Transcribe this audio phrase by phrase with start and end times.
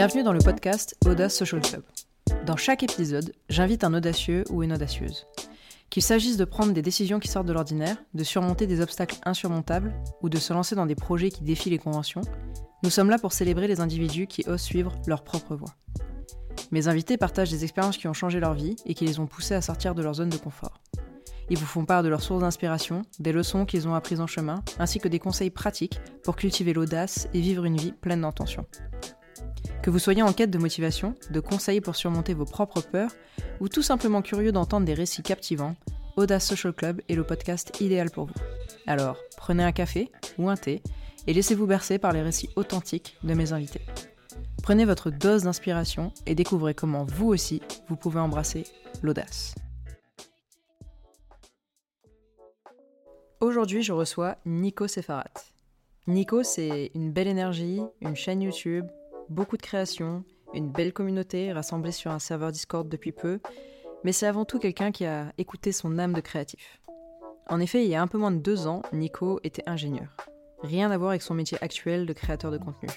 [0.00, 1.82] Bienvenue dans le podcast Audace Social Club.
[2.46, 5.26] Dans chaque épisode, j'invite un audacieux ou une audacieuse.
[5.90, 9.92] Qu'il s'agisse de prendre des décisions qui sortent de l'ordinaire, de surmonter des obstacles insurmontables
[10.22, 12.22] ou de se lancer dans des projets qui défient les conventions,
[12.82, 15.74] nous sommes là pour célébrer les individus qui osent suivre leur propre voie.
[16.70, 19.54] Mes invités partagent des expériences qui ont changé leur vie et qui les ont poussés
[19.54, 20.80] à sortir de leur zone de confort.
[21.50, 24.64] Ils vous font part de leurs sources d'inspiration, des leçons qu'ils ont apprises en chemin,
[24.78, 28.64] ainsi que des conseils pratiques pour cultiver l'audace et vivre une vie pleine d'intention.
[29.82, 33.12] Que vous soyez en quête de motivation, de conseils pour surmonter vos propres peurs,
[33.60, 35.74] ou tout simplement curieux d'entendre des récits captivants,
[36.16, 38.34] Audace Social Club est le podcast idéal pour vous.
[38.86, 40.82] Alors, prenez un café ou un thé
[41.26, 43.80] et laissez-vous bercer par les récits authentiques de mes invités.
[44.62, 48.64] Prenez votre dose d'inspiration et découvrez comment vous aussi, vous pouvez embrasser
[49.00, 49.54] l'audace.
[53.40, 55.24] Aujourd'hui, je reçois Nico Sefarat.
[56.06, 58.86] Nico, c'est une belle énergie, une chaîne YouTube,
[59.30, 63.40] beaucoup de créations, une belle communauté rassemblée sur un serveur Discord depuis peu,
[64.04, 66.80] mais c'est avant tout quelqu'un qui a écouté son âme de créatif.
[67.48, 70.16] En effet, il y a un peu moins de deux ans, Nico était ingénieur.
[70.62, 72.88] Rien à voir avec son métier actuel de créateur de contenu.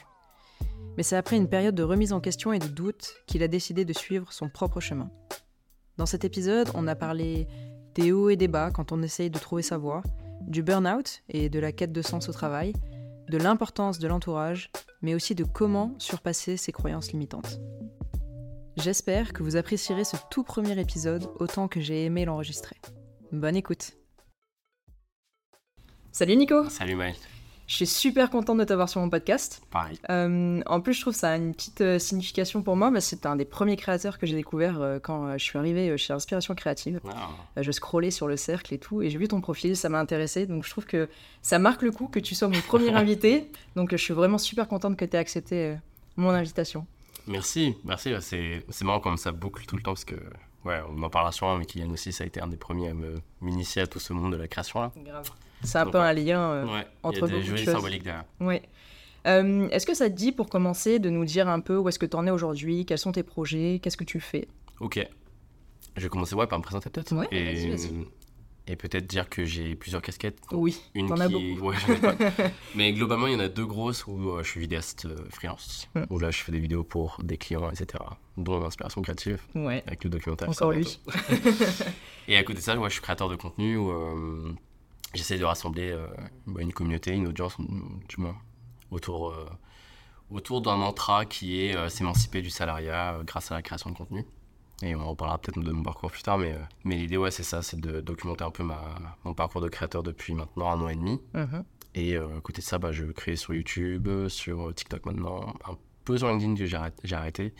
[0.97, 3.85] Mais c'est après une période de remise en question et de doute qu'il a décidé
[3.85, 5.09] de suivre son propre chemin.
[5.97, 7.47] Dans cet épisode, on a parlé
[7.95, 10.01] des hauts et des bas quand on essaye de trouver sa voie,
[10.41, 12.73] du burn-out et de la quête de sens au travail,
[13.33, 14.69] de l'importance de l'entourage,
[15.01, 17.59] mais aussi de comment surpasser ses croyances limitantes.
[18.77, 22.75] J'espère que vous apprécierez ce tout premier épisode autant que j'ai aimé l'enregistrer.
[23.31, 23.93] Bonne écoute
[26.11, 27.15] Salut Nico Salut Maël
[27.67, 29.61] je suis super contente de t'avoir sur mon podcast.
[29.71, 29.97] Pareil.
[30.09, 32.91] Euh, en plus, je trouve ça a une petite euh, signification pour moi.
[32.99, 36.55] c'est un des premiers créateurs que j'ai découvert euh, quand je suis arrivée chez Inspiration
[36.55, 36.99] Créative.
[37.57, 40.45] je scrollais sur le cercle et tout, et j'ai vu ton profil, ça m'a intéressé.
[40.45, 41.09] Donc, je trouve que
[41.41, 43.49] ça marque le coup que tu sois mon premier invité.
[43.75, 45.75] Donc, je suis vraiment super contente que tu aies accepté
[46.17, 46.85] mon invitation.
[47.27, 48.13] Merci, merci.
[48.19, 50.15] C'est marrant comme ça boucle tout le temps parce que
[50.65, 52.93] ouais, on en parlera sûrement, mais Kylian aussi, ça a été un des premiers à
[53.41, 54.91] m'initier à tout ce monde de la création là.
[54.97, 55.31] Grave.
[55.63, 58.25] C'est un peu un lien euh, entre il y a des beaucoup symboliques derrière.
[58.39, 58.61] Ouais.
[59.25, 61.99] Euh, est-ce que ça te dit, pour commencer, de nous dire un peu où est-ce
[61.99, 64.47] que tu en es aujourd'hui, quels sont tes projets, qu'est-ce que tu fais?
[64.79, 65.05] Ok.
[65.95, 67.15] Je vais commencer ouais, par me présenter peut-être.
[67.15, 67.75] Ouais, et,
[68.65, 70.39] et peut-être dire que j'ai plusieurs casquettes.
[70.51, 71.21] Oui, une t'en qui...
[71.21, 71.69] as beaucoup.
[71.69, 71.75] Ouais,
[72.75, 76.05] Mais globalement, il y en a deux grosses où euh, je suis vidéaste freelance, hmm.
[76.09, 78.03] où là je fais des vidéos pour des clients, etc.
[78.37, 79.83] Dont l'inspiration créative, ouais.
[79.85, 80.49] avec le documentaire.
[80.49, 80.99] Encore lui.
[82.27, 83.91] et à côté de ça, ouais, je suis créateur de contenu où
[85.13, 86.07] j'essaie de rassembler euh,
[86.47, 88.35] bah, une communauté, une audience, du moins,
[88.91, 89.45] autour, euh,
[90.29, 94.25] autour d'un mantra qui est euh, s'émanciper du salariat grâce à la création de contenu.
[94.81, 97.43] Et on en reparlera peut-être de mon parcours plus tard, mais, mais l'idée, ouais, c'est
[97.43, 100.89] ça, c'est de documenter un peu ma, mon parcours de créateur depuis maintenant un an
[100.89, 101.21] et demi.
[101.33, 101.63] Mm-hmm.
[101.95, 106.17] Et à côté de ça, bah, je crée sur YouTube, sur TikTok maintenant, un peu
[106.17, 107.53] sur LinkedIn que j'ai arrêté,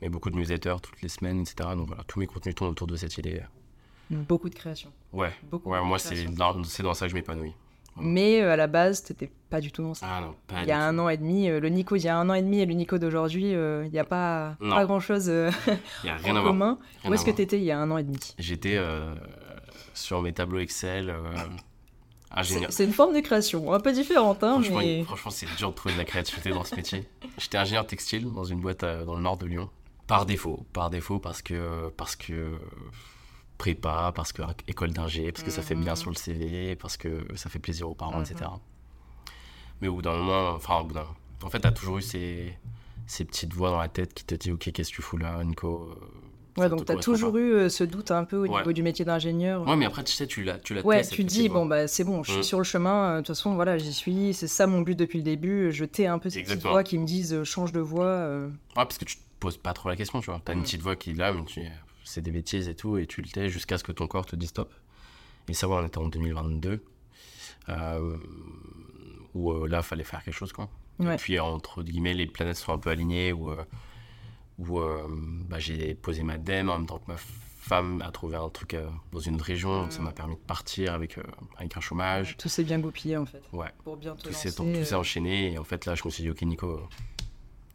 [0.00, 1.70] mais beaucoup de newsletters toutes les semaines, etc.
[1.74, 3.42] Donc voilà, tous mes contenus tournent autour de cette idée
[4.10, 4.90] Beaucoup de création.
[5.12, 7.54] Ouais, Beaucoup ouais moi, c'est dans, dans, ça que je m'épanouis.
[8.00, 10.06] Mais euh, à la base, t'étais pas du tout dans ça.
[10.08, 12.08] Ah non, pas Il y a un an et demi, euh, le Nico d'il y
[12.08, 14.84] a un an et demi et le Nico d'aujourd'hui, euh, il n'y a pas, pas
[14.84, 15.26] grand chose
[16.04, 16.78] y a rien en à commun.
[17.02, 18.18] Rien Où est-ce que t'étais il y a un an et demi?
[18.38, 18.78] J'étais
[19.94, 21.12] sur mes tableaux Excel.
[22.30, 22.70] ingénieur.
[22.72, 24.44] C'est une forme de création, un peu différente.
[24.44, 25.02] Hein, franchement, mais...
[25.02, 27.08] franchement c'est dur de trouver de la créativité dans ce métier.
[27.38, 29.70] J'étais ingénieur textile dans une boîte dans le nord de Lyon.
[30.06, 32.58] Par défaut, par défaut parce que, parce que
[33.58, 35.96] prépa, parce que école d'ingé, parce que ça fait bien mhm.
[35.96, 38.36] sur le CV, parce que ça fait plaisir aux parents, etc.
[38.42, 38.58] Mhm.
[39.80, 40.96] Mais au bout d'un moment, enfin, au bout
[41.42, 42.54] en fait, t'as toujours eu ces,
[43.06, 45.42] ces petites voix dans la tête qui te disent Ok, qu'est-ce que tu fous là,
[45.44, 48.82] Nico euh, Ouais, donc t'as toujours eu euh, ce doute un peu au niveau du
[48.82, 49.66] métier d'ingénieur.
[49.66, 52.24] Ouais, mais après, tu sais, tu l'as tu Ouais, tu dis, bon, bah c'est bon,
[52.24, 52.44] je suis mm.
[52.44, 55.18] sur le chemin, euh, de toute façon, voilà, j'y suis, c'est ça mon but depuis
[55.18, 58.28] le début, je t'ai un peu ces petites voix qui me disent change de voix.
[58.28, 60.40] Ouais, parce que tu te poses pas trop la question, tu vois.
[60.44, 60.64] T'as une mm.
[60.64, 61.60] petite voix qui est là, mais tu
[62.08, 64.34] c'est des bêtises et tout, et tu le tais jusqu'à ce que ton corps te
[64.34, 64.72] dise stop.
[65.48, 66.82] Et ça, on était en 2022,
[67.68, 68.16] euh,
[69.34, 70.70] où euh, là, il fallait faire quelque chose, quoi.
[71.00, 73.64] Et puis, entre guillemets, les planètes sont un peu alignées, où, euh,
[74.58, 74.80] où
[75.48, 78.74] bah, j'ai posé ma DEM en même temps que ma femme a trouvé un truc
[79.12, 81.18] dans une région, donc ça m'a permis de partir avec,
[81.58, 82.36] avec un chômage.
[82.38, 83.42] Tout s'est bien goupillé, en fait.
[83.52, 83.70] Ouais.
[83.84, 86.40] Pour bien te tout s'est enchaîné, et en fait, là, je me suis dit, ok,
[86.42, 86.80] Nico,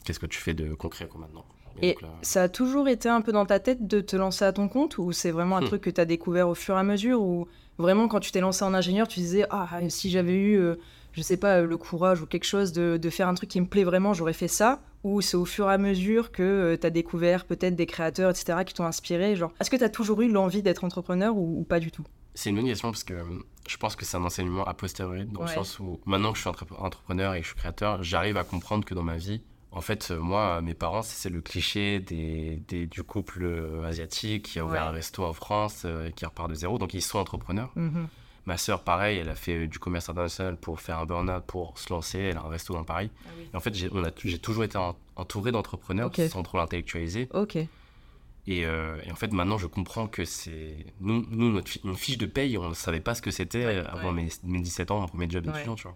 [0.04, 1.46] qu'est-ce que tu fais de concret, quoi, maintenant?
[1.82, 4.68] Et, ça a toujours été un peu dans ta tête de te lancer à ton
[4.68, 5.66] compte ou c'est vraiment un hmm.
[5.66, 7.48] truc que tu as découvert au fur et à mesure ou
[7.78, 10.76] vraiment quand tu t'es lancé en ingénieur, tu disais ah si j'avais eu euh,
[11.14, 13.68] je sais pas le courage ou quelque chose de, de, faire un truc qui me
[13.68, 16.88] plaît vraiment, j'aurais fait ça ou c'est au fur et à mesure que euh, tu
[16.88, 20.22] as découvert peut-être des créateurs etc qui t'ont inspiré genre est-ce que tu as toujours
[20.22, 22.04] eu l'envie d'être entrepreneur ou, pas du tout?
[22.36, 23.24] C'est une bonne question parce que euh,
[23.68, 26.42] je pense que c'est un enseignement a posteriori dans le sens où maintenant que je
[26.42, 29.42] suis entrepreneur et que je suis créateur, j'arrive à comprendre que dans ma vie
[29.76, 34.44] En fait, euh, moi, mes parents, c'est le cliché des, des- du couple euh, asiatique
[34.46, 34.88] qui a ouvert Ouais.
[34.90, 36.78] un resto en France, euh, qui repart de zéro.
[36.78, 37.72] Donc, ils sont entrepreneurs.
[37.76, 38.08] Mhm.
[38.46, 41.92] Ma sœur, pareil, elle a fait du commerce international pour faire un burn-out, pour se
[41.92, 42.20] lancer.
[42.20, 43.10] Elle a un resto dans Paris.
[43.52, 46.22] Et en fait, j'ai toujours été en- entouré d'entrepreneurs Ok.
[46.30, 47.30] sans trop l'intellectualiser.
[47.34, 47.56] Ok.
[47.56, 50.86] Et, euh, et en fait, maintenant, je comprends que c'est.
[51.00, 53.66] Nous, nous notre fi- une fiche de paye, on ne savait pas ce que c'était
[53.66, 54.24] Ouais, avant ouais.
[54.24, 55.54] Mes, mes 17 ans, mon premier job Ouais.
[55.54, 55.96] d'étudiant, tu vois.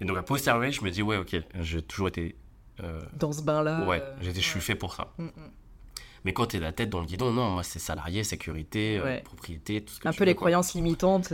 [0.00, 2.36] Et donc, à posteriori, je me dis, ouais, ok, j'ai toujours été.
[2.82, 3.86] Euh, Dans ce bain-là.
[3.86, 5.12] ouais, euh, je suis fait pour ça.
[5.18, 5.30] Mm, mm.
[6.24, 9.22] Mais quand t'es la tête dans le guidon, non, moi, c'est salarié, sécurité, euh, Ouais.
[9.24, 10.40] propriété, tout ce que Un tu peu veux, les quoi.
[10.42, 11.32] croyances limitantes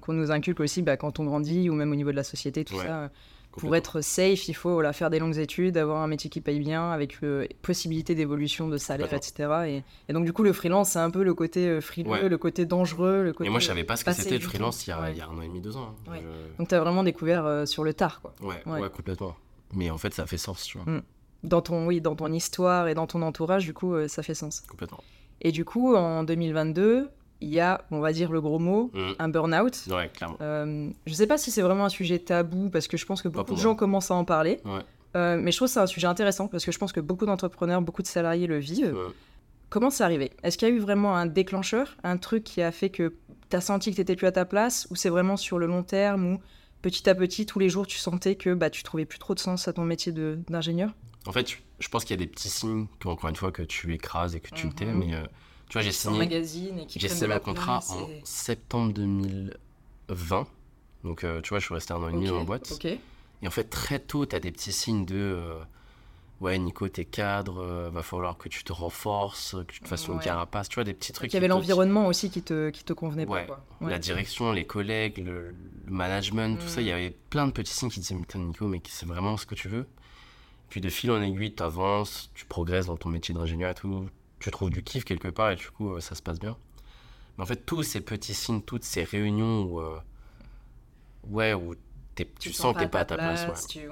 [0.00, 2.64] qu'on nous inculque aussi bah, quand on grandit ou même au niveau de la société,
[2.64, 3.10] tout ça.
[3.52, 6.58] Pour être safe, il faut voilà, faire des longues études, avoir un métier qui paye
[6.58, 9.50] bien, avec euh, possibilité d'évolution de salaire, etc.
[9.66, 12.28] Et, et donc, du coup, le freelance, c'est un peu le côté frileux, Ouais.
[12.30, 13.48] le côté dangereux, le côté.
[13.48, 15.12] Et moi, je savais pas ce que c'était le freelance il y, a, Ouais.
[15.12, 15.94] il y a un an et demi, deux ans.
[16.08, 16.10] hein.
[16.12, 16.22] Ouais.
[16.22, 18.32] Je- Donc, tu as vraiment découvert euh, sur le tard, quoi.
[18.40, 19.36] Ouais, complètement.
[19.72, 20.90] Mais en fait, ça fait sens, tu vois.
[20.92, 21.02] Mm.
[21.44, 24.34] Dans ton, oui, dans ton histoire et dans ton entourage, du coup, euh, ça fait
[24.34, 24.60] sens.
[24.68, 25.00] Complètement.
[25.40, 27.08] Et du coup, en 2022,
[27.40, 29.12] il y a, on va dire le gros mot, Mm.
[29.18, 29.76] un burn-out.
[29.90, 30.36] Ouais, clairement.
[30.40, 33.28] Euh, je sais pas si c'est vraiment un sujet tabou parce que je pense que
[33.28, 34.60] beaucoup de gens commencent à en parler.
[34.64, 34.80] Ouais.
[35.16, 37.26] Euh, mais je trouve que c'est un sujet intéressant parce que je pense que beaucoup
[37.26, 38.94] d'entrepreneurs, beaucoup de salariés le vivent.
[38.94, 39.12] Ouais.
[39.68, 40.30] Comment c'est arrivé?
[40.42, 43.14] Est-ce qu'il y a eu vraiment un déclencheur, un truc qui a fait que
[43.50, 44.86] tu as senti que tu n'étais plus à ta place?
[44.90, 46.40] Ou c'est vraiment sur le long terme ou
[46.82, 49.38] petit à petit, tous les jours, tu sentais que bah, tu trouvais plus trop de
[49.40, 50.90] sens à ton métier de- d'ingénieur?
[51.26, 53.62] En fait, je- pense qu'il y a des petits signes, que, encore une fois, que
[53.62, 54.72] tu écrases et que tu Mhm.
[54.74, 54.92] tais.
[54.92, 55.22] Mais euh,
[55.68, 56.18] tu vois, j'ai signé,
[56.88, 58.92] j'ai signé mon contrat en septembre
[60.08, 60.46] 2020.
[61.04, 62.72] Donc, euh, tu vois, je suis resté un an et demi dans la boîte.
[63.42, 65.54] Et en fait, très tôt, tu as des petits signes de euh,
[66.42, 70.08] Ouais, Nico, t'es cadre, euh, va falloir que tu te renforces, que tu te fasses
[70.08, 70.24] une Ouais.
[70.24, 70.68] carapace.
[70.68, 71.30] Tu vois, des petits trucs.
[71.32, 73.46] Il y avait te- l'environnement aussi qui te, qui te convenait Ouais.
[73.46, 73.64] pas.
[73.78, 73.88] Quoi.
[73.88, 75.50] La direction, les collègues, le,
[75.86, 76.84] le management, tout ça, Mm.
[76.84, 79.46] il y avait plein de petits signes qui disaient Putain, Nico, mais c'est vraiment ce
[79.46, 79.86] que tu veux.
[80.68, 84.08] Puis de fil en aiguille, tu avances, tu progresses dans ton métier d'ingénieur et tout,
[84.40, 86.56] tu trouves du kiff quelque part et du coup, euh, ça se passe bien.
[87.38, 89.96] Mais en fait, tous ces petits signes, toutes ces réunions où, euh,
[91.28, 91.74] ouais, où
[92.40, 93.46] tu, sens que t'es pas à ta place.
[93.46, 93.54] ouais.
[93.68, 93.88] tu-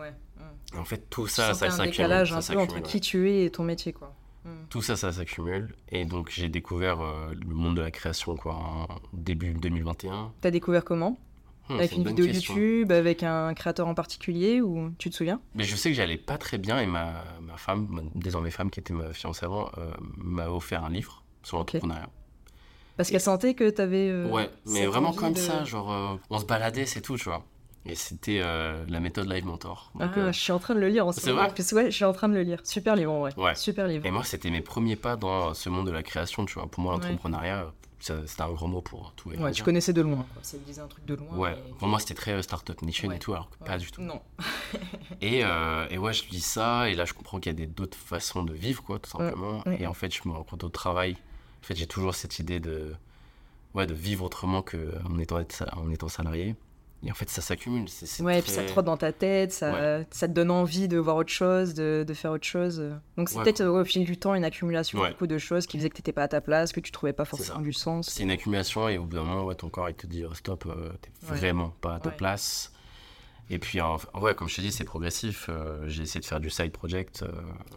[0.74, 0.78] Mm.
[0.78, 1.90] En fait, tout ça, ça un s'accumule.
[1.90, 3.92] décalage ça un peu entre qui tu es et ton métier.
[3.92, 4.14] quoi.
[4.44, 4.48] Mm.
[4.70, 5.74] Tout ça, ça s'accumule.
[5.90, 10.32] Et donc, j'ai découvert euh, le monde de la création quoi, en début 2021.
[10.40, 11.18] T'as découvert comment?
[11.68, 12.54] Hmm, Avec une vidéo question.
[12.54, 15.40] YouTube, avec un créateur en particulier ou tu te souviens?
[15.54, 18.70] Mais je sais que j'allais pas très bien et ma, ma femme, ma désormais femme
[18.70, 22.08] qui était ma fiancée avant, euh, m'a offert un livre sur l'entrepreneuriat.
[22.96, 24.08] Parce qu'elle sentait que t'avais.
[24.10, 27.44] euh, ouais, mais vraiment comme de- ça, genre on se baladait, c'est tout, tu vois.
[27.86, 29.90] Et c'était euh, la méthode Live Mentor.
[29.98, 31.46] Ah, euh, je suis en train de le lire en ce c'est moment.
[31.48, 32.60] En plus, ouais, je suis en train de le lire.
[32.62, 33.32] Super livre en vrai.
[33.38, 33.54] Ouais.
[33.54, 34.04] Super livre.
[34.04, 36.66] et moi, c'était mes premiers pas dans ce monde de la création, tu vois.
[36.66, 37.00] Pour moi, Ouais.
[37.04, 39.32] l'entrepreneuriat, c'était un grand mot pour tout.
[39.32, 40.26] et Ouais, tu connaissais de loin.
[40.42, 41.34] Te disait un truc de loin.
[41.34, 43.16] Ouais, pour moi, c'était très euh, Startup Nation Ouais.
[43.16, 43.66] et tout, alors que Ouais.
[43.66, 44.02] pas du tout.
[44.02, 44.20] Non.
[45.22, 47.96] Et, euh, et ouais, je lis ça, et là, je comprends qu'il y a d'autres
[47.98, 49.62] façons de vivre, quoi, tout simplement.
[49.66, 49.78] ouais.
[49.82, 51.12] Et en fait, je me rends compte au travail.
[51.62, 52.94] En fait, j'ai toujours cette idée de,
[53.74, 55.38] ouais, de vivre autrement qu'en étant,
[55.76, 56.56] en étant salarié.
[57.02, 57.88] Et en fait, ça s'accumule.
[57.88, 60.86] c'est- Ouais, et puis ça te trotte dans ta tête, ça, ça te donne envie
[60.86, 62.82] de voir autre chose, de, de faire autre chose.
[63.16, 65.08] Donc c'est Ouais, peut-être au fil du temps une accumulation Ouais.
[65.08, 67.14] du coup, de choses qui faisaient que t'étais pas à ta place, que tu trouvais
[67.14, 68.08] pas forcément du sens.
[68.10, 70.66] C'est une accumulation, et au bout d'un moment, ton corps, il te dit oh, stop,
[70.66, 72.70] euh, t'es vraiment pas à ta place.
[73.52, 75.46] Et puis, en- ouais, comme je te dis, c'est progressif.
[75.48, 77.28] euh, j'ai essayé de faire du side project euh,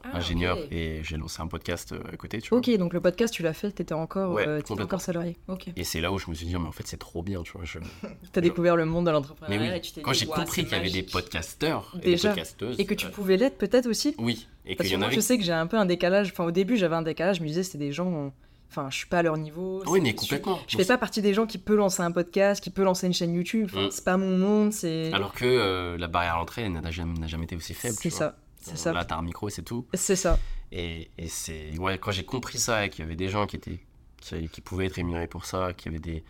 [0.03, 2.59] Ah, ingénieur, et j'ai lancé un podcast euh, à côté, tu vois.
[2.59, 5.35] Ok, donc le podcast tu l'as fait, t'étais encore, Ouais, euh, encore salarié.
[5.47, 5.69] Ok.
[5.75, 7.53] Et c'est là où je me suis dit, mais en fait, c'est trop bien, tu
[7.53, 7.65] vois.
[7.65, 7.79] je-
[8.31, 10.71] T'as découvert le monde de l'entrepreneuriat oui, et tu t'es quand j'ai compris c'est qu'il
[10.77, 12.79] y avait des podcasteurs et des podcasteuses.
[12.79, 15.15] Et que tu pouvais l'être peut-être aussi Oui, et Parce qu'il que y en avait.
[15.15, 17.41] je sais que j'ai un peu un décalage, enfin au début j'avais un décalage, je
[17.41, 18.31] me disais c'était des gens,
[18.69, 19.81] enfin je suis pas à leur niveau.
[19.85, 20.59] Oui, c'est- mais je- complètement.
[20.67, 23.13] Je fais pas partie des gens qui peut lancer un podcast, qui peut lancer une
[23.13, 23.91] chaîne YouTube, enfin, Mm.
[23.91, 25.11] c'est pas mon monde, c'est...
[25.13, 27.95] Alors que euh, la barrière à l'entrée n'a jamais, été aussi faible.
[27.99, 28.93] C'est ça, c'est ça.
[28.93, 29.85] Là, t'as un micro et c'est tout.
[29.93, 30.37] C'est ça.
[30.71, 31.77] Et, et c'est.
[31.77, 33.79] Ouais, quand j'ai compris ça et qu'il y avait des gens qui, étaient,
[34.19, 36.23] qui, qui pouvaient être rémunérés pour ça, qu'il y avait des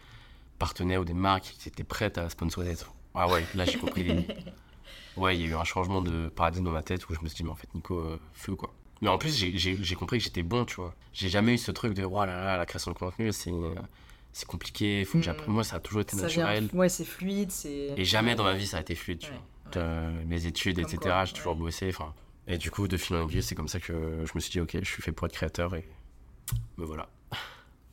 [0.60, 2.76] partenaires ou des marques qui étaient prêtes à sponsoriser.
[2.76, 2.90] tout.
[3.16, 4.04] Ah ouais, là j'ai compris.
[4.04, 4.28] les-
[5.16, 7.28] Ouais, il y a eu un changement de paradigme dans ma tête où je me
[7.28, 8.74] suis dit, mais en fait, Nico, euh, feu quoi.
[9.04, 10.96] Mais en plus, j'ai- compris que j'étais bon, tu vois.
[11.12, 13.52] J'ai jamais eu ce truc de, oh là là, la création de contenu, c'est
[14.32, 15.24] c'est compliqué, faut que Mm.
[15.24, 15.54] j'apprenne.
[15.54, 16.46] Moi, ça a toujours été Ça vient...
[16.48, 16.70] naturel.
[16.74, 17.94] Ouais, c'est fluide, c'est...
[17.98, 19.38] Et jamais dans ma vie ça a été fluide, tu Ouais,
[19.74, 19.82] vois.
[19.84, 21.60] Euh, mes études, Comme etc., j'ai toujours ouais.
[21.60, 21.90] bossé.
[21.90, 22.14] Enfin,
[22.48, 24.60] et du coup, de fil en aiguille, c'est comme ça que je me suis dit,
[24.62, 25.86] ok, je suis fait pour être créateur et
[26.78, 27.08] me voilà.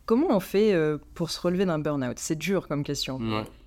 [0.07, 2.19] Comment on fait euh, pour se relever d'un burn-out?
[2.19, 3.21] C'est dur comme question.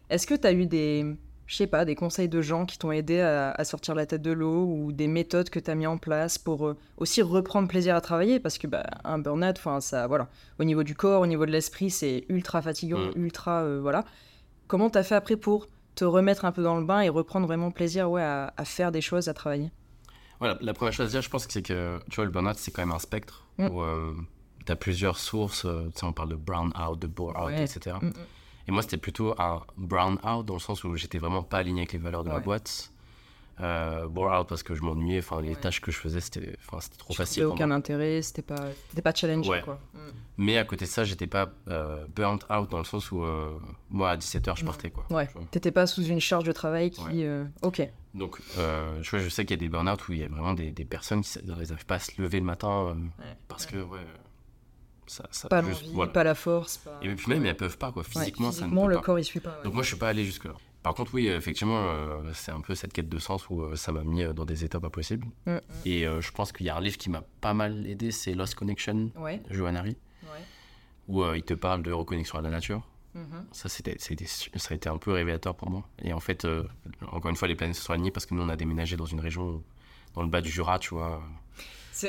[0.10, 1.06] Est-ce que tu as eu des,
[1.46, 4.22] je sais pas, des conseils de gens qui t'ont aidé à, à sortir la tête
[4.22, 7.68] de l'eau ou des méthodes que tu as mis en place pour euh, aussi reprendre
[7.68, 8.40] plaisir à travailler?
[8.40, 11.90] Parce que bah, un burn-out, ça, voilà, au niveau du corps, au niveau de l'esprit,
[11.90, 14.06] c'est ultra fatigant, ultra, euh, voilà.
[14.68, 17.70] Comment t'as fait après pour te remettre un peu dans le bain et reprendre vraiment
[17.72, 19.70] plaisir, ouais, à, à faire des choses, à travailler?
[20.40, 22.56] Voilà, la première chose à dire, je pense que c'est que, tu vois, le burn-out,
[22.58, 23.68] c'est quand même un spectre Mm.
[23.68, 23.84] où
[24.66, 25.66] tu as plusieurs sources.
[25.66, 27.64] euh, on parle de brown out, de bore out, Ouais.
[27.64, 27.98] etc.
[28.67, 31.82] Et moi, c'était plutôt un brown out dans le sens où j'étais vraiment pas aligné
[31.82, 32.39] avec les valeurs de Ouais.
[32.41, 32.89] boîte.
[33.60, 35.20] Euh, bore out parce que je m'ennuyais.
[35.20, 35.55] Enfin, les Ouais.
[35.55, 37.43] tâches que je faisais, c'était enfin, c'était trop Tu facile.
[37.43, 37.75] pour aucun moi.
[37.75, 39.62] intérêt, c'était pas, c'était pas challenge Ouais.
[39.62, 39.79] quoi.
[39.93, 39.98] Mm.
[40.38, 43.51] Mais à côté de ça, j'étais pas euh, burnt out dans le sens où euh,
[43.91, 44.65] moi, à 17h, je Mm.
[44.65, 44.89] partais.
[44.89, 45.29] Quoi, Ouais.
[45.51, 47.01] T'étais pas sous une charge de travail qui.
[47.03, 47.12] Ouais.
[47.25, 47.88] euh, Ok.
[48.15, 50.27] Donc, euh, je, vois, je sais qu'il y a des burn-out où il y a
[50.29, 53.77] vraiment des, des personnes qui n'arrivent pas à se lever le matin euh, parce que,
[53.77, 54.00] ouais,
[55.07, 56.12] ça, ça Pas juste- l'envie, voilà.
[56.12, 56.77] pas la force.
[56.77, 57.00] Pas...
[57.01, 58.03] Et puis même, elles peuvent pas, quoi.
[58.03, 59.01] Ouais, Physiquement, ça ne physiquement, peut le pas.
[59.01, 59.51] corps il suit pas.
[59.57, 59.63] ouais.
[59.63, 60.53] Donc moi, je suis pas allé jusque-là.
[60.81, 63.91] Par contre, oui, effectivement, euh, c'est un peu cette quête de sens où euh, ça
[63.93, 65.25] m'a mis euh, dans des états pas possibles.
[65.45, 65.60] Mm, mm.
[65.86, 68.33] Et euh, je pense qu'il y a un livre qui m'a pas mal aidé, c'est
[68.33, 69.41] Lost Connection, Ouais.
[69.50, 69.95] de Johan ouais.
[71.07, 72.81] où il te parle de reconnexion à la nature.
[73.15, 73.45] Mhm.
[73.51, 75.83] Ça, c'était, ça a été un peu révélateur pour moi.
[76.01, 76.48] Et en fait,
[77.12, 79.05] encore une fois, les planètes se sont alignées parce que nous, on a déménagé dans
[79.05, 79.63] une région,
[80.15, 81.22] dans le bas du Jura, tu vois.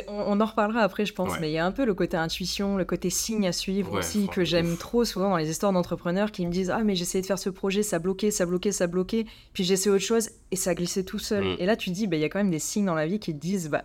[0.08, 1.38] On, on en reparlera après, je pense, Ouais.
[1.40, 3.98] mais il y a un peu le côté intuition, le côté signe à suivre Ouais,
[3.98, 7.20] aussi, que j'aime trop souvent dans les histoires d'entrepreneurs qui me disent Ah, mais essayé
[7.20, 10.56] de faire ce projet, ça bloquait, ça bloquait, ça bloquait, puis essayé autre chose et
[10.56, 11.44] ça glissait tout seul.
[11.44, 11.56] Mm.
[11.58, 13.06] Et là, tu te dis bah, Il y a quand même des signes dans la
[13.06, 13.84] vie qui te disent Bah.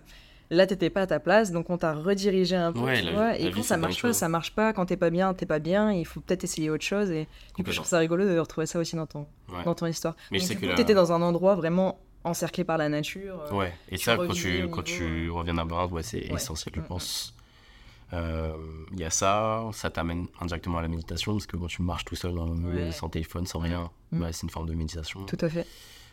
[0.52, 3.12] Là, t'étais pas à ta place, donc on t'a redirigé un peu, Ouais, tu la-
[3.12, 3.28] vois.
[3.28, 4.16] la Et vie, quand c'est ça marche pas, choses.
[4.16, 4.74] ça marche pas.
[4.74, 5.92] Quand t'es pas bien, t'es pas bien.
[5.92, 7.12] Il faut peut-être essayer autre chose.
[7.12, 9.28] Et du coup, je trouve ça rigolo de retrouver ça aussi dans ton,
[9.64, 10.16] dans ton histoire.
[10.32, 12.78] Mais je Donc, sais du que coup, la- t'étais dans un endroit vraiment encerclé par
[12.78, 13.42] la nature.
[13.52, 16.36] euh, Ouais, et ça, quand tu, quand tu reviens d'un burn ouais, c'est Ouais.
[16.36, 16.88] essentiel, je Mm, mm.
[16.88, 17.34] pense.
[18.14, 18.54] Euh,
[18.92, 22.06] Il y a ça, ça t'amène indirectement à la méditation, parce que quand tu marches
[22.06, 22.92] tout seul dans le Ouais.
[22.92, 24.20] sans téléphone, sans rien, Mm.
[24.20, 25.26] bah, c'est une forme de méditation.
[25.26, 25.68] Tout à fait.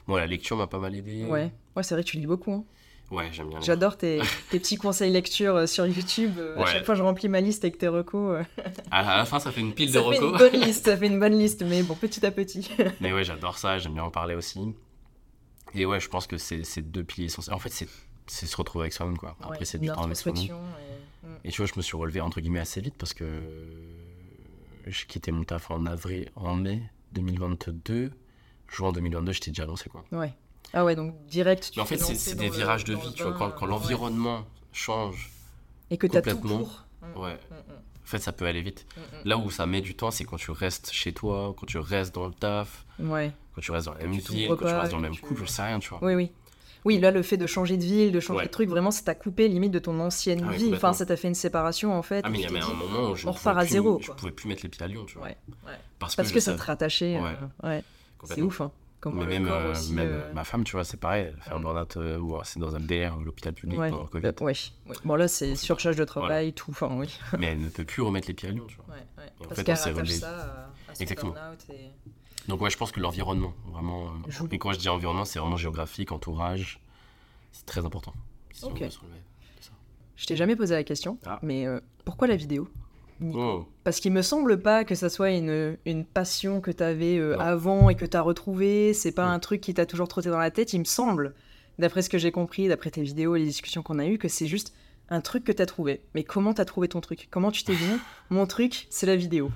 [0.06, 1.24] Bon, la lecture m'a pas mal aidé.
[1.24, 2.52] Ouais, ouais c'est vrai que tu lis beaucoup.
[2.52, 2.64] hein.
[3.10, 3.60] Ouais, j'aime bien.
[3.60, 4.20] J'adore tes,
[4.50, 6.34] tes petits conseils lecture euh, sur YouTube.
[6.38, 6.66] euh, À Ouais.
[6.72, 8.40] chaque fois, je remplis ma liste avec tes recos.
[8.40, 8.44] euh.
[8.90, 10.38] À, la fin, ça fait une pile Ça de fait une recos.
[10.38, 12.68] bonne liste, ça fait une bonne liste, mais bon, petit à petit.
[13.00, 14.74] Mais ouais, j'adore ça, j'aime bien en parler aussi.
[15.76, 17.54] Et ouais, je pense que c'est deux piliers essentiels.
[17.54, 17.88] En fait, c'est
[18.28, 19.36] c'est se retrouver avec soi-même, quoi.
[19.40, 20.42] Après, Ouais, c'est du temps avec soi-même.
[20.42, 21.48] et-.
[21.48, 23.24] Et tu vois, je me suis relevé entre guillemets assez vite parce que
[24.86, 28.12] j'ai quitté mon taf en avril, en mai 2022.
[28.68, 30.04] Juin 2022, j'étais déjà lancé, quoi.
[30.12, 30.32] Ouais.
[30.72, 31.70] Ah ouais, donc direct.
[31.72, 33.32] tu Mais en fait, c'est des le- virages de vie, tu vois.
[33.32, 33.70] Quand, quand ouais.
[33.70, 35.30] l'environnement change,
[35.90, 36.84] Et que t'as tout pour.
[37.02, 38.86] Mm, ouais, mm, mm, en fait, ça peut aller vite.
[39.24, 42.14] Là où ça met du temps, c'est quand tu restes chez toi, quand tu restes
[42.14, 42.84] dans le taf.
[42.98, 43.32] Ouais.
[43.56, 45.46] Quand tu restes dans la même ville, quand tu restes dans le même couple, je
[45.50, 45.98] sais rien, tu vois.
[46.02, 46.30] Oui, oui.
[46.84, 48.46] Oui, là, le fait de changer de ville, de changer Ouais.
[48.46, 50.72] de truc, vraiment, ça t'a coupé limite de ton ancienne Ah vie.
[50.72, 52.20] Enfin, ça t'a fait une séparation, en fait.
[52.24, 53.98] Ah, mais il y avait un moment où je on ne pouvais à plus- zéro,
[54.00, 55.26] Je pouvais plus mettre les pieds à Lyon, tu vois.
[55.26, 55.36] Ouais,
[55.66, 55.72] ouais.
[55.98, 57.18] Parce, Parce que ça te rattachait.
[57.64, 57.80] Euh.
[58.24, 58.70] C'est ouf, hein.
[59.00, 61.32] Comment Mais même, euh, aussi, même euh, ma femme, tu vois, c'est pareil.
[61.42, 61.62] Faire un Mm.
[61.62, 64.32] burn-out, ou c'est dans un DR, l'hôpital public pendant le Covid.
[65.04, 66.70] Bon, là, c'est surcharge de travail, tout.
[66.70, 67.18] Enfin, oui.
[67.38, 68.94] mais elle ne peut plus remettre les pieds à Lyon, tu vois.
[69.48, 69.90] Parce qu'elle ça
[71.00, 71.34] Exactement.
[72.48, 74.06] Donc ouais, je pense que l'environnement, vraiment.
[74.06, 74.48] euh, Joue.
[74.52, 76.80] Et quand je dis environnement, c'est vraiment géographique, entourage.
[77.52, 78.12] C'est très important.
[78.52, 78.82] Si Ok.
[80.16, 81.38] Je t'ai jamais posé la question, Ah.
[81.42, 82.68] mais euh, pourquoi la vidéo
[83.34, 87.18] Oh, Parce qu'il me semble pas que ça soit une, une passion que tu avais
[87.18, 87.40] Non.
[87.40, 88.92] avant et que tu as retrouvée.
[88.92, 89.30] C'est pas Mm.
[89.32, 90.72] un truc qui t'a toujours trotté dans la tête.
[90.74, 91.34] Il me semble,
[91.78, 94.28] d'après ce que j'ai compris, d'après tes vidéos et les discussions qu'on a eues, que
[94.28, 94.74] c'est juste
[95.08, 96.02] un truc que tu as trouvé.
[96.14, 97.28] Mais comment tu as trouvé ton truc?
[97.30, 97.96] Comment tu t'es dit,
[98.30, 99.50] mon truc, c'est la vidéo?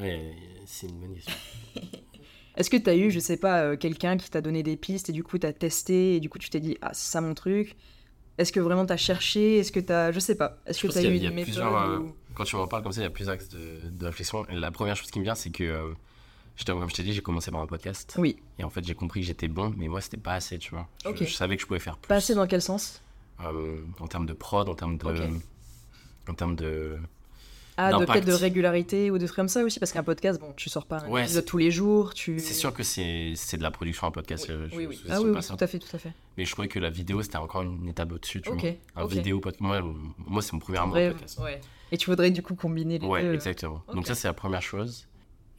[0.00, 0.32] Ouais,
[0.66, 1.34] c'est une bonne question.
[2.56, 5.08] Est-ce que tu as eu, je sais pas, euh, quelqu'un qui t'a donné des pistes
[5.08, 7.20] et du coup tu as testé et du coup tu t'es dit, ah, c'est ça
[7.20, 7.76] mon truc?
[8.38, 9.58] Est-ce que vraiment tu as cherché?
[9.58, 10.10] Est-ce que tu as.
[10.12, 10.58] Je sais pas.
[10.66, 12.56] Est-ce que pense tu as qu'il y a- eu une méthode euh, ou- Quand tu
[12.56, 14.44] m'en parles comme ça, il y a plusieurs axes de, de réflexion.
[14.50, 15.92] La première chose qui me vient, c'est que, euh,
[16.66, 18.14] comme je t'ai dit, j'ai commencé par un podcast.
[18.18, 18.36] Oui.
[18.58, 20.88] Et en fait, j'ai compris que j'étais bon, mais moi, c'était pas assez, tu vois.
[21.14, 22.08] Je, savais que je pouvais faire plus.
[22.08, 23.02] Pas assez dans quel sens?
[23.44, 25.14] Euh, en termes de prod, en termes de.
[26.28, 26.96] En termes de.
[27.76, 30.52] Ah, de peut-être de régularité ou de trucs comme ça aussi, parce qu'un podcast, bon,
[30.56, 32.38] tu sors pas un Ouais, épisode tous les jours, tu...
[32.38, 34.46] C'est sûr que c'est c'est de la production un podcast.
[34.48, 35.00] Oui, euh, je- oui, oui.
[35.06, 36.12] je- Ah oui, oui, tout à fait, tout à fait.
[36.36, 38.70] Mais je trouvais que la vidéo, c'était encore une étape au-dessus, tu Ok, vois.
[39.02, 39.10] Un ok.
[39.12, 39.60] vidéo podcast.
[39.62, 39.80] Moi,
[40.18, 41.38] moi c'est mon premier amour, Ouais, podcast.
[41.40, 41.60] ouais.
[41.90, 43.82] Et tu voudrais du coup combiner les Ouais, deux exactement.
[43.88, 43.94] Ok.
[43.94, 45.06] Donc ça, c'est la première chose.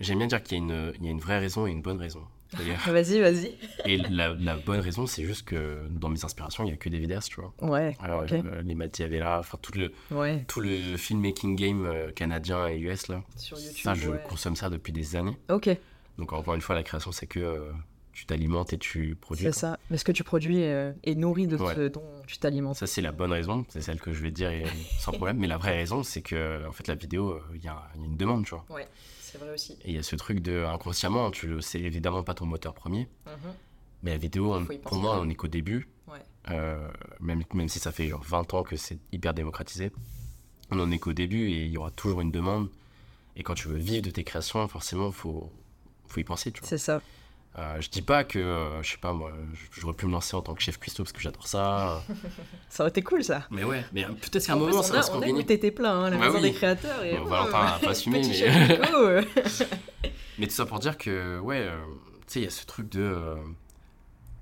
[0.04, 1.82] J'aime bien dire qu'il y, a une- il y a une vraie raison et une
[1.82, 2.22] bonne raison.
[2.88, 3.58] Vas-y, vas-y.
[3.86, 6.88] et la, la bonne raison, c'est juste que dans mes inspirations, il n'y a que
[6.88, 7.52] des vidéastes, tu vois.
[7.62, 8.32] Ouais, Alors, Ok.
[8.34, 10.46] euh, les Machiavella, enfin tout le, ouais.
[10.48, 13.24] tout le filmmaking game euh, canadien et US, là.
[13.38, 14.22] Sur YouTube, Ça, je ouais.
[14.30, 15.36] consomme ça depuis des années.
[15.50, 15.68] Ok,
[16.20, 17.72] Donc encore une fois, la création, c'est que euh,
[18.12, 19.46] tu t'alimentes et tu produis.
[19.46, 19.80] c'est ça.
[19.90, 21.74] Mais ce que tu produis euh, est nourri de Ouais.
[21.74, 22.76] ce dont tu t'alimentes.
[22.76, 24.66] Ça, c'est la bonne raison, c'est celle que je vais dire et-
[25.00, 25.38] sans problème.
[25.40, 28.16] Mais la vraie raison, c'est que en fait, la vidéo, il y, y a une
[28.16, 28.64] demande, tu vois.
[28.70, 28.88] Ouais,
[29.34, 29.74] c'est vrai aussi.
[29.84, 32.74] Et il y a ce truc de inconsciemment, tu le sais évidemment pas ton moteur
[32.74, 33.54] premier, Mhm.
[34.04, 35.90] mais la vidéo, on- pour moi, on est qu'au début.
[36.08, 36.20] Ouais.
[36.52, 36.88] Euh,
[37.20, 39.92] même, même si ça fait genre 20 ans que c'est hyper démocratisé,
[40.70, 42.70] on en est qu'au début et il y aura toujours une demande.
[43.36, 45.52] Et quand tu veux vivre de tes créations, forcément, faut,
[46.08, 46.70] faut y penser, tu vois.
[46.70, 47.02] C'est ça.
[47.60, 49.32] Euh, je dis pas que, euh, je sais pas moi,
[49.72, 52.02] j'aurais pu me lancer en tant que chef cuistot parce que j'adore ça.
[52.70, 53.46] ça aurait été cool ça.
[53.52, 56.10] Mais ouais, mais peut-être qu'à un moment ça va se On a t'étais plein, hein,
[56.10, 57.04] la bah maison des créateurs.
[57.04, 57.16] Et...
[57.16, 59.26] Bon, Valentin n'a pas assumé, mais.
[60.40, 61.78] mais tout ça pour dire que, ouais, euh,
[62.22, 63.36] tu sais, il y a ce truc de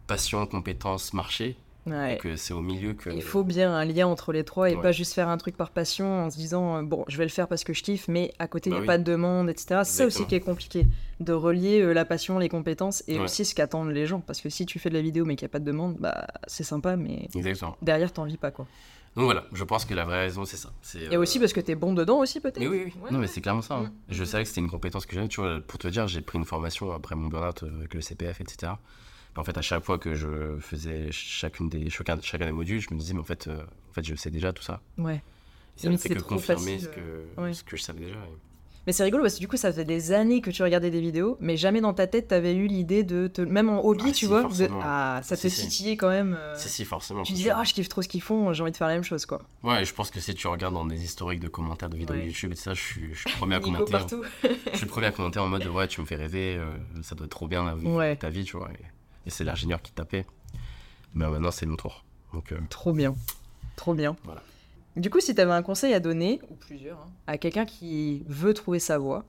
[0.08, 1.58] passion, compétence, marché.
[1.88, 2.20] Ouais.
[2.22, 3.10] que c'est au milieu que.
[3.10, 5.72] Il faut bien un lien entre les trois et pas juste faire un truc par
[5.72, 8.34] passion en se disant euh, bon, je vais le faire parce que je kiffe, mais
[8.38, 9.82] à côté, il n'y a bah pas de demande, etc.
[9.84, 10.86] C'est ça aussi qui est compliqué,
[11.20, 14.20] de relier euh, la passion, les compétences et aussi ce qu'attendent les gens.
[14.20, 15.98] Parce que si tu fais de la vidéo mais qu'il n'y a pas de demande,
[16.00, 17.76] bah c'est sympa, mais Exactement.
[17.82, 18.68] derrière, t'en vis pas quoi.
[19.16, 20.72] Donc voilà, je pense que la vraie raison, c'est ça.
[21.12, 23.10] Et aussi euh, parce que t'es bon dedans aussi, peut-être Oui, oui, oui.
[23.12, 23.76] non, mais c'est clairement ça.
[23.76, 23.84] Hein.
[23.84, 23.92] Mm.
[24.10, 25.28] Je savais que c'était une compétence que j'avais.
[25.28, 28.40] Tu vois, pour te dire, j'ai pris une formation après mon burn-out avec le CPF,
[28.40, 28.74] etc.
[29.38, 32.94] En fait, à chaque fois que je faisais chacune des, chacun, chacun des modules, je
[32.94, 34.82] me disais, mais en fait, euh, en fait je sais déjà tout ça.
[34.98, 35.24] Ouais.
[35.76, 38.18] ça ne fait que confirmer ce, que, ce que je savais déjà.
[38.88, 41.02] Mais c'est rigolo parce que du coup, ça faisait des années que tu regardais des
[41.02, 43.42] vidéos, mais jamais dans ta tête, tu avais eu l'idée de te.
[43.42, 44.50] Même en hobby, ah, tu vois,
[44.84, 46.36] ah, ça te titillait quand même.
[46.40, 47.22] Euh, si, si, forcément.
[47.22, 49.04] Tu disais, ah, je kiffe trop ce qu'ils font, j'ai envie de faire la même
[49.04, 49.44] chose, quoi.
[49.62, 52.54] Ouais, je pense que si tu regardes dans des historiques de commentaires de vidéos YouTube
[52.54, 53.94] et ça, je suis, je suis le premier à commenter.
[54.44, 56.66] je suis le premier à commenter en mode, ouais, tu me fais rêver, euh,
[57.04, 58.84] ça doit être trop bien la, ta vie, tu vois et
[59.30, 60.26] c'est l'ingénieur qui tapait.
[61.14, 62.04] Mais maintenant, c'est mon tour.
[62.34, 63.16] Donc, euh, Trop bien.
[63.76, 64.16] Trop bien.
[64.24, 64.42] Voilà.
[64.96, 68.24] Du coup, si tu avais un conseil à donner, ou plusieurs, hein, à quelqu'un qui
[68.28, 69.26] veut trouver sa voie,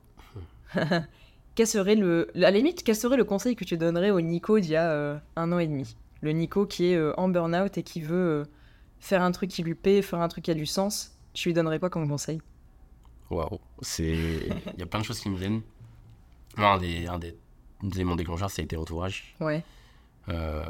[1.55, 2.31] quel serait le.
[2.35, 4.91] À la limite, quel serait le conseil que tu donnerais au Nico d'il y a
[4.91, 5.97] euh, un an et demi?
[6.21, 8.45] Le Nico qui est euh, en burn-out et qui veut
[9.01, 11.55] faire un truc qui lui paie, faire un truc qui a du sens, tu lui
[11.55, 12.41] donnerais quoi comme conseil?
[13.31, 14.13] Waouh, c'est.
[14.75, 15.63] Il y a plein de choses qui me viennent.
[16.57, 17.35] Un des, un des,
[17.83, 19.35] des éléments déclencheurs, ça a été l'entourage.
[19.41, 19.65] Ouais.
[20.29, 20.64] Euh,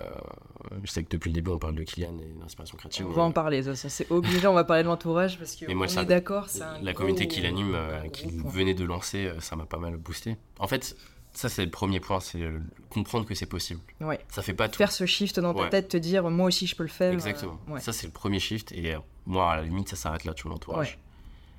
[0.83, 3.07] je sais que depuis le début, on parle de Kylian et d'inspiration créative.
[3.07, 6.05] On va en parler, ça, c'est obligé, on va parler de l'entourage parce qu'on est
[6.07, 6.49] d'accord.
[6.83, 10.37] La communauté qui l'anime, euh, qui venait de lancer, euh, ça m'a pas mal boosté.
[10.59, 10.97] En fait,
[11.33, 12.47] ça, c'est le premier point, c'est
[12.91, 13.81] comprendre que c'est possible.
[14.01, 14.21] Ouais.
[14.29, 14.79] Ça fait pas tout.
[14.79, 17.13] Faire ce shift dans ta tête, te dire, moi aussi, je peux le faire.
[17.13, 17.59] Exactement.
[17.79, 18.73] Ça, c'est le premier shift.
[18.73, 18.95] Et
[19.27, 20.99] moi, à la limite, ça s'arrête là, tu vois, l'entourage.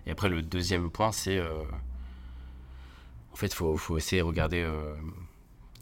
[0.06, 1.39] Et après, le deuxième point, c'est.
[3.32, 4.63] En fait, il faut, faut, essayer de regarder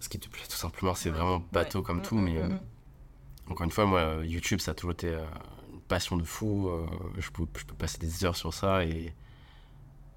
[0.02, 0.94] ce qui te plaît tout simplement.
[0.96, 2.58] C'est vraiment bateau comme mm, tout, mm, mais mm, euh,
[3.50, 5.24] encore une fois, moi, YouTube, ça a toujours été euh,
[5.72, 6.68] une passion de fou.
[6.68, 6.86] Euh,
[7.18, 9.14] je, peux, je peux passer des heures sur ça et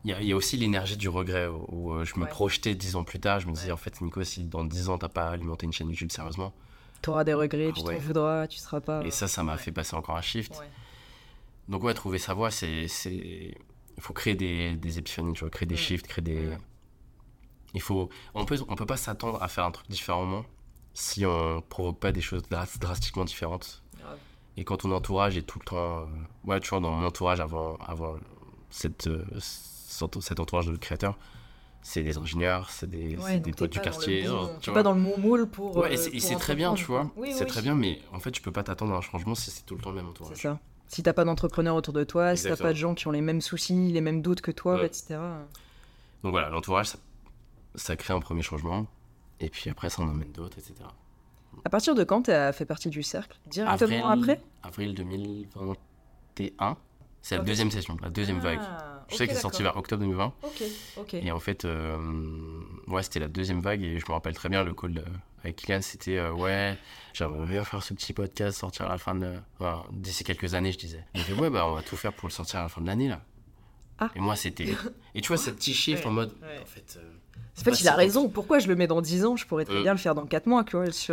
[0.07, 3.41] il y, a aussi l'énergie du regret où, je me projetais dix ans plus tard.
[3.41, 5.89] Je me disais, en fait, Nico, si dans dix ans, t'as pas alimenté une chaîne
[5.89, 6.53] YouTube sérieusement,
[7.01, 9.03] tu auras des regrets, tu te voudras, tu seras pas.
[9.03, 10.53] Et ça, ça m'a fait passer encore un shift.
[11.71, 12.87] Donc, ouais, trouver sa voie, c'est.
[13.07, 16.51] Il faut créer des, des épiphanies, tu vois, créer des shifts, créer des.
[17.75, 20.45] Il faut, on peut, on peut pas s'attendre à faire un truc différemment
[20.95, 22.43] si on provoque pas des choses
[22.81, 23.83] drastiquement différentes.
[24.57, 26.05] Et quand ton entourage est tout le temps, euh,
[26.45, 28.15] ouais, tu vois, dans mon entourage avant, avant
[28.71, 31.19] cette, euh, cet entourage de créateurs,
[31.83, 34.27] c'est des ingénieurs, c'est des, des potes du quartier.
[34.61, 35.77] tu pas dans le moule pour.
[35.77, 37.11] Ouais, et c'est très bien, tu vois.
[37.33, 39.67] c'est très bien, mais en fait, tu peux pas t'attendre à un changement si c'est
[39.67, 40.37] tout le temps le même entourage.
[40.37, 40.61] C'est ça.
[40.87, 43.21] Si t'as pas d'entrepreneurs autour de toi, si t'as pas de gens qui ont les
[43.21, 45.19] mêmes soucis, les mêmes doutes que toi, etc.
[46.23, 46.99] Donc voilà, l'entourage, ça
[47.75, 48.87] ça crée un premier changement,
[49.41, 50.75] et puis après, ça en amène d'autres, etc.
[51.65, 53.39] À partir de quand tu as fait partie du cercle?
[53.47, 54.41] Directement après?
[54.63, 56.77] Avril 2021.
[57.23, 58.59] C'est la deuxième session, la deuxième vague.
[58.61, 60.33] Ah, je sais qu'elle est sortie vers octobre 2020.
[60.43, 60.63] Ok,
[60.99, 61.15] ok.
[61.15, 61.97] Et en fait, euh,
[62.87, 65.03] ouais, c'était la deuxième vague et je me rappelle très bien le call
[65.45, 66.79] avec Kylian, c'était euh, ouais,
[67.13, 69.35] j'aimerais bien faire ce petit podcast, sortir à la fin de.
[69.93, 71.05] D'ici quelques années, je disais.
[71.15, 72.87] Il fait ouais, bah on va tout faire pour le sortir à la fin de
[72.87, 73.21] l'année là.
[73.99, 74.11] Ah.
[74.17, 74.75] Et moi, c'était.
[75.15, 76.33] Et tu vois, ce petit chiffre en mode.
[76.63, 76.99] En fait.
[76.99, 77.13] Euh,
[77.57, 78.29] en fait, il a raison.
[78.29, 79.37] Pourquoi je le mets dans 10 ans?
[79.37, 79.83] Je pourrais très euh.
[79.83, 80.65] bien le faire dans 4 mois.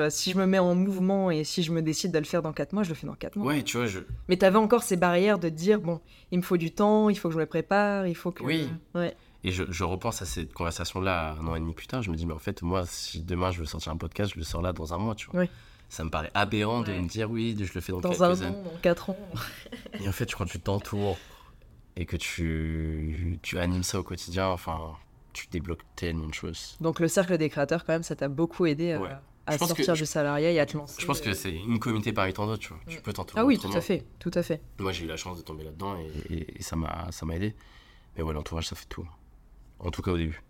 [0.09, 2.51] Si je me mets en mouvement et si je me décide de le faire dans
[2.51, 3.53] 4 mois, je le fais dans 4 mois.
[3.53, 3.99] Ouais, tu vois, je...
[4.27, 7.17] Mais tu avais encore ces barrières de dire bon, il me faut du temps, il
[7.17, 8.43] faut que je me prépare, il faut que.
[8.43, 8.69] Oui.
[8.95, 9.15] Ouais.
[9.43, 12.01] Et je, je, repense à cette conversation-là un an et demi plus tard.
[12.01, 14.39] Je me dis, mais en fait, moi, si demain je veux sortir un podcast, je
[14.39, 15.41] le sors là dans un mois, tu vois.
[15.41, 15.49] Oui.
[15.89, 18.49] Ça me paraît aberrant de me dire, oui, je le fais dans, dans quelques un
[18.49, 19.17] an, dans 4 ans.
[19.99, 21.17] et en fait, quand tu t'entoures
[21.97, 24.95] et que tu, tu animes ça au quotidien, enfin,
[25.33, 26.77] tu débloques tellement de choses.
[26.81, 28.97] Donc le cercle des créateurs, quand même, ça t'a beaucoup aidé
[29.45, 30.95] à, sortir du salariat et à te lancer.
[30.99, 32.79] Je pense que c'est une communauté parmi tant d'autres, tu vois.
[32.87, 33.01] Tu mm.
[33.01, 33.41] peux t'entourer.
[33.41, 34.61] Ah oui, tout à fait, tout à fait.
[34.79, 35.95] Moi, j'ai eu la chance de tomber là-dedans
[36.29, 37.55] et, et, ça m'a aidé.
[38.15, 39.07] Mais ouais, l'entourage, ça fait tout.
[39.79, 40.41] En tout cas, au début.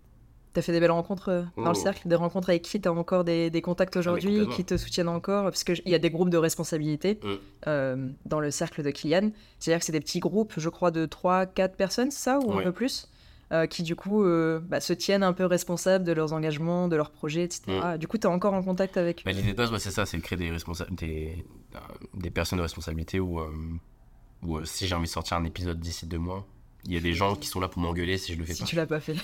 [0.54, 1.82] T'as fait des belles rencontres euh, dans le oh.
[1.82, 5.44] cercle, des rencontres avec qui t'as encore des, des contacts aujourd'hui, qui te soutiennent encore?
[5.44, 7.28] Parce qu'il y a des groupes de responsabilité mm.
[7.67, 9.32] euh, dans le cercle de Kylian.
[9.60, 12.74] C'est-à-dire que c'est des petits groupes, je crois, de 3-4 personnes, ça, ou un peu
[12.74, 13.08] plus?
[13.51, 14.23] Euh, qui du coup
[14.61, 17.63] bah, se tiennent un peu responsables de leurs engagements, de leurs projets, etc.
[17.67, 17.97] Mm.
[17.97, 20.17] Du coup, tu es encore en contact avec bah, L'idée de base, c'est ça, c'est
[20.17, 20.51] de créer des,
[20.91, 21.45] des,
[22.13, 23.39] des, personnes de responsabilité où,
[24.43, 26.45] où si j'ai envie de sortir un épisode d'ici deux mois,
[26.85, 28.61] Il y a des gens qui sont là pour m'engueuler si je le fais Si
[28.63, 28.67] pas.
[28.67, 29.15] tu l'as pas fait.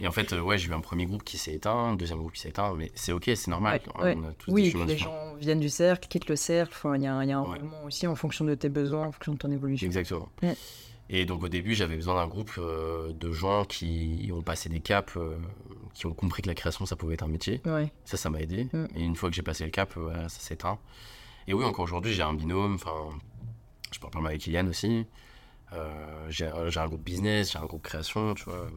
[0.00, 2.18] Et en fait, euh, ouais, j'ai eu un premier groupe qui s'est éteint, un deuxième
[2.18, 3.80] groupe qui s'est éteint, mais c'est ok, c'est normal.
[4.00, 6.76] Ouais, On a tous Oui, des les gens viennent du cercle, quittent le cercle.
[6.96, 7.58] Il y a, il y a un Ouais.
[7.58, 9.86] roulement aussi en fonction de tes besoins, en fonction de ton évolution.
[9.86, 10.28] Exactement.
[10.42, 10.56] Ouais.
[11.10, 14.80] Et donc au début, j'avais besoin d'un groupe euh, de gens qui ont passé des
[14.80, 15.36] caps, euh,
[15.94, 17.60] qui ont compris que la création, ça pouvait être un métier.
[17.66, 17.92] Ouais.
[18.04, 18.68] Ça, ça m'a aidé.
[18.72, 18.86] Mm.
[18.96, 20.78] Et une fois que j'ai passé le cap, euh, voilà, ça s'est éteint.
[21.48, 22.74] Et oui, encore aujourd'hui, j'ai un binôme.
[22.76, 23.10] Enfin,
[23.92, 25.04] je parle pas mal avec Kylian aussi.
[25.72, 28.68] Euh, j'ai j'ai un groupe business, j'ai un groupe création, tu vois.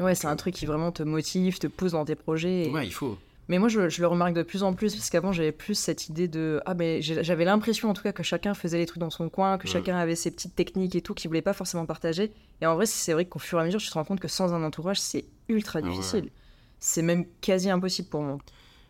[0.00, 2.66] Ouais, c'est un truc qui vraiment te motive, te pousse dans tes projets.
[2.68, 3.18] et- Ouais, il faut.
[3.48, 6.08] Mais moi, je, je le remarque de plus en plus, parce qu'avant, j'avais plus cette
[6.08, 6.60] idée de.
[6.66, 9.56] Ah, mais j'avais l'impression, en tout cas, que chacun faisait les trucs dans son coin,
[9.56, 12.32] que chacun avait ses petites techniques et tout, qu'il voulait pas forcément partager.
[12.60, 14.28] Et en vrai, c'est vrai qu'au fur et à mesure, tu te rends compte que
[14.28, 15.90] sans un entourage, c'est ultra Ah ouais.
[15.90, 16.30] difficile.
[16.78, 18.38] C'est même quasi impossible pour moi.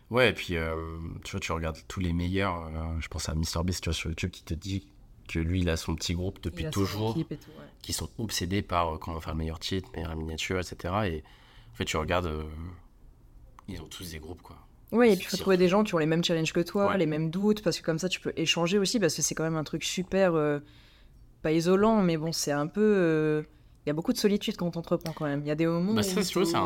[0.09, 0.75] Ouais, et puis, euh,
[1.23, 2.65] tu vois, tu regardes tous les meilleurs.
[2.65, 4.87] euh, je pense à MrBeast, tu vois, sur YouTube, qui te dit
[5.29, 7.13] que lui, il a son petit groupe depuis toujours.
[7.13, 7.37] tout, ouais.
[7.81, 10.75] qui sont obsédés par euh, comment faire le meilleur titre, meilleure miniature, etc.
[11.05, 11.23] Et
[11.71, 12.43] en fait, tu regardes, euh,
[13.71, 14.57] ils ont tous des groupes, quoi.
[14.91, 16.87] Ouais, et puis il faut trouver des gens qui ont les mêmes challenges que toi,
[16.89, 16.97] Ouais.
[16.97, 19.43] les mêmes doutes, parce que comme ça tu peux échanger aussi, parce que c'est quand
[19.43, 20.59] même un truc super, euh,
[21.43, 22.81] pas isolant, mais bon, c'est un peu.
[22.81, 23.43] euh,
[23.85, 25.39] Il y a beaucoup de solitude quand on entreprend quand même.
[25.41, 26.59] Il y a des moments Bah, ça, c'est un,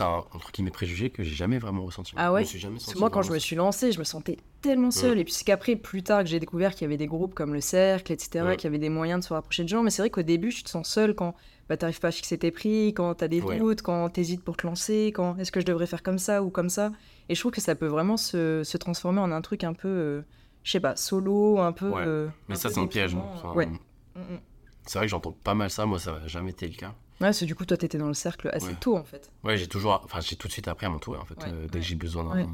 [0.00, 2.12] un, entre guillemets, préjugé que j'ai jamais vraiment ressenti.
[2.16, 2.40] Ah ouais?
[2.42, 4.90] Je me suis jamais senti moi, quand je me suis lancée, je me sentais tellement
[4.90, 5.18] seule.
[5.18, 7.52] Et puis, c'est qu'après, plus tard, que j'ai découvert qu'il y avait des groupes comme
[7.54, 8.56] le Cercle, etc., Ouais.
[8.56, 9.82] qu'il y avait des moyens de se rapprocher de gens.
[9.82, 11.34] Mais c'est vrai qu'au début, tu te sens seule quand
[11.68, 13.58] bah, t'arrives pas à fixer tes prix, quand t'as des Ouais.
[13.58, 16.50] doutes, quand t'hésites pour te lancer, quand est-ce que je devrais faire comme ça ou
[16.50, 16.92] comme ça.
[17.28, 19.88] Et je trouve que ça peut vraiment se, se transformer en un truc un peu,
[19.88, 20.22] euh,
[20.62, 21.90] je sais pas, solo, un peu.
[21.90, 22.04] Ouais.
[22.06, 23.14] euh, Mais un ça, c'est un piège.
[23.14, 23.22] hein.
[23.34, 23.66] Enfin, Ouais.
[23.66, 23.78] Mm,
[24.16, 24.38] mm.
[24.86, 25.84] C'est vrai que j'entends pas mal ça.
[25.86, 26.88] Moi, ça n'a jamais été le cas.
[27.20, 29.32] Ouais, parce que du coup, toi, t'étais dans le cercle assez tôt, en fait.
[29.42, 30.00] Ouais, j'ai toujours.
[30.04, 31.42] Enfin, j'ai tout de suite appris à m'entourer, en fait.
[31.48, 32.46] Euh, dès que j'ai besoin d'un.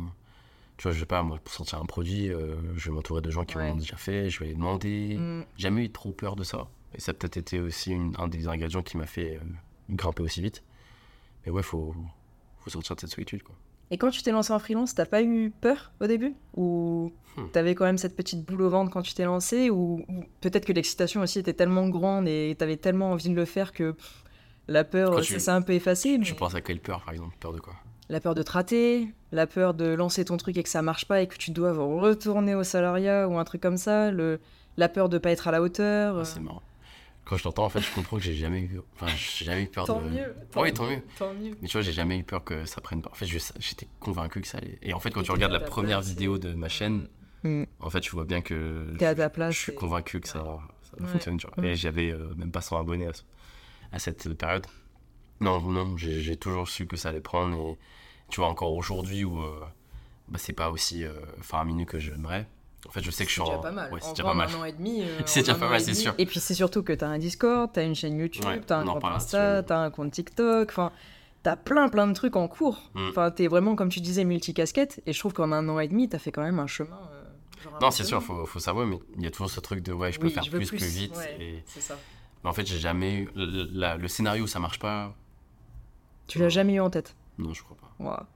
[0.79, 3.45] Tu vois, je sais pas, moi, pour sortir un produit, je vais m'entourer de gens
[3.45, 5.17] qui l'ont déjà fait, je vais les demander.
[5.19, 5.45] Mm.
[5.59, 6.69] Jamais eu trop peur de ça.
[6.95, 9.41] Et ça a peut-être été aussi une- un des ingrédients qui m'a fait euh,
[9.91, 10.63] grimper aussi vite.
[11.47, 11.95] Mais ouais, faut,
[12.61, 13.55] faut sortir de cette solitude, quoi.
[13.91, 16.35] Et quand tu t'es lancé en freelance, t'as pas eu peur au début?
[16.57, 17.49] Ou Hmm.
[17.53, 19.71] t'avais quand même cette petite boule au ventre quand tu t'es lancé?
[19.71, 23.45] Ou, ou peut-être que l'excitation aussi était tellement grande et t'avais tellement envie de le
[23.47, 24.25] faire que pff,
[24.69, 27.13] la peur, ça tu- s'est un peu effacé mais Tu penses à quelle peur, par
[27.15, 27.35] exemple?
[27.41, 27.75] Peur de quoi?
[28.11, 31.07] La peur de te rater, la peur de lancer ton truc et que ça marche
[31.07, 34.39] pas et que tu dois retourner au salariat ou un truc comme ça, le,
[34.77, 36.19] la peur de pas être à la hauteur.
[36.19, 36.63] Ah, C'est marrant.
[37.25, 38.81] Quand je t'entends, en fait, je comprends que j'ai jamais eu.
[38.95, 40.09] Enfin, j'ai jamais eu peur Tant de.
[40.09, 40.35] mieux.
[40.57, 41.03] Oui, tant mieux.
[41.19, 41.57] Tant mieux.
[41.63, 43.11] Mais tu vois, j'ai jamais eu peur que ça prenne pas.
[43.11, 44.79] En fait, je- j'étais convaincu que ça allait.
[44.83, 47.09] Et en fait, quand tu regardes la première place, vidéo de ma chaîne,
[47.45, 47.65] Mm.
[47.81, 48.87] en fait, tu vois bien que.
[48.99, 49.55] T'es à ta place.
[49.55, 51.13] Je suis et- convaincu que ça, ça va Ouais.
[51.13, 51.63] fonctionner, tu vois.
[51.63, 51.67] Mm.
[51.67, 53.23] Et j'avais euh, même pas 100 abonnés à, ce-
[53.93, 54.67] à cette période.
[55.41, 57.57] Non, non, j'ai j'ai toujours su que ça allait prendre.
[57.73, 57.77] Et
[58.31, 59.61] tu vois, encore aujourd'hui où euh,
[60.29, 62.47] bah, c'est pas aussi euh, faramineux que j'aimerais.
[62.89, 63.93] En fait, je sais que je suis C'est déjà en- pas mal.
[63.93, 64.49] Ouais, En c'est déjà pas en mal.
[64.51, 65.03] un an et demi.
[65.03, 66.03] euh, C'est en déjà un pas an mal, et c'est demi.
[66.03, 66.15] sûr.
[66.19, 68.87] Et puis c'est surtout que t'as un Discord, t'as une chaîne YouTube, Ouais, t'as un
[68.89, 70.69] en compte Insta, t'as un compte TikTok.
[70.71, 70.91] Enfin,
[71.45, 72.91] t'as plein plein de trucs en cours.
[72.95, 73.09] Mm.
[73.11, 75.01] Enfin, t'es vraiment, comme tu disais, multicasquette.
[75.07, 76.99] Et je trouve qu'en un an et demi, t'as fait quand même un chemin.
[77.13, 77.23] euh,
[77.63, 79.93] genre Non, c'est sûr, faut, faut savoir, mais il y a toujours ce truc de
[79.93, 81.17] ouais, je peux Oui, faire je plus, plus, vite.
[81.17, 81.63] ouais, Et...
[81.67, 81.97] C'est ça.
[82.43, 83.29] Mais en fait, j'ai jamais eu.
[83.37, 85.15] Le, la- le scénario où ça marche pas,
[86.27, 87.15] Tu l'as jamais eu en tête?
[87.39, 87.95] non, je crois pas.
[88.01, 88.27] Ouah.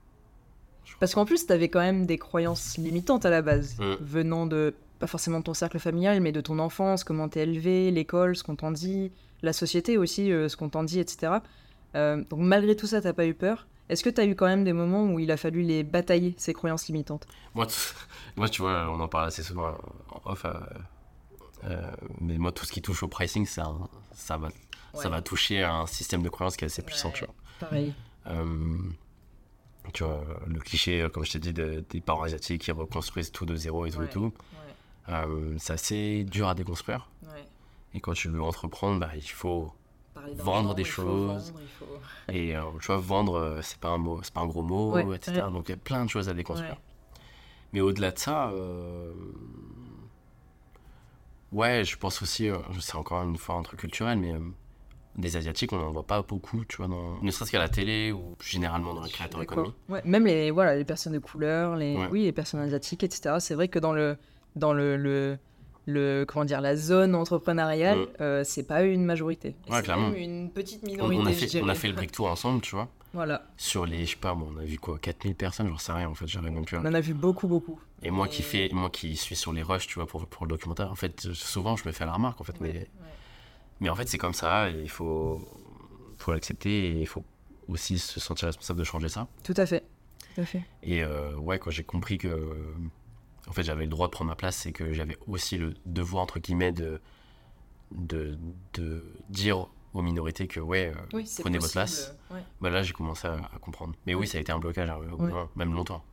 [0.99, 3.95] Parce qu'en plus, t'avais quand même des croyances limitantes à la base, Mm.
[4.01, 7.91] venant de, pas forcément de ton cercle familial, mais de ton enfance, comment t'es élevé,
[7.91, 9.11] l'école, ce qu'on t'en dit,
[9.43, 11.33] la société aussi, euh, ce qu'on t'en dit, etc.
[11.95, 13.67] Euh, donc malgré tout ça, t'as pas eu peur.
[13.89, 16.53] Est-ce que t'as eu quand même des moments où il a fallu les batailler, ces
[16.53, 17.25] croyances limitantes?
[17.55, 17.67] Moi,
[18.35, 19.77] moi, tu vois, on en parle assez souvent
[20.11, 20.45] en off.
[21.63, 23.71] euh, mais moi, tout ce qui touche au pricing, ça,
[24.13, 24.49] ça, va,
[24.93, 27.13] ça va toucher à un système de croyance qui est assez puissant, Ouais.
[27.13, 27.33] tu vois.
[27.59, 27.93] Pareil.
[29.93, 33.31] Tu vois, le cliché, euh, comme je t'ai dit, de- des parents asiatiques qui reconstruisent
[33.31, 34.05] tout de zéro et tout Ouais.
[34.05, 34.33] et tout,
[35.09, 37.09] euh, c'est assez dur à déconstruire.
[37.93, 39.71] Et quand tu veux entreprendre, bah, il faut.
[40.35, 41.51] Vendre des choses.
[41.51, 41.99] vendre, il faut-
[42.33, 45.15] Et euh, tu vois, vendre, c'est pas un mot, c'est pas un gros mot, Ouais,
[45.15, 45.41] etc.
[45.45, 45.51] ouais.
[45.51, 46.73] Donc il y a plein de choses à déconstruire.
[46.73, 47.21] Ouais.
[47.71, 49.13] Mais au-delà de ça, euh,
[51.51, 54.33] ouais, je pense aussi, c'est encore une fois un truc culturel, mais
[55.17, 57.21] des Asiatiques, on n'en voit pas beaucoup, tu vois, dans...
[57.21, 59.73] ne serait-ce qu'à la télé ou généralement dans la créateur économie.
[59.89, 62.07] Ouais, même les, voilà, les personnes de couleur, les, Ouais.
[62.11, 63.35] oui, les personnes asiatiques, etc.
[63.39, 64.17] C'est vrai que dans le,
[64.55, 65.37] dans le, le,
[65.87, 68.07] le- comment dire, la zone entrepreneuriale, Ouais.
[68.21, 69.55] euh, c'est pas une majorité.
[69.69, 71.21] Ouais, c'est même une petite minorité.
[71.21, 71.71] on a fait, on dirais.
[71.71, 72.87] a fait le brick tour ensemble, tu vois.
[73.13, 75.93] Voilà, Sur les, je sais pas, moi, on a vu quoi, 4000 personnes, j'en sais
[75.93, 76.77] rien en fait, j'arrive même plus.
[76.77, 77.79] à- on en a vu beaucoup, beaucoup.
[78.03, 80.49] Et moi qui fais, moi qui suis sur les rushs, tu vois, pour, pour le
[80.49, 82.87] documentaire, en fait, souvent je me fais la remarque, en fait, mais.
[83.79, 85.41] Mais en fait c'est comme ça, et il faut,
[86.17, 87.23] faut l'accepter, et il faut
[87.67, 89.27] aussi se sentir responsable de changer ça.
[89.43, 89.83] Tout à fait.
[90.35, 90.63] Tout à fait.
[90.83, 92.55] Et euh, ouais, quand j'ai compris que,
[93.47, 96.23] en fait, j'avais le droit de prendre ma place, c'est que j'avais aussi le devoir
[96.23, 97.01] entre guillemets de,
[97.91, 98.37] de,
[98.73, 102.15] de dire aux minorités que, ouais, euh, Oui, prenez votre place.
[102.31, 102.41] ouais.
[102.61, 103.95] Bah là, j'ai commencé à, à comprendre.
[104.05, 106.03] Mais oui, ça a été un blocage, hein, même longtemps.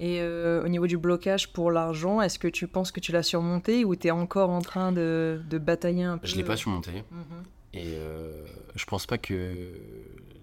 [0.00, 3.22] Et euh, au niveau du blocage pour l'argent, est-ce que tu penses que tu l'as
[3.24, 6.56] surmonté ou tu es encore en train de, de batailler un peu Je l'ai pas
[6.56, 6.92] surmonté.
[7.10, 7.42] Mhm.
[7.74, 8.44] Et euh,
[8.76, 9.72] je pense pas que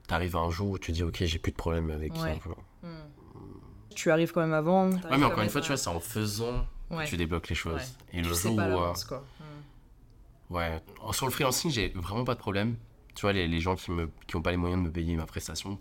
[0.07, 2.23] t'arrives à un jour où tu dis, ok, j'ai plus de problème avec ça.
[2.23, 2.39] Ouais.
[2.41, 2.49] tu.
[2.49, 2.93] Mhm.
[3.95, 4.97] Tu arrives quand même à vendre.
[5.09, 7.05] Ouais, mais encore une fois, tu vois, c'est en faisant Ouais.
[7.05, 7.75] que tu débloques les choses.
[8.13, 8.19] Ouais.
[8.19, 8.79] Et le Tu sais jour pas où.
[8.79, 9.23] euh, quoi.
[9.39, 10.55] Mhm.
[10.55, 10.81] Ouais,
[11.13, 12.75] sur le freelancing, j'ai vraiment pas de problème.
[13.15, 15.15] Tu vois, les, les gens qui me qui ont pas les moyens de me payer
[15.15, 15.79] ma prestation,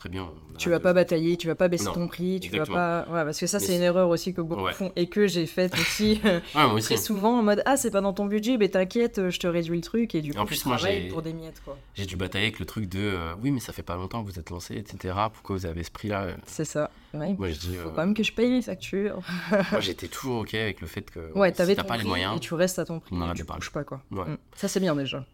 [0.00, 0.24] très bien.
[0.24, 2.76] on Tu vas pas batailler, tu vas pas baisser Non, ton prix, tu exactement.
[2.76, 3.12] vas pas.
[3.12, 4.72] Ouais, parce que ça, c'est une erreur aussi que beaucoup Ouais.
[4.72, 6.20] font et que j'ai faite aussi
[6.54, 6.86] moi aussi.
[6.86, 9.76] très souvent en mode Ah, c'est pas dans ton budget, mais t'inquiète, je te réduis
[9.76, 10.76] le truc et du coup, en plus, moi,
[11.10, 11.76] pour des miettes, quoi.
[11.94, 14.30] J'ai dû batailler avec le truc de euh, oui, mais ça fait pas longtemps que
[14.30, 15.14] vous êtes lancé, etc.
[15.32, 16.90] Pourquoi vous avez ce prix-là C'est ça.
[17.14, 17.34] Ouais.
[17.38, 17.74] Moi, je dis.
[17.76, 19.20] Faut euh, quand même que je paye les factures.
[19.70, 22.36] moi, j'étais toujours ok avec le fait que Ouais, si t'as pas les moyens.
[22.36, 23.14] et tu restes à ton prix.
[23.14, 24.02] on tu bouges pas, quoi.
[24.10, 24.36] Mm.
[24.54, 25.24] Ça, c'est bien déjà.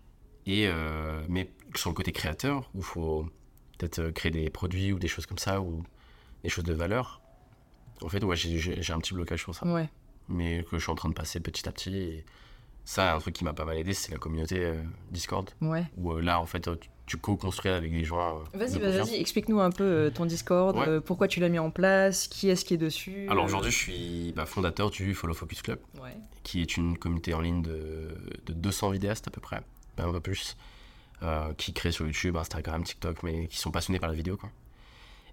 [0.46, 3.26] Et euh, mais sur le côté créateur, où il faut
[3.78, 5.82] peut-être euh, créer des produits ou des choses comme ça, ou
[6.42, 7.20] des choses de valeur,
[8.02, 9.66] en fait, ouais, j'ai- un petit blocage sur ça.
[9.66, 9.88] Ouais.
[10.28, 11.96] Mais que je suis en train de passer petit à petit.
[11.96, 12.24] Et
[12.84, 15.84] ça, un truc qui m'a pas mal aidé, c'est la communauté euh, Discord, Ouais.
[15.96, 18.40] où euh, là, en fait, euh, tu, tu co-construis avec des gens.
[18.54, 21.00] euh, Vas-y, de vas-y, explique-nous un peu ton Discord, Ouais.
[21.00, 23.26] pourquoi tu l'as mis en place, qui est-ce qui est dessus.
[23.30, 25.78] Alors aujourd'hui, je suis bah, fondateur du Follow Focus Club.
[26.02, 26.16] Ouais.
[26.42, 29.60] qui est une communauté en ligne de, de 200 vidéastes à peu près,
[29.98, 30.56] un peu plus,
[31.22, 34.36] euh, qui créent sur YouTube, Instagram, TikTok, mais qui sont passionnés par la vidéo.
[34.36, 34.50] Quoi.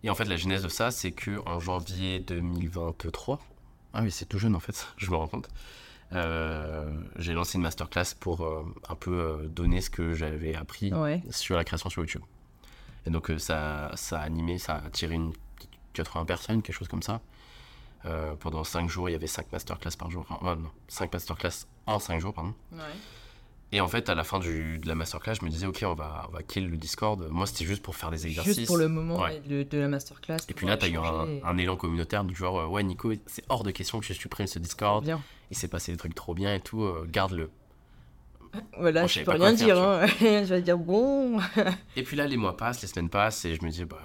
[0.04, 3.40] Et en fait, la genèse de ça, c'est que en janvier 2023,
[3.94, 5.50] ah oui, c'est tout jeune en fait, je me rends compte,
[6.14, 11.22] euh, j'ai lancé une masterclass pour euh, un peu donner ce que j'avais appris Ouais.
[11.32, 12.22] sur la création sur YouTube.
[13.06, 15.34] Et donc ça, ça a animé, ça a attiré une
[15.94, 17.22] 80 personnes, quelque chose comme ça.
[18.42, 20.26] Pendant 5 jours, il y avait 5 masterclass par jour.
[20.30, 22.54] Enfin, non, 5 masterclass en 5 jours, pardon.
[22.74, 22.80] Ouais.
[23.76, 25.96] Et en fait, à la fin du, de la masterclass, je me disais, ok, on
[25.96, 27.28] va, on va kill le Discord.
[27.32, 28.56] Moi, c'était juste pour faire des exercices.
[28.56, 29.42] Juste pour le moment Ouais.
[29.48, 30.38] de, de la masterclass.
[30.48, 33.44] Et puis là, tu as eu un, élan communautaire du genre, euh, ouais, Nico, c'est
[33.50, 35.04] hors de question que je supprime ce Discord.
[35.04, 35.20] Bien.
[35.50, 37.50] Il s'est passé des trucs trop bien et tout, euh, garde-le.
[38.80, 39.82] Voilà, Bon, je peux rien dire.
[39.82, 40.06] Hein.
[40.20, 41.40] je vais dire bon.
[41.96, 43.98] Et puis là, les mois passent, les semaines passent, et je me dis, bah,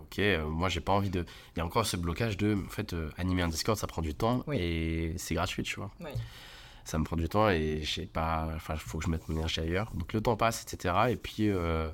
[0.00, 1.26] ok, euh, moi, j'ai pas envie de.
[1.54, 4.00] Il y a encore ce blocage de, en fait, euh, animer un Discord, ça prend
[4.00, 4.56] du temps, Oui.
[4.58, 5.90] et c'est gratuit, tu vois.
[6.00, 6.14] Ouais.
[6.90, 8.48] Ça me prend du temps, et j'ai pas.
[8.56, 9.90] Enfin, il faut que je mette mon énergie ailleurs.
[9.94, 10.94] Donc le temps passe, etc.
[11.10, 11.88] Et puis, euh,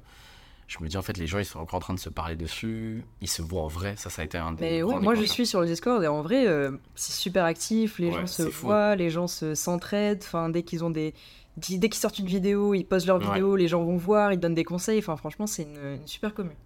[0.69, 2.35] je me dis, en fait, les gens, ils sont encore en train de se parler
[2.35, 4.63] dessus, ils se voient en vrai, ça, ça a été un des.
[4.63, 7.99] Mais ouais, moi je suis sur le Discord et en vrai, euh, c'est super actif.
[7.99, 8.67] Les Ouais, gens se fou.
[8.69, 10.23] voient, les gens se s'entraident.
[10.23, 11.13] Enfin, dès qu'ils ont des.
[11.59, 13.27] Dès qu'ils sortent une vidéo, ils postent leur Ouais.
[13.27, 14.99] vidéo, les gens vont voir, ils donnent des conseils.
[14.99, 16.57] Enfin, franchement, c'est une, une super commune.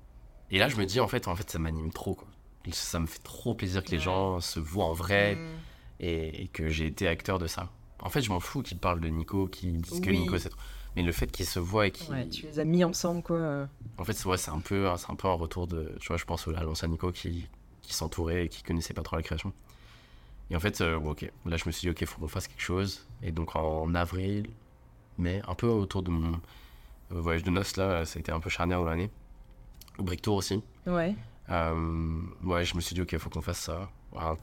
[0.50, 2.26] Et là, je me dis, en fait, en fait ça m'anime trop, quoi.
[2.72, 5.48] Ça me fait trop plaisir que les gens se voient en vrai, Mm.
[6.00, 7.68] et, et que j'ai été acteur de ça.
[8.02, 10.10] En fait, je m'en fous qu'ils parlent de Nico, qu'ils disent que.
[10.10, 10.52] Nico c'est.
[10.96, 12.10] Mais le fait qu'ils se voient et qu'ils.
[12.10, 13.68] Ouais, tu les as mis ensemble, quoi.
[13.98, 15.94] En fait, c'est ouais, c'est un peu, un peu un retour de.
[16.00, 17.46] Tu vois, je pense à l'ancien Nico qui,
[17.82, 19.52] qui s'entourait et qui connaissait pas trop la création.
[20.50, 22.62] Et en fait, euh, ok, là, je me suis dit, ok, faut qu'on fasse quelque
[22.62, 23.06] chose.
[23.22, 24.48] Et donc en avril,
[25.16, 28.40] mai, un peu autour de mon euh, voyage de noces là, ça a été un
[28.40, 29.10] peu charnière dans l'année.
[29.98, 30.60] Au Brick Tour aussi.
[30.86, 31.14] Ouais.
[31.50, 33.88] Euh, ouais, je me suis dit, ok, faut qu'on fasse ça.
[34.16, 34.36] Un- un-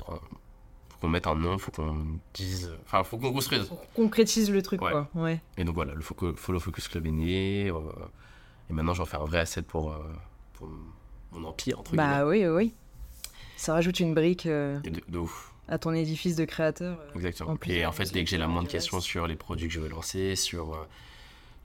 [0.97, 2.71] faut qu'on mette un nom, faut qu'on dise.
[2.85, 3.69] Enfin, faut qu'on construise.
[3.71, 4.91] On concrétise le truc, Ouais.
[4.91, 5.09] quoi.
[5.13, 5.39] Ouais.
[5.57, 7.69] Et donc voilà, le Follow Focus Club est né.
[7.69, 7.79] euh,
[8.69, 9.97] et maintenant, j'en fais un vrai asset pour, euh,
[10.53, 10.67] pour
[11.31, 12.73] mon empire, entre Bah oui, oui, oui.
[13.57, 15.01] Ça rajoute une brique euh, guillemets.
[15.07, 16.97] De, de ouf, à ton édifice de créateur.
[17.15, 17.51] exactement.
[17.51, 19.79] En et en fait, dès que j'ai la moindre question sur les produits que je
[19.79, 20.87] veux lancer, sur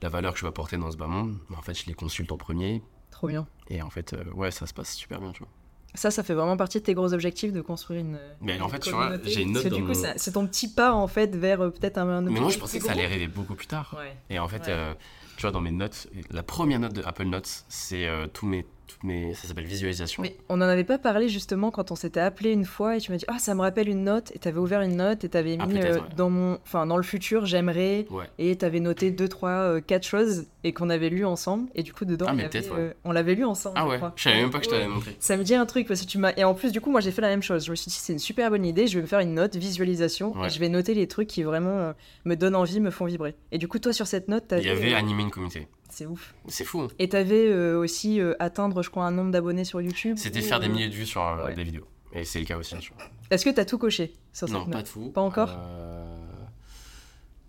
[0.01, 2.31] la valeur que je veux apporter dans ce bas monde, en fait, je les consulte
[2.31, 2.81] en premier.
[3.11, 3.47] Trop bien.
[3.69, 5.47] Et en fait, ouais, ça se passe super bien, tu vois.
[5.95, 8.17] Ça, ça fait vraiment partie de tes gros objectifs de construire une.
[8.41, 10.47] Mais en une fait, tu vois, j'ai une note dans du coup, mon- c'est- ton
[10.47, 12.93] petit pas en fait vers euh, peut-être un, un Mais moi, je pensais que ça
[12.93, 13.95] allait arriver beaucoup plus tard.
[13.97, 14.15] Ouais.
[14.31, 14.69] Et en fait, Ouais.
[14.69, 14.93] euh,
[15.37, 18.65] tu vois, dans mes notes, la première note de Apple Notes, c'est euh, tous mes,
[18.93, 20.23] toutes mes, ça s'appelle visualisation.
[20.23, 23.11] Mais on n'en avait pas parlé justement quand on s'était appelé une fois et tu
[23.11, 25.57] m'as dit ah ça me rappelle une note et t'avais ouvert une note et t'avais
[25.59, 26.01] Ah, mis euh, ouais.
[26.15, 28.25] dans mon enfin dans le futur j'aimerais Ouais.
[28.39, 31.93] et t'avais noté deux trois euh, quatre choses et qu'on avait lu ensemble et du
[31.93, 32.75] coup dedans Ah, il avait, ouais.
[32.79, 35.15] euh, on l'avait lu ensemble Ah ouais, je savais même pas que je t'avais montré.
[35.19, 37.01] Ça me dit un truc parce que tu m'as et en plus du coup moi
[37.01, 38.95] j'ai fait la même chose je me suis dit c'est une super bonne idée je
[38.97, 41.93] vais me faire une note visualisation et je vais noter les trucs qui vraiment euh,
[42.25, 44.63] me donnent envie me font vibrer et du coup toi sur cette note Il t'avais
[44.63, 45.67] y avait animé une communauté.
[45.93, 46.81] C'est ouf C'est fou.
[46.81, 46.87] hein.
[46.99, 50.43] et t'avais euh, aussi euh, atteindre je crois un nombre d'abonnés sur YouTube C'était ou,
[50.43, 51.53] faire des milliers de vues sur euh, ouais.
[51.55, 51.87] des vidéos.
[52.13, 52.75] Et c'est le cas aussi.
[52.75, 52.97] vois.
[53.31, 55.09] est-ce que t'as tout coché sur cette Non, pas tout.
[55.11, 56.05] Pas encore Euh,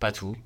[0.00, 0.36] Pas tout.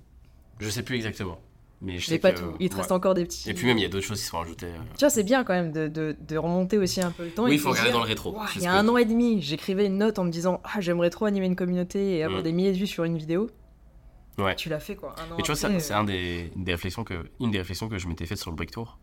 [0.61, 1.39] Je sais plus exactement.
[1.81, 2.57] Mais je sais pas que- tout.
[2.59, 3.49] Il te reste encore des petits.
[3.49, 4.67] Et puis même, il y a d'autres choses qui sont rajoutées.
[4.95, 7.45] Tu vois, c'est bien quand même de, de, de remonter aussi un peu le temps.
[7.45, 8.37] Oui, il faut de regarder dire, dans le rétro.
[8.57, 11.11] Il y a un an et demi, j'écrivais une note en me disant Ah, j'aimerais
[11.11, 12.45] trop animer une communauté et avoir Mm.
[12.45, 13.49] des milliers de vues sur une vidéo.
[14.39, 14.55] Ouais.
[14.55, 15.15] Tu l'as fait quoi.
[15.19, 17.59] Un an Et tu vois, après, c'est euh, un des, des réflexions que, une des
[17.59, 18.99] réflexions que je m'étais faite sur le Break Tour.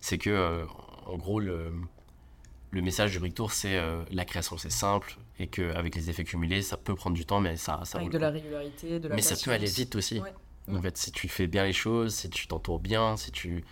[0.00, 0.64] C'est que, euh,
[1.06, 1.72] en gros, le,
[2.70, 5.16] le message du Break Tour, c'est euh, la création, c'est simple.
[5.38, 8.12] Et qu'avec les effets cumulés, ça peut prendre du temps, mais ça, ça avec roule,
[8.12, 10.20] de la régularité, de la Mais ça peut aller vite aussi.
[10.20, 10.32] Ouais.
[10.72, 13.64] En fait, si tu fais bien les choses, si tu t'entoures bien, si tu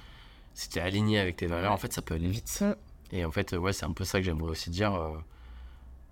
[0.52, 2.64] si es aligné avec tes valeurs, en fait, ça peut aller vite.
[3.12, 4.94] Et en fait, ouais, c'est un peu ça que j'aimerais aussi dire.
[4.94, 5.16] euh,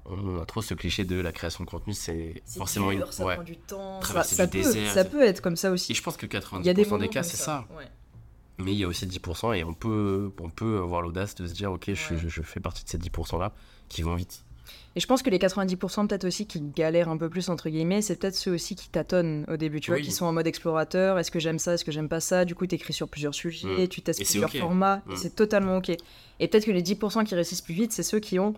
[0.07, 3.12] on a trop ce cliché de la création de contenu, c'est forcément dur, une.
[3.12, 3.35] ça ouais.
[3.35, 4.01] prend du temps.
[4.01, 5.95] Ça, Traverser ça du peut, désert, ça peut être comme ça Et aussi.
[5.95, 7.67] je pense que 90% Il y a des, des, cas, c'est ça.
[7.77, 7.85] Ouais.
[8.59, 11.55] Mais il y a aussi 10% et on peut, on peut avoir l'audace de se
[11.55, 12.21] dire, ok, je, Ouais.
[12.21, 13.53] je, je fais partie de ces 10%-là
[13.88, 14.45] qui vont vite.
[14.95, 18.03] Et je pense que les 90% peut-être aussi qui galèrent un peu plus entre guillemets,
[18.03, 21.19] c'est peut-être ceux aussi qui tâtonnent au début, tu vois, qui sont en mode explorateur.
[21.19, 22.45] Est-ce que j'aime ça, est-ce que j'aime pas ça?
[22.45, 23.88] Du coup, t'écris sur plusieurs sujets, Mm.
[23.88, 25.12] tu testes Et plusieurs formats, Mm.
[25.12, 25.91] et c'est totalement ok.
[25.91, 28.55] Et peut-être que les 10% qui réussissent plus vite, c'est ceux qui ont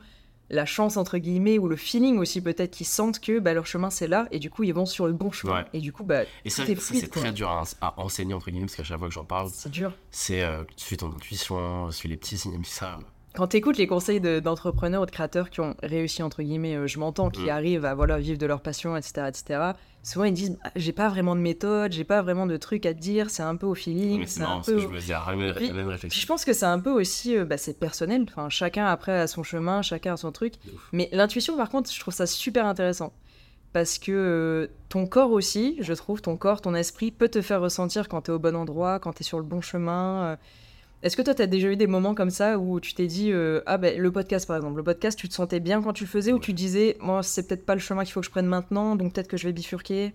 [0.51, 3.91] la chance entre guillemets ou le feeling aussi peut-être qui sentent que bah, leur chemin
[3.91, 5.65] c'est là et du coup ils vont sur le bon chemin Ouais.
[5.73, 8.77] et du coup bah Et ça, c'est très dur à, à enseigner, entre guillemets, parce
[8.77, 12.17] qu'à chaque fois que j'en parle, c'est dur c'est euh, suis ton intuition, suis les
[12.17, 12.99] petits signes, ça.
[13.35, 16.77] Quand tu écoutes les conseils de- d'entrepreneurs ou de créateurs qui ont réussi, entre guillemets,
[16.77, 17.49] euh, je m'entends, qui Mm.
[17.51, 19.61] arrivent à voilà, vivre de leur passion, etc., etc.,
[20.03, 22.95] souvent ils disent Ah, J'ai pas vraiment de méthode, j'ai pas vraiment de trucs à
[22.95, 24.21] te dire, c'est un peu au feeling.
[24.21, 25.93] Mais c'est un marrant, peu que je me dis la même, Puis- la même Puis
[25.93, 26.21] réflexion.
[26.23, 29.27] je pense que c'est un peu aussi, euh, bah, c'est personnel, enfin, chacun après a
[29.27, 30.55] son chemin, chacun a son truc.
[30.93, 33.13] Mais l'intuition, par contre, je trouve ça super intéressant.
[33.73, 37.61] Parce que euh, ton corps aussi, je trouve, ton corps, ton esprit peut te faire
[37.61, 40.39] ressentir quand tu es au bon endroit, quand tu es sur le bon chemin.
[41.05, 43.31] Est-ce que toi, tu as déjà eu des moments comme ça où tu t'es dit,
[43.31, 46.05] euh, ah ben le podcast par exemple, le podcast, tu te sentais bien quand tu
[46.05, 48.31] le faisais ou tu disais, moi, c'est peut-être pas le chemin qu'il faut que je
[48.31, 50.15] prenne maintenant, donc peut-être que je vais bifurquer?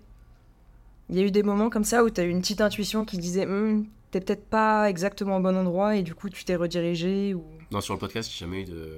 [1.09, 3.05] Il y a eu des moments comme ça où tu as eu une petite intuition
[3.05, 6.55] qui disait, Hum, t'es peut-être pas exactement au bon endroit et du coup, tu t'es
[6.55, 7.43] redirigé ou...
[7.71, 8.93] Non, sur le podcast, j'ai jamais eu de.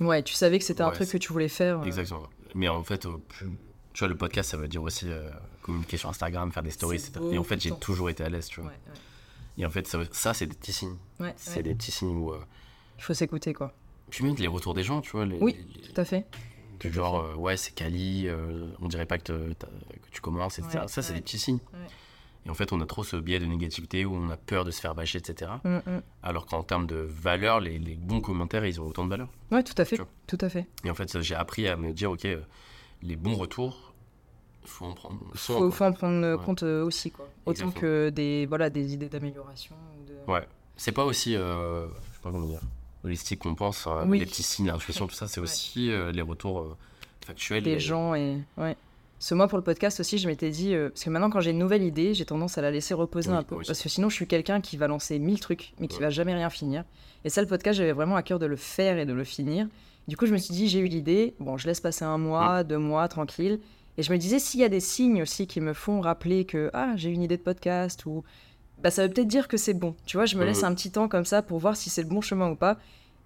[0.00, 1.78] Ouais, tu savais que c'était un truc que tu voulais faire.
[1.80, 1.84] euh.
[1.84, 2.24] Exactement.
[2.56, 3.46] Mais en fait, plus-
[3.92, 5.30] tu vois, le podcast, ça veut dire aussi euh,
[5.62, 7.00] communiquer sur Instagram, faire des stories.
[7.32, 8.70] Et en fait, j'ai toujours été à l'aise, tu vois.
[8.70, 8.76] Ouais.
[9.58, 10.96] Et en fait, ça, ça, c'est des petits signes.
[11.20, 11.62] Ouais, C'est ouais.
[11.62, 12.32] des petits signes où.
[12.32, 12.40] euh,
[12.98, 13.72] Il faut s'écouter, quoi.
[14.10, 15.24] Puis même les retours des gens, tu vois.
[15.26, 16.26] Les, Oui, les- Tout à fait.
[16.80, 20.58] du genre, euh, ouais, c'est quali, euh, on dirait pas que, te- que tu commences,
[20.58, 20.80] etc.
[20.82, 21.58] Ouais, ça, c'est des petits signes.
[22.44, 24.70] Et en fait, on a trop ce biais de négativité où on a peur de
[24.70, 25.50] se faire bâcher, etc.
[25.64, 26.02] Mm, mm.
[26.22, 29.28] Alors qu'en termes de valeur, les, les bons commentaires, ils ont autant de valeur.
[29.50, 29.98] Ouais, tout à fait.
[30.28, 30.66] Tout à fait.
[30.84, 32.24] Et en fait, j'ai appris à me dire, ok,
[33.02, 33.85] les bons retours,
[34.66, 35.70] faut en prendre soin.
[35.70, 36.44] Faut, en prendre euh, Ouais.
[36.44, 37.26] compte euh, aussi, quoi.
[37.46, 37.80] Autant Exactement.
[37.80, 39.74] que des, voilà, des idées d'amélioration.
[40.08, 40.46] de- Ouais.
[40.76, 42.60] C'est pas aussi, euh, je sais pas comment dire,
[43.04, 43.86] holistique qu'on pense.
[43.86, 44.18] hein, Oui.
[44.18, 45.44] Les petits signes, l'intuition, tout ça, c'est Ouais.
[45.44, 46.76] aussi euh, les retours euh,
[47.24, 47.62] factuels.
[47.62, 48.38] Des les- gens et.
[48.56, 48.76] Ouais.
[49.18, 50.74] Ce mois pour le podcast aussi, je m'étais dit.
[50.74, 53.30] euh, parce que maintenant, quand j'ai une nouvelle idée, j'ai tendance à la laisser reposer
[53.30, 53.56] Oui, un peu.
[53.66, 56.02] Parce que sinon, je suis quelqu'un qui va lancer mille trucs, mais qui Ouais.
[56.04, 56.84] va jamais rien finir.
[57.24, 59.68] Et ça, le podcast, j'avais vraiment à cœur de le faire et de le finir.
[60.06, 61.34] Du coup, je me suis dit, j'ai eu l'idée.
[61.40, 63.58] Bon, je laisse passer un mois, deux mois, tranquille.
[63.98, 66.70] Et je me disais, s'il y a des signes aussi qui me font rappeler que
[66.74, 68.24] ah, j'ai une idée de podcast ou
[68.82, 69.94] bah ça veut peut-être dire que c'est bon.
[70.04, 72.08] Tu vois, je me laisse un petit temps comme ça pour voir si c'est le
[72.08, 72.76] bon chemin ou pas.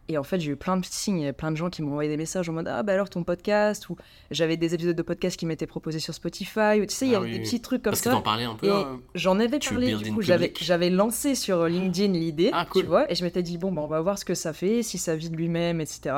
[0.09, 1.83] Et en fait, j'ai eu plein de signes, il y a plein de gens qui
[1.83, 3.97] m'ont envoyé des messages en mode ah bah alors ton podcast ou
[4.33, 7.15] j'avais des épisodes de podcast qui m'étaient proposés sur Spotify ou tu sais, il y
[7.15, 8.21] Ah avait oui, des petits trucs comme Parce que ça.
[8.21, 8.67] parlais un peu.
[8.67, 12.83] Et euh, J'en avais tu parlé, du coup, j'avais lancé sur LinkedIn l'idée, Ah, cool.
[12.83, 14.83] tu vois, et je m'étais dit, bon, bah, on va voir ce que ça fait,
[14.83, 16.15] si ça vit de lui-même, etc.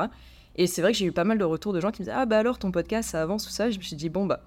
[0.56, 2.16] Et c'est vrai que j'ai eu pas mal de retours de gens qui me disaient,
[2.16, 3.70] ah bah alors ton podcast, ça avance, tout ça.
[3.70, 4.40] Je me suis dit, bon, bah,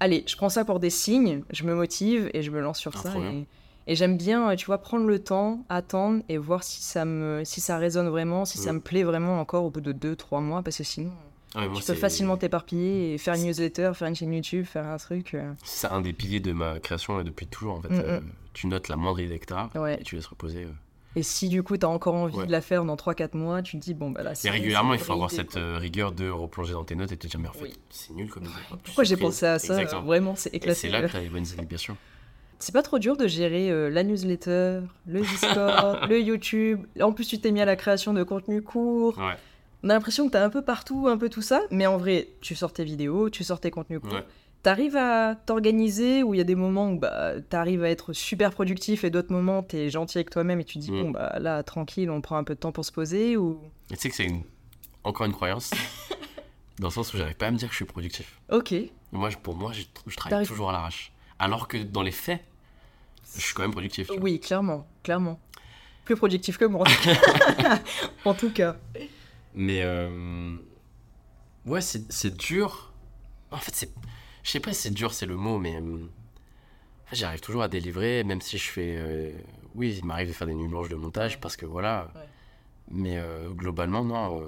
[0.00, 2.92] allez, je prends ça pour des signes, je me motive et je me lance sur
[2.96, 3.18] Ah, ça.
[3.18, 3.46] Et,
[3.86, 7.60] et j'aime bien, tu vois, prendre le temps, attendre et voir si ça, me, si
[7.60, 10.76] ça résonne vraiment, si ça me plaît vraiment encore au bout de 2-3 mois, parce
[10.78, 11.12] que sinon,
[11.54, 14.86] ah, moi, tu peux facilement t'éparpiller et faire une newsletter, faire une chaîne YouTube, faire
[14.86, 15.32] un truc.
[15.34, 15.52] euh.
[15.64, 17.88] C'est un des piliers de ma création et depuis toujours, en fait.
[17.88, 18.02] Mm, mm.
[18.04, 18.20] euh,
[18.52, 19.98] tu notes la moindre idée que t'as Ouais.
[20.00, 20.64] et tu laisses reposer.
[20.64, 20.72] euh.
[21.18, 22.46] Et si du coup t'as encore envie Ouais.
[22.46, 24.92] de la faire dans 3-4 mois, tu te dis bon bah là Et c'est régulièrement,
[24.92, 27.40] c'est il faut avoir cette euh, rigueur de replonger dans tes notes et te dire,
[27.40, 27.72] mais en fait, Oui.
[27.90, 28.50] c'est nul comme tu
[28.84, 30.02] Pourquoi j'ai pensé à ça Exactement.
[30.02, 30.78] Vraiment, c'est Et éclaté.
[30.78, 31.96] c'est là que t'as les bonnes sûr.
[32.60, 36.84] C'est pas trop dur de gérer euh, la newsletter, le Discord, le YouTube.
[37.00, 39.16] En plus, tu t'es mis à la création de contenu court.
[39.18, 39.34] Ouais.
[39.84, 41.62] On a l'impression que t'as un peu partout, un peu tout ça.
[41.70, 44.20] Mais en vrai, tu sors tes vidéos, tu sors tes contenus courts.
[44.68, 48.52] T'arrives à t'organiser où il y a des moments où bah, t'arrives à être super
[48.52, 51.02] productif et d'autres moments t'es gentil avec toi-même et tu te dis Mm.
[51.04, 53.62] bon bah là tranquille, on prend un peu de temps pour se poser ou?
[53.88, 54.42] Tu sais que c'est une...
[55.04, 55.70] encore une croyance,
[56.80, 58.38] dans le sens où j'arrive pas à me dire que je suis productif.
[58.50, 58.74] Ok.
[59.10, 61.12] Moi, pour moi, je, je travaille toujours à l'arrache.
[61.38, 62.44] Alors que dans les faits,
[63.36, 64.08] je suis quand même productif.
[64.08, 64.16] vois.
[64.18, 65.40] Oui, clairement, clairement.
[66.04, 66.86] Plus productif que moi.
[68.26, 68.76] en tout cas.
[69.54, 70.56] Mais euh,
[71.64, 72.92] ouais, c'est dur.
[73.50, 73.90] En fait, c'est.
[74.42, 75.76] Je sais pas si c'est dur, c'est le mot, mais.
[75.76, 75.98] euh,
[77.12, 78.96] J'arrive toujours à délivrer, même si je fais.
[78.98, 79.32] euh,
[79.74, 82.10] Oui, il m'arrive de faire des nuits blanches de montage parce que voilà.
[82.14, 82.20] Ouais.
[82.90, 84.42] Mais euh, globalement, non.
[84.42, 84.46] euh,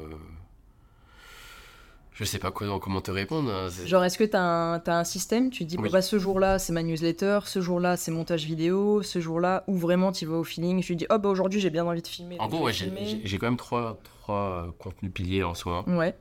[2.12, 3.51] Je sais pas quoi, comment te répondre.
[3.51, 5.49] hein, Genre, est-ce que t'as un, t'as un système?
[5.51, 5.88] Tu dis, Oui.
[5.91, 10.12] bah, ce jour-là, c'est ma newsletter, ce jour-là, c'est montage vidéo, ce jour-là, ou vraiment
[10.12, 12.36] tu vas au feeling, tu dis, oh, bah, aujourd'hui, j'ai bien envie de filmer.
[12.41, 12.84] En gros, ouais, je
[13.24, 15.88] j'ai quand même trois, trois contenus piliers en soi.
[15.88, 16.14] Ouais,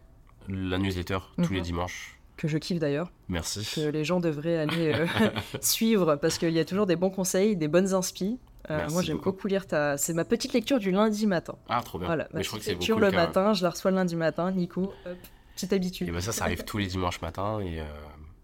[0.47, 1.65] La newsletter, tous les Mhm.
[1.65, 2.17] dimanches.
[2.39, 3.69] Que je kiffe d'ailleurs, Merci.
[3.75, 5.05] que les gens devraient aller euh,
[5.61, 8.39] suivre, parce qu'il y a toujours des bons conseils, des bonnes inspi.
[8.69, 9.31] Euh, moi, j'aime beaucoup.
[9.31, 9.97] beaucoup lire ta.
[9.97, 11.55] C'est ma petite lecture du lundi matin.
[11.69, 12.07] Ah, trop bien.
[12.07, 13.17] Voilà, ma Mais je crois que c'est lecture le cas.
[13.17, 15.17] matin, je la reçois le lundi matin, Nico, hop,
[15.55, 16.07] petite habitude.
[16.07, 17.59] Et ben ça, ça arrive tous les dimanches matin.
[17.61, 17.83] Et, euh,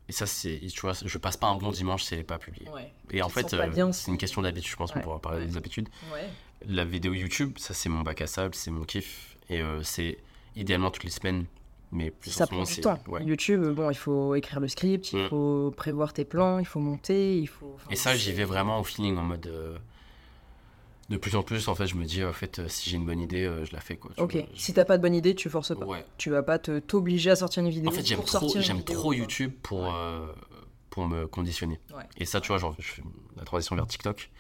[0.10, 0.60] et ça, c'est.
[0.60, 2.68] Tu vois, je passe pas un bon dimanche si elle est pas publiée.
[2.72, 2.92] Ouais.
[3.12, 5.04] Et en fait, euh, c'est une question d'habitude, je pense qu'on Ouais.
[5.04, 5.90] pourra parler des habitudes.
[6.14, 6.28] Ouais.
[6.68, 9.38] La vidéo YouTube, ça, c'est mon bac à sable, c'est mon kiff.
[9.50, 10.18] Et euh, c'est
[10.56, 11.46] idéalement toutes les semaines.
[11.96, 13.00] Mais plus Ça prend du c'est- temps.
[13.08, 13.24] ouais.
[13.24, 15.30] YouTube, bon, il faut écrire le script, il Mm.
[15.30, 17.72] faut prévoir tes plans, il faut monter, il faut.
[17.76, 19.48] enfin, Et ça, j'y vais vraiment au feeling, en mode.
[19.48, 19.78] euh,
[21.10, 23.06] de plus en plus, en fait, je me dis, en fait, euh, si j'ai une
[23.06, 24.12] bonne idée, euh, je la fais, quoi.
[24.18, 24.42] Ok, vois.
[24.56, 25.86] si t'as pas de bonne idée, tu forces pas.
[25.86, 26.04] Ouais.
[26.18, 27.90] Tu vas pas te t'obliger à sortir une vidéo.
[27.90, 28.82] En fait, j'aime trop, j'aime.
[29.14, 29.90] YouTube pour, Ouais.
[29.94, 30.26] euh,
[30.90, 31.80] pour me conditionner.
[31.96, 32.04] Ouais.
[32.18, 33.04] Et ça, tu vois, genre, je fais
[33.38, 34.32] la transition vers TikTok,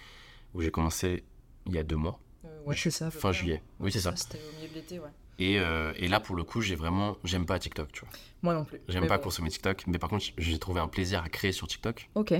[0.55, 1.23] où j'ai commencé
[1.67, 2.19] il y a deux mois,
[2.65, 3.11] ouais, c'est ça.
[3.11, 3.61] fin juillet.
[3.79, 4.13] Oui, c'est ça.
[4.15, 5.09] C'était au milieu de l'été, ouais.
[5.37, 7.17] Et, euh, et là, pour le coup, j'ai vraiment.
[7.23, 8.09] J'aime pas TikTok, tu vois.
[8.41, 8.79] Moi non plus.
[8.87, 9.23] J'aime pas bon.
[9.23, 12.09] consommer TikTok, mais par contre, j'ai trouvé un plaisir à créer sur TikTok.
[12.15, 12.33] Ok.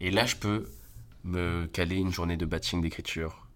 [0.00, 0.70] Et là, je peux
[1.24, 3.46] me caler une journée de batching d'écriture,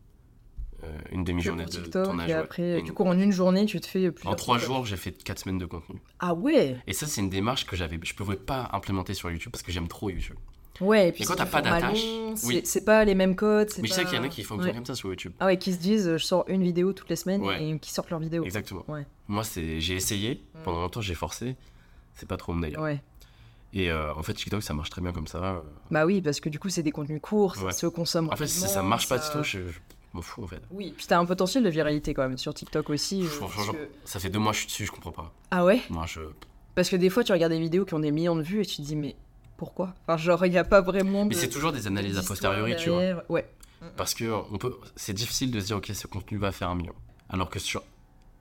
[0.84, 2.28] euh, une demi-journée de TikTok, tournage.
[2.28, 4.28] et après, du coup, en une journée, tu te fais plus.
[4.28, 6.00] en trois jours, j'ai fait quatre semaines de contenu.
[6.18, 9.52] Ah ouais Et ça, c'est une démarche que j'avais, je pouvais pas implémenter sur YouTube
[9.52, 10.36] parce que j'aime trop YouTube.
[10.80, 12.02] Ouais, et puis Et quand t'as pas d'attache,
[12.44, 12.62] oui.
[12.64, 13.68] C'est pas les mêmes codes.
[13.78, 14.74] Mais je pas- sais qu'il y en a qui fonctionnent Ouais.
[14.76, 15.32] comme ça sur YouTube.
[15.38, 17.62] Ah ouais, qui se disent, euh, je sors une vidéo toutes les semaines Ouais.
[17.62, 18.42] et qui sortent leur vidéo.
[18.44, 18.84] Exactement.
[18.88, 19.06] Ouais.
[19.28, 20.42] Moi, j'ai essayé.
[20.54, 20.58] Mm.
[20.64, 21.56] Pendant longtemps, j'ai forcé.
[22.14, 22.80] C'est pas trop mon délire.
[22.80, 23.02] Ouais.
[23.74, 25.62] Et euh, en fait, TikTok, ça marche très bien comme ça.
[25.90, 28.46] Bah oui, parce que du coup, c'est des contenus courts, ça se consomme En fait,
[28.46, 29.78] si ça marche pas ça- du tout, je, je
[30.12, 30.60] m'en fous en fait.
[30.70, 33.22] Oui, puis t'as un potentiel de viralité quand même sur TikTok aussi.
[33.24, 35.32] euh, genre, que- Ça fait deux mois que je suis dessus, je comprends pas.
[35.50, 35.80] Ah ouais?
[35.88, 36.20] Moi, je.
[36.74, 38.66] Parce que des fois, tu regardes des vidéos qui ont des millions de vues et
[38.66, 39.16] tu te dis, mais
[39.56, 39.94] pourquoi?
[40.06, 41.30] Enfin, genre, il n'y a pas vraiment de.
[41.30, 43.22] Mais c'est toujours des analyses a posteriori, tu vois.
[43.28, 43.48] Ouais.
[43.96, 46.74] Parce que on peut, c'est difficile de se dire, ok, ce contenu va faire un
[46.76, 46.94] million.
[47.28, 47.82] Alors que sur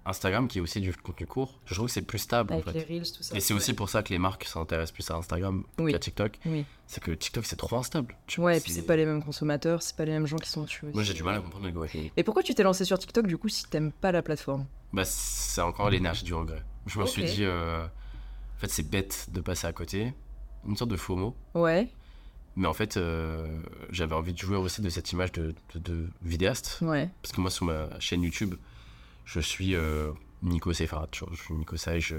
[0.06, 2.72] Instagram, qui est aussi du contenu court, je trouve que c'est plus stable Avec en
[2.72, 2.80] fait.
[2.88, 3.36] les reels, tout ça.
[3.36, 5.92] Et c'est aussi pour ça que les marques s'intéressent plus à Instagram Oui.
[5.94, 6.40] qu'à TikTok.
[6.46, 6.66] Oui.
[6.88, 8.16] C'est que TikTok, c'est trop instable.
[8.28, 10.38] tu Ouais, vois, et puis c'est pas les mêmes consommateurs, c'est pas les mêmes gens
[10.38, 10.86] qui sont dessus.
[10.94, 12.10] Moi, j'ai du mal à comprendre l'algorithme.
[12.18, 14.66] Et pourquoi tu t'es lancé sur TikTok du coup si t'aimes pas la plateforme?
[14.94, 16.64] Bah, c'est encore l'énergie du regret.
[16.88, 20.14] Je me suis dit, euh, en fait, c'est bête de passer à côté.
[20.68, 21.36] Une sorte de FOMO.
[21.56, 21.90] Ouais,
[22.56, 23.48] Mais en fait, euh,
[23.90, 26.80] j'avais envie de jouer aussi de cette image de, de, de vidéaste.
[26.82, 27.10] ouais.
[27.22, 28.56] Parce que moi, sur ma chaîne YouTube,
[29.26, 30.12] je suis euh,
[30.44, 31.08] Nico Sefarat.
[31.14, 32.18] Je suis Nico Sai, je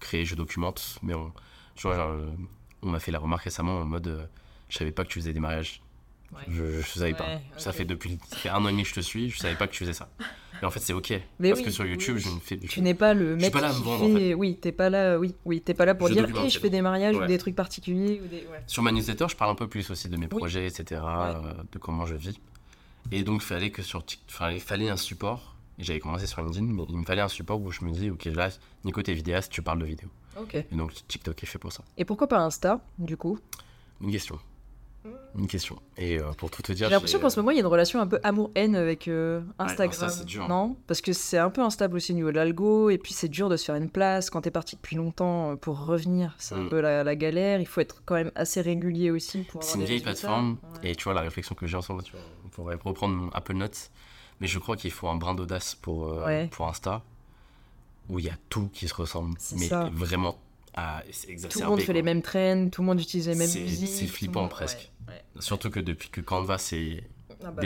[0.00, 0.98] crée, je documente.
[1.02, 1.32] Mais on,
[1.76, 2.26] tu vois, genre, euh,
[2.82, 4.26] on m'a fait la remarque récemment en mode euh,
[4.68, 5.80] Je savais pas que tu faisais des mariages.
[6.34, 6.42] Ouais.
[6.48, 7.26] Je, je savais pas.
[7.56, 9.54] Ça fait depuis ça fait un an et demi que je te suis, je savais
[9.54, 10.08] pas que tu faisais ça.
[10.60, 11.12] Mais en fait, c'est ok.
[11.40, 12.22] Mais parce oui, que sur YouTube, oui.
[12.22, 13.82] je ne fais Tu n'es pas le Je suis mec pas là à me qui
[13.84, 14.34] vendre, en fait...
[14.34, 16.70] Oui, t'es pas là, oui, oui, t'es pas là pour Je dire, hey, je fais
[16.70, 18.46] des mariages ou des trucs particuliers ou des...
[18.46, 18.62] ouais.
[18.66, 20.38] Sur ma newsletter, je parle un peu plus aussi de mes Oui.
[20.38, 22.38] projets, etc., euh, de comment je vis.
[23.10, 24.04] Et donc, il fallait que sur
[24.52, 25.56] il fallait un support.
[25.78, 28.08] Et J'avais commencé sur LinkedIn, mais il me fallait un support où je me dis,
[28.10, 28.48] ok, là,
[28.84, 30.08] Nico, t'es vidéaste, tu parles de vidéo.
[30.40, 30.54] Ok.
[30.54, 31.82] Et donc, TikTok est fait pour ça.
[31.98, 33.38] Et pourquoi pas Insta, du coup?
[34.00, 34.38] Une question.
[35.36, 35.76] Une question.
[35.96, 37.66] Et euh, pour tout te dire, J'ai l'impression qu'en ce moment, il y a une
[37.66, 39.90] relation un peu amour-haine avec euh, Instagram.
[40.04, 40.48] Insta, c'est dur.
[40.48, 40.76] Non?
[40.86, 43.48] Parce que c'est un peu instable aussi au niveau de l'algo, et puis c'est dur
[43.48, 46.34] de se faire une place quand t'es parti depuis longtemps euh, pour revenir.
[46.38, 46.68] C'est un Mm.
[46.68, 47.60] peu la, la galère.
[47.60, 50.56] Il faut être quand même assez régulier aussi pour C'est une vieille plateforme.
[50.82, 50.90] Ouais.
[50.92, 53.54] Et tu vois, la réflexion que j'ai ensemble, tu vois, on pourrait reprendre mon Apple
[53.54, 53.90] Notes.
[54.40, 56.48] Mais je crois qu'il faut un brin d'audace pour, euh, Ouais.
[56.50, 57.02] pour Insta,
[58.08, 59.34] où il y a tout qui se ressemble.
[59.38, 59.88] C'est Mais ça.
[59.92, 60.36] vraiment,
[60.76, 61.94] à, c'est Tout le monde fait quoi.
[61.94, 63.88] les mêmes trends, tout le monde utilise les mêmes C'est- musiques.
[63.88, 64.90] c'est flippant presque.
[65.08, 65.24] Ouais.
[65.40, 67.08] Surtout que depuis que Canva s'est
[67.44, 67.62] Ah bah,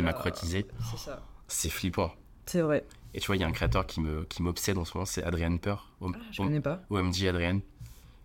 [1.49, 2.12] C'est flippant.
[2.47, 2.86] C'est vrai.
[3.14, 5.05] Et tu vois, il y a un créateur qui me qui m'obsède en ce moment,
[5.07, 6.80] c'est Adrien Peur, O- Ah, je O- connais pas.
[6.91, 7.61] OMG Adrien,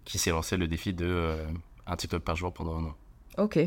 [0.05, 1.45] qui s'est lancé le défi de euh,
[1.87, 2.95] un TikTok par jour pendant un an.
[3.37, 3.59] Ok.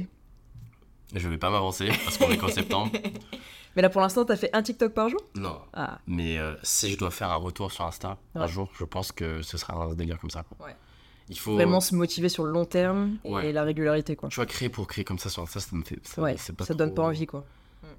[1.15, 2.93] Je vais pas m'avancer parce qu'on est qu'en septembre.
[3.77, 5.21] Mais là, pour l'instant, t'as fait un TikTok par jour?
[5.35, 5.61] Non.
[5.75, 8.49] Ah, Mais euh, si je dois faire un retour sur Insta un Ouais.
[8.49, 10.45] jour, je pense que ce sera un délire comme ça.
[10.61, 10.75] Ouais.
[11.29, 14.29] Il faut vraiment se motiver sur le long terme et la régularité, quoi.
[14.29, 16.65] tu vois créer pour créer comme ça sur Insta, ça me fait ça, Ouais, pas
[16.65, 17.45] ça donne trop- pas envie, quoi.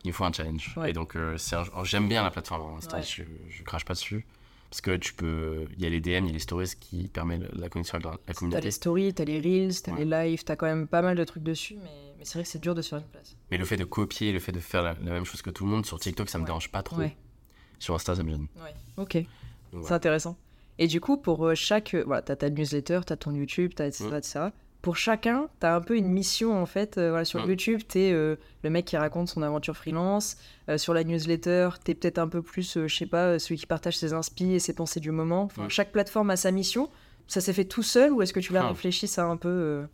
[0.04, 0.74] Il faut un challenge.
[0.78, 0.90] Ouais.
[0.90, 4.26] Et donc euh, un- j'aime bien la plateforme Insta, je, je crache pas dessus
[4.70, 7.08] parce que tu peux il y a les DM, il y a les stories qui
[7.08, 8.62] permettent la connexion avec la, la T'as communauté.
[8.64, 11.44] les stories, t'as les reels, t'as les lives, t'as quand même pas mal de trucs
[11.44, 13.36] dessus, mais, mais c'est vrai que c'est dur de se faire une place.
[13.52, 15.64] Mais le fait de copier, le fait de faire la, la même chose que tout
[15.66, 17.02] le monde sur TikTok, ça me dérange pas trop.
[17.80, 18.48] Sur Insta, ça me gêne.
[18.98, 19.18] Ok,
[19.84, 20.38] c'est intéressant.
[20.80, 21.94] Et du coup, pour euh, chaque.
[21.94, 24.16] euh, Voilà, t'as ta newsletter, t'as ton YouTube, t'as etc., Mm.
[24.16, 24.40] etc.
[24.84, 26.98] Pour chacun, t'as un peu une mission en fait.
[26.98, 27.50] Euh, voilà, sur Mm.
[27.50, 30.38] YouTube, t'es euh, le mec qui raconte son aventure freelance.
[30.70, 33.58] Euh, sur la newsletter, t'es peut-être un peu plus, euh, je sais pas, euh, celui
[33.58, 35.44] qui partage ses inspi et ses pensées du moment.
[35.44, 35.70] Enfin, Mm.
[35.70, 36.90] Chaque plateforme a sa mission.
[37.28, 38.70] Ça s'est fait tout seul ou est-ce que tu l'as Ah.
[38.70, 39.86] réfléchi ça un peu euh,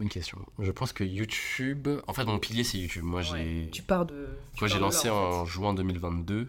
[0.00, 0.38] Bonne question.
[0.58, 1.88] Je pense que YouTube.
[2.06, 3.04] En fait, mon pilier, c'est YouTube.
[3.04, 3.68] Moi, j'ai.
[3.72, 4.28] Tu pars de.
[4.56, 5.50] tu j'ai lancé là, en, fait.
[5.50, 6.48] juin 2022,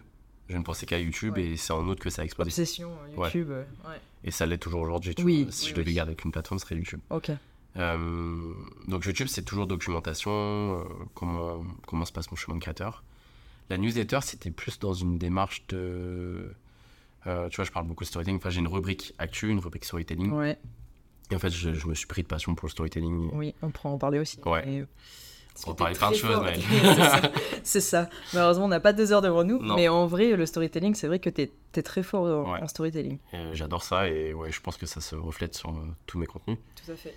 [0.50, 1.44] je ne pensais qu'à YouTube Ouais.
[1.44, 2.48] et c'est en août que ça a explosé.
[2.48, 3.26] Obsession Ouais.
[3.28, 3.50] YouTube.
[3.50, 3.96] euh, ouais.
[4.24, 5.14] Et ça l'est toujours aujourd'hui.
[5.24, 5.46] Oui.
[5.50, 5.94] Si oui, je devais oui.
[5.94, 7.00] garder qu'une plateforme, ce serait YouTube.
[7.10, 7.30] Ok.
[7.76, 8.52] Euh,
[8.88, 10.84] donc YouTube, c'est toujours documentation, euh,
[11.14, 13.02] comment, comment se passe mon chemin de créateur.
[13.70, 16.52] La newsletter, c'était plus dans une démarche de...
[17.28, 18.38] euh, tu vois, je parle beaucoup de storytelling.
[18.38, 20.32] Enfin, j'ai une rubrique actu, une rubrique storytelling.
[20.32, 20.58] Ouais.
[21.30, 23.30] Et en fait, je, je me suis pris de passion pour le storytelling.
[23.32, 24.40] Oui, on pourra en parler aussi.
[24.44, 24.68] Ouais.
[24.68, 24.84] Et-
[25.66, 26.58] On t'es plein de choses, mais-
[27.64, 28.08] C'est ça.
[28.32, 29.58] Malheureusement, on n'a pas deux heures devant nous.
[29.62, 29.74] Non.
[29.76, 32.62] Mais en vrai, le storytelling, c'est vrai que t'es es très fort en, Ouais.
[32.62, 33.18] en storytelling.
[33.34, 35.74] Euh, J'adore ça et ouais, je pense que ça se reflète sur euh,
[36.06, 36.56] tous mes contenus.
[36.84, 37.14] Tout à fait.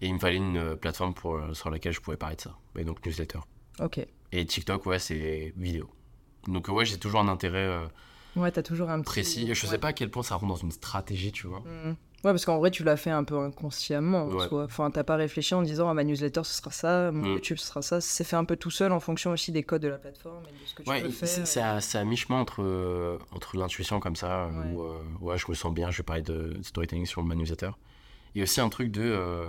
[0.00, 2.56] Et il me fallait une euh, plateforme pour, sur laquelle je pouvais parler de ça.
[2.78, 3.40] Et donc newsletter.
[3.80, 4.00] Ok.
[4.32, 5.88] Et TikTok, ouais, c'est vidéo.
[6.48, 7.70] Donc ouais, j'ai toujours un intérêt
[8.36, 9.04] Ouais, t'as toujours un petit.
[9.04, 9.54] précis.
[9.54, 9.72] Je ouais.
[9.72, 11.60] sais pas à quel point ça rentre dans une stratégie, tu vois.
[11.60, 11.96] Mhm.
[12.24, 14.24] Ouais, parce qu'en vrai, tu l'as fait un peu inconsciemment.
[14.24, 14.46] en Ouais.
[14.64, 17.32] Enfin, t'as pas réfléchi en disant, ah, ma newsletter, ce sera ça, mon Mm.
[17.34, 18.00] YouTube, ce sera ça.
[18.00, 20.52] C'est fait un peu tout seul en fonction aussi des codes de la plateforme et
[20.52, 21.82] de ce que tu Ouais, peux c'est- faire.
[21.82, 24.72] c'est à, mi-chemin entre, euh, entre l'intuition comme ça, Ouais.
[24.72, 27.70] où euh, ouais, je me sens bien, je vais parler de storytelling sur ma newsletter.
[28.34, 29.02] Il y a aussi un truc de.
[29.02, 29.46] euh,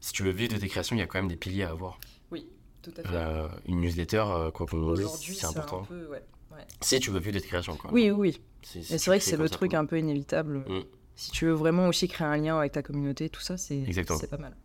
[0.00, 1.70] si tu veux vivre de tes créations, il y a quand même des piliers à
[1.70, 1.98] avoir.
[2.30, 2.46] Oui,
[2.82, 3.08] tout à fait.
[3.14, 5.82] Euh, une newsletter, euh, quoi qu'on c'est important.
[5.82, 6.06] un peu.
[6.08, 6.22] Ouais.
[6.52, 6.58] ouais.
[6.80, 7.90] Si tu veux vivre de tes créations, quoi.
[7.92, 8.38] Oui, oui.
[8.62, 9.80] C'est vrai que c'est le truc quoi.
[9.80, 10.58] un peu inévitable.
[10.68, 10.82] Mm.
[11.22, 13.84] Si tu veux vraiment aussi créer un lien avec ta communauté, tout ça, c'est
[14.28, 14.56] pas mal.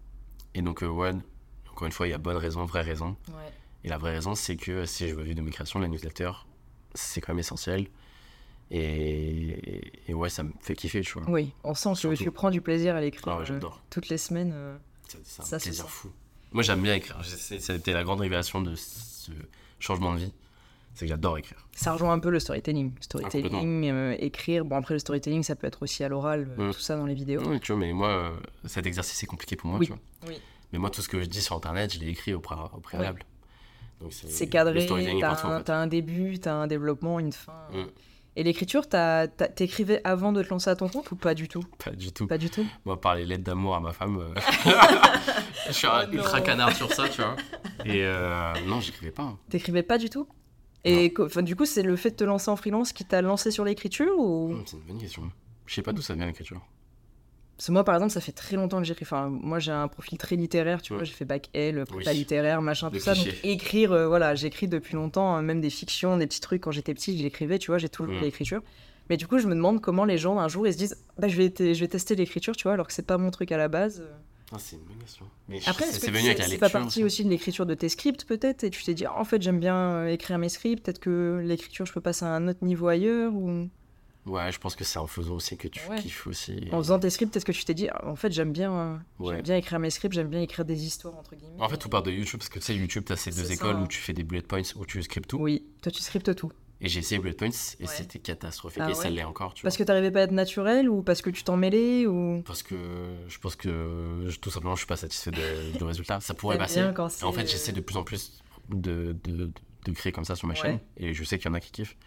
[0.55, 1.11] Et donc, euh, ouais,
[1.71, 3.15] encore une fois, il y a bonne raison, vraie raison.
[3.27, 3.51] Ouais.
[3.83, 6.31] Et la vraie raison, c'est que si je veux vivre de mes créations, la newsletter,
[6.95, 7.87] c'est quand même essentiel.
[8.71, 11.29] Et, et ouais, ça me fait kiffer, tu vois.
[11.29, 13.59] Oui, on sent que tu prends du plaisir à l'écrire Ah ouais, euh,
[13.91, 14.51] toutes les semaines.
[14.53, 14.77] euh.
[15.23, 16.11] C'est un Ça, plaisir fou.
[16.51, 17.23] Moi, j'aime bien écrire.
[17.23, 19.31] C'était la grande révélation de ce
[19.79, 20.33] changement de vie.
[20.97, 21.59] C'est que j'adore écrire.
[21.73, 22.91] Ça rejoint un peu le storytelling.
[23.01, 24.65] Storytelling, euh, écrire.
[24.65, 26.73] Bon, après, le storytelling, ça peut être aussi à l'oral, euh, Mm.
[26.73, 27.43] tout ça dans les vidéos.
[27.45, 28.31] Oui, tu vois, mais moi, euh,
[28.65, 29.85] cet exercice est compliqué pour moi, Oui.
[29.85, 30.01] tu vois.
[30.27, 30.41] Oui.
[30.73, 32.79] Mais moi, tout ce que je dis sur Internet, je l'ai écrit au, pré- au
[32.79, 33.23] préalable.
[34.01, 35.63] Donc C'est cadré, t'as en un, fait.
[35.65, 37.53] t'as un début, t'as un développement, une fin.
[37.71, 37.83] Mm.
[38.35, 41.63] Et l'écriture, t'écrivais avant de te lancer à ton compte ou pas du tout?
[41.83, 42.25] Pas du tout.
[42.27, 42.65] Pas du tout?
[42.85, 44.33] Moi, par les lettres d'amour à ma femme, euh,
[45.67, 47.35] je suis un Oh ultra canard sur ça, tu vois.
[47.85, 49.23] Et euh, non, j'écrivais pas.
[49.23, 49.37] hein.
[49.49, 50.27] T'écrivais pas du tout?
[50.89, 53.51] Et enfin, du coup, c'est le fait de te lancer en freelance qui t'a lancé
[53.51, 54.51] sur l'écriture ou?
[54.53, 55.23] Hum, C'est une bonne question.
[55.65, 56.61] Je sais pas d'où ça vient l'écriture.
[57.57, 59.03] Parce que moi, par exemple, ça fait très longtemps que j'écris.
[59.03, 60.99] Enfin, moi, j'ai un profil très littéraire, tu vois.
[61.01, 61.05] Ouais.
[61.05, 62.17] J'ai fait bac L, prépa Oui.
[62.17, 63.15] littéraire, machin, Le tout ça.
[63.15, 66.61] Donc, écrire, euh, voilà, j'écris depuis longtemps, euh, même des fictions, des petits trucs.
[66.61, 68.19] Quand j'étais petite, j'écrivais, tu vois, j'ai toujours Mm.
[68.19, 68.61] fait l'écriture.
[69.09, 71.27] Mais du coup, je me demande comment les gens, un jour, ils se disent, bah,
[71.27, 73.57] je vais, je vais tester l'écriture, tu vois, alors que c'est pas mon truc à
[73.57, 74.03] la base.
[74.51, 75.25] Ah, c'est une bonne question.
[75.49, 76.71] Mais Après, c'est c'est venu avec la c'est lecture.
[76.71, 79.41] pas partie aussi de l'écriture de tes scripts, peut-être Et tu t'es dit, en fait,
[79.41, 82.63] j'aime bien euh, écrire mes scripts, peut-être que l'écriture, je peux passer à un autre
[82.63, 83.69] niveau ailleurs ou...
[84.25, 85.97] Ouais, je pense que c'est en faisant aussi que tu Ouais.
[86.01, 86.67] kiffes aussi.
[86.73, 89.41] En faisant tes scripts, est-ce que tu t'es dit, en fait, j'aime bien, euh, Ouais.
[89.41, 91.61] bien écrire mes scripts, j'aime bien écrire des histoires, entre guillemets.
[91.61, 93.47] En fait, tout part de YouTube parce que tu sais, YouTube, t'as ces deux C'est
[93.47, 93.83] ça, écoles hein.
[93.83, 95.37] où tu fais des bullet points, où tu scriptes tout.
[95.37, 96.51] Oui, toi, tu scriptes tout.
[96.79, 97.87] Et j'ai essayé bullet points et Ouais.
[97.87, 98.83] c'était catastrophique.
[98.85, 99.83] Ah et ça ouais l'est encore, tu Parce vois.
[99.83, 102.43] que t'arrivais pas à être naturel ou parce que tu t'en mêlais ou...
[102.45, 102.75] Parce que
[103.27, 106.19] je pense que je- tout simplement, je suis pas satisfait de- du résultat.
[106.19, 106.83] Ça pourrait passer.
[106.83, 109.49] en fait, j'essaie de plus en plus de, de,
[109.85, 110.59] de créer comme ça sur ma Ouais.
[110.59, 110.79] chaîne.
[110.97, 111.97] Et je sais qu'il y en a qui kiffent.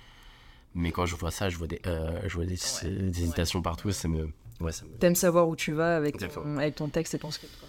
[0.77, 3.89] Mais quand je vois ça, je vois des, euh, je vois des, hésitations partout.
[3.89, 4.29] et Ça me,
[4.61, 4.91] ouais, ça me...
[4.99, 7.53] T'aimes savoir où tu vas avec ton, avec ton texte et ton script.
[7.59, 7.69] Quoi.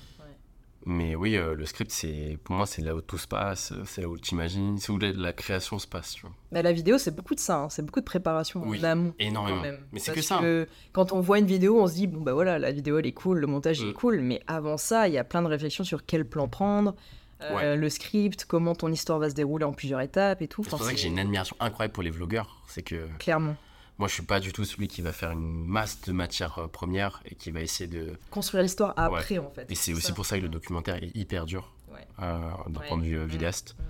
[0.85, 3.71] Mais oui, euh, le script, c'est pour moi, c'est là où tout se passe.
[3.85, 4.77] C'est là où tu imagines.
[4.79, 6.31] C'est où la, la création se passe, tu vois.
[6.51, 8.79] Mais la vidéo, c'est beaucoup de ça, hein, c'est beaucoup de préparation Oui.
[8.81, 9.13] en amont.
[9.19, 9.61] Énormément.
[9.61, 9.79] même.
[9.91, 10.39] Mais c'est que ça.
[10.39, 13.05] que quand on voit une vidéo, on se dit, bon bah voilà, la vidéo elle
[13.05, 13.89] est cool, le montage il Mm.
[13.89, 16.95] est cool, mais avant ça, il y a plein de réflexions sur quel plan prendre,
[17.43, 20.63] euh, le script, comment ton histoire va se dérouler en plusieurs étapes et tout.
[20.63, 22.61] C'est pour ça que j'ai une admiration incroyable pour les vlogueurs.
[22.67, 23.55] C'est que Clairement.
[23.97, 26.67] Moi, je suis pas du tout celui qui va faire une masse de matière euh,
[26.67, 28.17] première et qui va essayer de.
[28.31, 29.69] Construire l'histoire après en fait.
[29.71, 30.13] Et c'est aussi ça.
[30.13, 32.07] pour ça que le documentaire est hyper dur Ouais.
[32.19, 32.87] euh, d'un Ouais.
[32.87, 33.29] point de vue euh, Mm.
[33.29, 33.75] vidéaste.
[33.77, 33.83] Mm.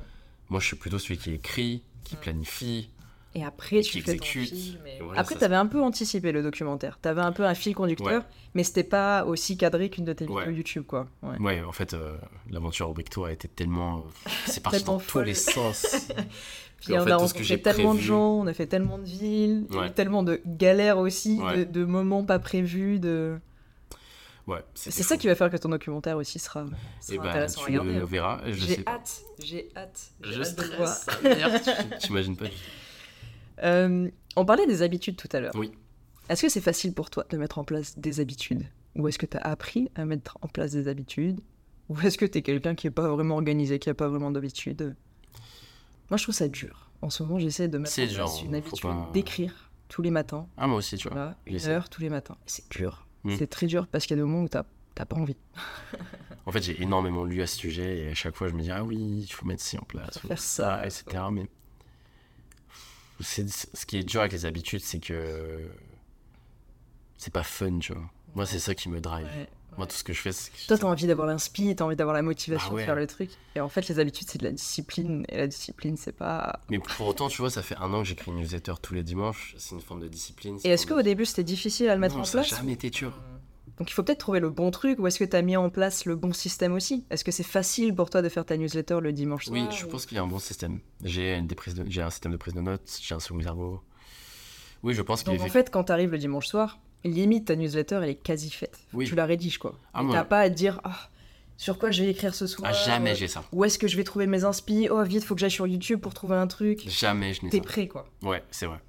[0.50, 2.20] Moi, je suis plutôt celui qui écrit, qui Mm.
[2.20, 2.90] planifie.
[3.34, 4.46] Et après, Et tu fais ton film.
[4.86, 7.00] et- Et voilà, après, tu avais un peu anticipé le documentaire.
[7.02, 8.24] Tu avais un peu un fil conducteur,
[8.54, 10.42] mais c'était pas aussi cadré qu'une de tes Ouais.
[10.44, 11.08] vidéos YouTube, quoi.
[11.24, 11.38] Ouais.
[11.40, 12.18] Ouais, en fait, euh,
[12.50, 14.00] l'aventure au Tour a été tellement.
[14.00, 15.86] euh, c'est parti dans tous les sens.
[16.82, 19.76] Puis on fait, a rencontré tellement de gens, on a fait tellement de villes, il
[19.76, 19.92] y a eu Ouais.
[19.92, 21.60] tellement de galères aussi, Ouais.
[21.60, 23.00] de, de moments pas prévus.
[23.00, 23.38] De...
[24.48, 26.66] Ouais, C'est ça qui va faire que ton documentaire aussi sera,
[27.00, 27.94] sera Et bah, intéressant à tu regarder.
[27.94, 28.06] le hein.
[28.06, 28.42] verras.
[28.48, 28.84] Je J'ai sais.
[28.88, 30.02] hâte, j'ai hâte.
[30.24, 30.98] j'ai hâte de le voir.
[31.24, 32.46] Merde, tu- T'imagines pas.
[33.64, 35.54] Euh, on parlait des habitudes tout à l'heure.
[35.56, 35.72] Oui.
[36.30, 38.66] Est-ce que c'est facile pour toi de mettre en place des habitudes?
[38.96, 41.40] Ou est-ce que tu as appris à mettre en place des habitudes?
[41.90, 44.32] Ou est-ce que tu es quelqu'un qui est pas vraiment organisé, qui a pas vraiment
[44.32, 44.96] d'habitude
[46.10, 46.90] Moi, je trouve ça dur.
[47.02, 50.12] En ce moment, j'essaie de mettre en place genre, une habitude pas- d'écrire tous les
[50.12, 50.48] matins.
[50.58, 51.18] Ah, moi aussi, tu vois.
[51.18, 52.38] Voilà, une heure tous les matins.
[52.46, 53.06] C'est dur.
[53.24, 53.36] Mm.
[53.38, 54.64] C'est très dur parce qu'il y a des moments où t'as
[54.96, 55.38] t'as pas envie.
[56.48, 58.72] En fait, j'ai énormément lu à ce sujet et à chaque fois, je me dis,
[58.72, 61.04] ah oui, il faut mettre ci en place, faut faire ça, etc.
[61.32, 61.46] Mais
[63.22, 65.60] c'est- ce qui est dur avec les habitudes, c'est que
[67.18, 68.04] c'est pas fun, tu vois.
[68.36, 69.28] Moi, c'est ça qui me drive.
[69.78, 71.96] Moi, tout ce que je fais, c'est que Toi, t'as envie d'avoir l'inspi, t'as envie
[71.96, 72.82] d'avoir la motivation ouais.
[72.82, 73.30] de faire le truc.
[73.56, 75.26] Et en fait, les habitudes, c'est de la discipline.
[75.30, 76.60] Et la discipline, c'est pas.
[76.70, 79.04] Mais pour autant, tu vois, ça fait un an que j'écris une newsletter tous les
[79.04, 79.56] dimanches.
[79.58, 80.60] C'est une forme de discipline.
[80.66, 82.58] Et est-ce qu'au de- début, c'était difficile à le mettre Non, en ça a place
[82.60, 83.14] jamais été dur.
[83.78, 85.70] Donc il faut peut-être trouver le bon truc ou est-ce que tu as mis en
[85.70, 87.06] place le bon système aussi?
[87.10, 89.58] Est-ce que c'est facile pour toi de faire ta newsletter le dimanche soir?
[89.60, 90.80] Oui, je pense qu'il y a un bon système.
[91.04, 93.42] J'ai une des prises de- j'ai un système de prise de notes, j'ai un second
[93.42, 93.82] cerveau.
[94.84, 97.46] Oui, je pense qu'il Donc est en fait, quand tu arrives le dimanche soir, limite
[97.46, 98.80] ta newsletter elle est quasi faite.
[98.94, 99.06] Oui.
[99.06, 99.80] Tu la rédiges quoi.
[99.94, 101.10] Ah, t'as pas à te dire ah,
[101.58, 102.70] sur quoi je vais écrire ce soir?
[102.70, 103.44] Ah, jamais euh, j'ai ça.
[103.52, 104.90] Où est-ce que je vais trouver mes inspi?
[104.92, 106.88] Oh vite, faut que j'aille sur YouTube pour trouver un truc.
[106.88, 107.64] Jamais je n'ai T'es ça.
[107.64, 108.06] prêt quoi.
[108.22, 108.80] Ouais, c'est vrai.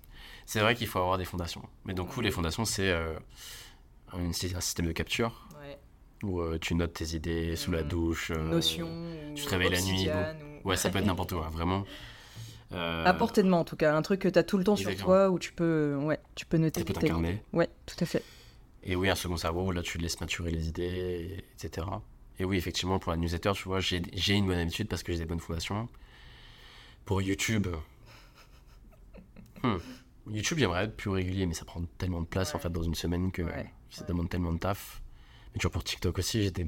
[0.44, 1.62] C'est vrai qu'il faut avoir des fondations.
[1.84, 3.14] Mais donc, coup, les fondations, c'est euh,
[4.12, 5.78] un, système de capture Ouais.
[6.22, 7.88] où euh, tu notes tes idées sous la Mm.
[7.88, 8.30] douche.
[8.30, 8.88] euh, Notion.
[9.34, 10.08] tu te réveilles la nuit,
[10.64, 10.68] ou...
[10.68, 11.84] Ouais, ça peut être n'importe quoi, vraiment.
[12.72, 14.76] Euh, À portée de main en tout cas, un truc que t'as tout le temps
[14.76, 15.14] sur Exactement.
[15.14, 16.80] toi où tu peux, ouais, tu peux noter.
[16.80, 17.42] Tu peux t'incarner.
[17.52, 18.22] Ouais, tout à fait.
[18.84, 21.86] Et oui, un second cerveau, là, tu laisses maturer les idées, etc.
[22.38, 24.00] Et oui, effectivement, pour la newsletter, tu vois, j'ai
[24.34, 25.88] une bonne habitude parce que j'ai des bonnes fondations.
[27.04, 27.68] Pour YouTube,
[29.62, 29.76] hmm,
[30.30, 32.94] YouTube, j'aimerais être plus régulier, mais ça prend tellement de place, en fait, dans une
[32.94, 35.02] semaine que Ouais, ça demande tellement de taf.
[35.54, 36.66] Mais tu vois, pour TikTok aussi, j'ai des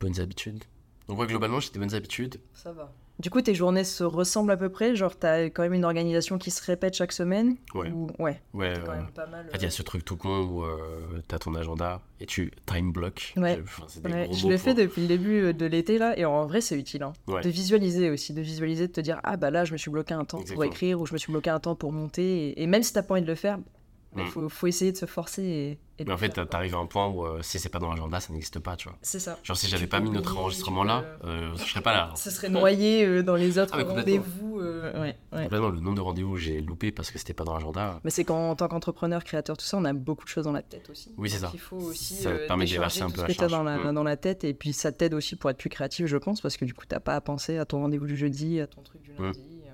[0.00, 0.62] bonnes habitudes.
[1.08, 2.40] Donc, ouais, globalement, j'ai des bonnes habitudes.
[2.52, 2.92] Ça va.
[3.18, 6.36] Du coup, tes journées se ressemblent à peu près Genre, t'as quand même une organisation
[6.36, 7.90] qui se répète chaque semaine Ouais.
[7.90, 8.08] Ou...
[8.18, 9.46] Ouais, Ouais, quand euh, même pas mal.
[9.48, 12.26] En fait, il y a ce truc tout con où euh, t'as ton agenda et
[12.26, 13.32] tu time block.
[13.38, 13.54] Ouais.
[13.56, 15.52] Je- enfin, c'est des Ouais, gros je mots l'ai fait pour- depuis le début euh,
[15.54, 17.04] de l'été là, et en vrai c'est utile.
[17.04, 17.14] hein.
[17.26, 17.40] Ouais.
[17.40, 20.12] De visualiser aussi, de visualiser, de te dire ah bah là je me suis bloqué
[20.12, 22.66] un temps pour écrire ou je me suis bloqué un temps pour monter, et, et
[22.66, 23.58] même si t'as pas envie de le faire,
[24.22, 24.30] il Mm.
[24.30, 27.24] faut, faut essayer de se forcer et, Mais en fait, t'arrives à un point où
[27.24, 28.98] euh, si c'est pas dans l'agenda, ça n'existe pas, tu vois.
[29.00, 29.38] C'est ça.
[29.42, 32.12] Genre, si j'avais pas mis notre enregistrement là, tu euh, je serais pas là.
[32.16, 34.60] Ce serait noyé euh, dans les autres Ah, rendez-vous.
[34.60, 35.42] euh, ouais, ouais.
[35.44, 37.98] Complètement, le nombre de rendez-vous que j'ai loupé parce que c'était pas dans l'agenda.
[38.04, 40.62] Mais c'est qu'en tant qu'entrepreneur, créateur, tout ça, on a beaucoup de choses dans la
[40.62, 41.14] tête aussi.
[41.16, 41.50] Oui, c'est ça.
[41.54, 43.64] Il faut aussi Ça euh, permet de déverser un peu la t'as dans charge.
[43.64, 43.94] la, Mm.
[43.94, 46.56] dans la tête et puis ça t'aide aussi pour être plus créatif, je pense, parce
[46.58, 49.00] que du coup, t'as pas à penser à ton rendez-vous du jeudi, à ton truc
[49.02, 49.22] du Mm.
[49.24, 49.62] lundi.
[49.66, 49.70] euh.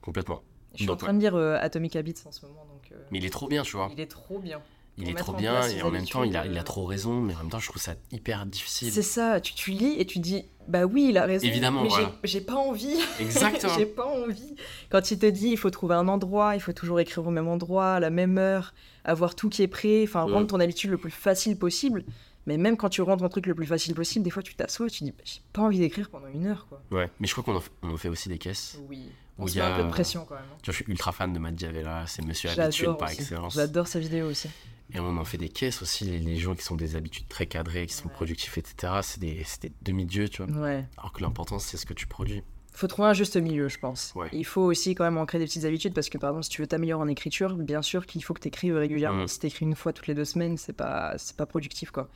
[0.00, 0.42] Complètement.
[0.72, 2.71] Je suis Donc, en train de lire euh, Atomic Habits en ce moment, euh,
[3.12, 3.90] Mais il est trop bien, tu vois.
[3.92, 4.60] il est trop bien.
[4.98, 6.64] Il est trop en bien et en même temps, il a, il a euh.
[6.64, 8.92] trop raison, mais en même temps, je trouve ça hyper difficile.
[8.92, 11.46] C'est ça, tu, tu lis et tu dis, bah oui, il a raison.
[11.46, 12.12] Évidemment, mais voilà.
[12.24, 12.98] j'ai pas envie.
[13.20, 13.72] Exactement.
[13.74, 14.54] j'ai pas envie.
[14.90, 17.48] Quand il te dit, il faut trouver un endroit, il faut toujours écrire au même
[17.48, 20.32] endroit, à la même heure, avoir tout qui est prêt, enfin, Ouais.
[20.32, 22.04] rendre ton habitude le plus facile possible.
[22.46, 24.88] Mais même quand tu rentres un truc le plus facile possible, des fois tu t'assois
[24.88, 26.82] et tu dis, bah, j'ai pas envie d'écrire pendant une heure, quoi.
[26.90, 28.78] Ouais, mais je crois qu'on en fait aussi des caisses.
[28.88, 29.04] Oui.
[29.42, 30.44] On il se y met un peu de pression quand même.
[30.52, 30.56] hein.
[30.62, 33.20] Tu vois, je suis ultra fan de Matt Diavela, c'est monsieur habitude par aussi.
[33.20, 33.54] excellence.
[33.54, 34.48] J'adore sa vidéo aussi.
[34.94, 37.46] Et on en fait des caisses aussi, les, les gens qui sont des habitudes très
[37.46, 38.14] cadrées, qui sont Ouais.
[38.14, 38.92] productifs, etc.
[39.02, 39.44] C'est des,
[39.82, 40.54] demi-dieux, tu vois.
[40.62, 40.84] Ouais.
[40.98, 42.42] Alors que l'important, c'est ce que tu produis.
[42.74, 44.12] Faut trouver un juste milieu, je pense.
[44.16, 44.28] Ouais.
[44.32, 46.60] Il faut aussi quand même ancrer des petites habitudes parce que par exemple, si tu
[46.62, 49.24] veux t'améliorer en écriture, bien sûr qu'il faut que tu écrives régulièrement.
[49.24, 49.28] Mm.
[49.28, 52.08] Si tu écris une fois toutes les deux semaines, c'est pas c'est pas productif quoi.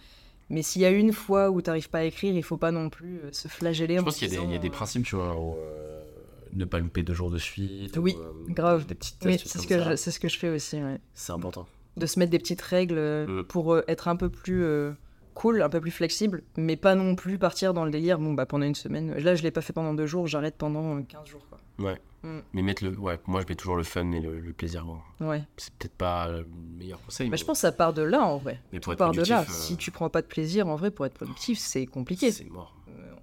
[0.48, 2.88] Mais s'il y a une fois où t'arrives pas à écrire, il faut pas non
[2.88, 3.96] plus euh, se flageller.
[3.96, 5.34] Je en pense qu'il y, a des- il y a des euh, principes, tu vois,
[5.38, 6.02] où, euh,
[6.52, 7.96] ne pas louper deux jours de suite.
[7.98, 8.86] Oui, ou, euh, grave.
[8.86, 10.76] Des petites Oui, c'est ce que je, c'est ce que je fais aussi.
[10.76, 11.00] ouais.
[11.14, 11.66] C'est important.
[11.96, 13.44] De se mettre des petites règles euh, Mm.
[13.44, 14.64] pour euh, être un peu plus
[15.34, 18.18] cool, un peu plus flexible, mais pas non plus partir dans le délire.
[18.18, 20.96] Bon bah pendant une semaine, là je l'ai pas fait pendant deux jours, j'arrête pendant
[20.98, 21.58] euh, 15 jours quoi.
[21.78, 22.00] Ouais.
[22.22, 22.38] Mm.
[22.54, 22.98] Mais mettre le.
[22.98, 24.86] Ouais, moi, je mets toujours le fun et le, le plaisir.
[25.20, 25.42] Ouais.
[25.58, 26.46] c'est peut-être pas le
[26.78, 27.26] meilleur conseil.
[27.28, 28.60] Bah, mais, je pense que ça part de là en vrai.
[28.72, 29.42] mais pour être part de là.
[29.42, 32.30] productif, euh, Si tu prends pas de plaisir, en vrai, pour être productif, c'est compliqué.
[32.32, 32.74] c'est mort.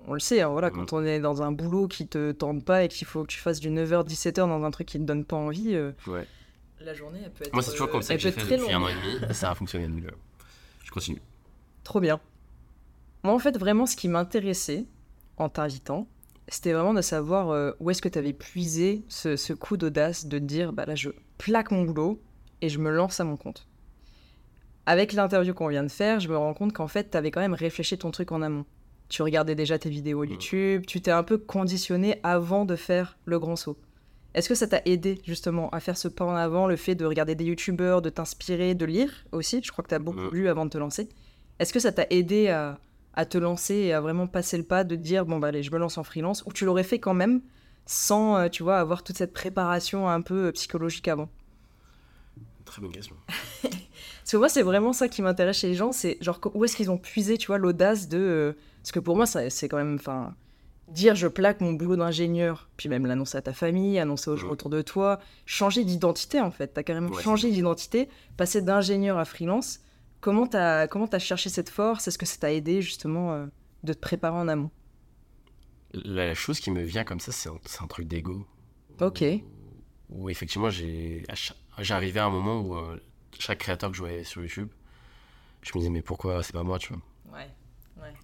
[0.07, 0.73] On le sait, hein, voilà, Mm.
[0.73, 3.39] quand on est dans un boulot qui te tente pas et qu'il faut que tu
[3.39, 6.27] fasses du 9h, 17h dans un truc qui te donne pas envie, euh, Ouais.
[6.81, 7.53] la journée, elle peut être.
[7.53, 9.33] Moi, c'est toujours euh, comme ça que j'ai fait très depuis un an et demi.
[9.33, 9.87] ça a fonctionné.
[9.87, 10.11] donc, euh,
[10.83, 11.21] je continue.
[11.83, 12.19] Trop bien.
[13.23, 14.85] Moi, en fait, vraiment, ce qui m'intéressait
[15.37, 16.07] en t'invitant,
[16.49, 20.25] c'était vraiment de savoir euh, où est-ce que tu avais puisé ce, ce coup d'audace
[20.25, 22.21] de te dire, bah là, je plaque mon boulot
[22.61, 23.65] et je me lance à mon compte.
[24.85, 27.39] Avec l'interview qu'on vient de faire, je me rends compte qu'en fait, tu avais quand
[27.39, 28.65] même réfléchi ton truc en amont.
[29.09, 33.37] Tu regardais déjà tes vidéos YouTube, tu t'es un peu conditionné avant de faire le
[33.39, 33.77] grand saut.
[34.33, 37.05] Est-ce que ça t'a aidé justement à faire ce pas en avant, le fait de
[37.05, 39.61] regarder des youtubeurs, de t'inspirer, de lire aussi?
[39.63, 40.33] Je crois que tu as beaucoup Mm.
[40.33, 41.07] lu avant de te lancer.
[41.59, 42.79] Est-ce que ça t'a aidé à,
[43.13, 45.61] à te lancer et à vraiment passer le pas de te dire bon bah allez
[45.61, 46.43] je me lance en freelance?
[46.47, 47.41] Ou tu l'aurais fait quand même
[47.85, 51.29] sans euh, tu vois avoir toute cette préparation un peu euh, psychologique avant?
[52.65, 53.15] Très bonne question.
[53.61, 56.75] Parce que moi c'est vraiment ça qui m'intéresse chez les gens c'est genre où est-ce
[56.75, 58.53] qu'ils ont puisé tu vois l'audace de euh,
[58.83, 60.35] parce que pour moi c'est quand même enfin
[60.89, 64.47] dire je plaque mon boulot d'ingénieur puis même l'annoncer à ta famille annoncer aux gens
[64.47, 64.51] Mhm.
[64.53, 69.25] autour de toi changer d'identité en fait t'as carrément Ouais, changé d'identité passer d'ingénieur à
[69.25, 69.79] freelance
[70.21, 72.07] Comment t'as comment as cherché cette force?
[72.07, 73.45] Est-ce que ça t'a aidé justement euh,
[73.83, 74.71] de te préparer en amont?
[75.93, 78.45] La chose qui me vient comme ça, c'est un, truc d'ego.
[79.01, 79.23] Ok.
[80.09, 82.97] Où effectivement, j'ai à cha- j'arrivais à un moment où euh,
[83.37, 84.69] chaque créateur que je voyais sur YouTube,
[85.61, 87.01] je me disais, mais pourquoi c'est pas moi, tu vois?
[87.37, 87.49] Ouais.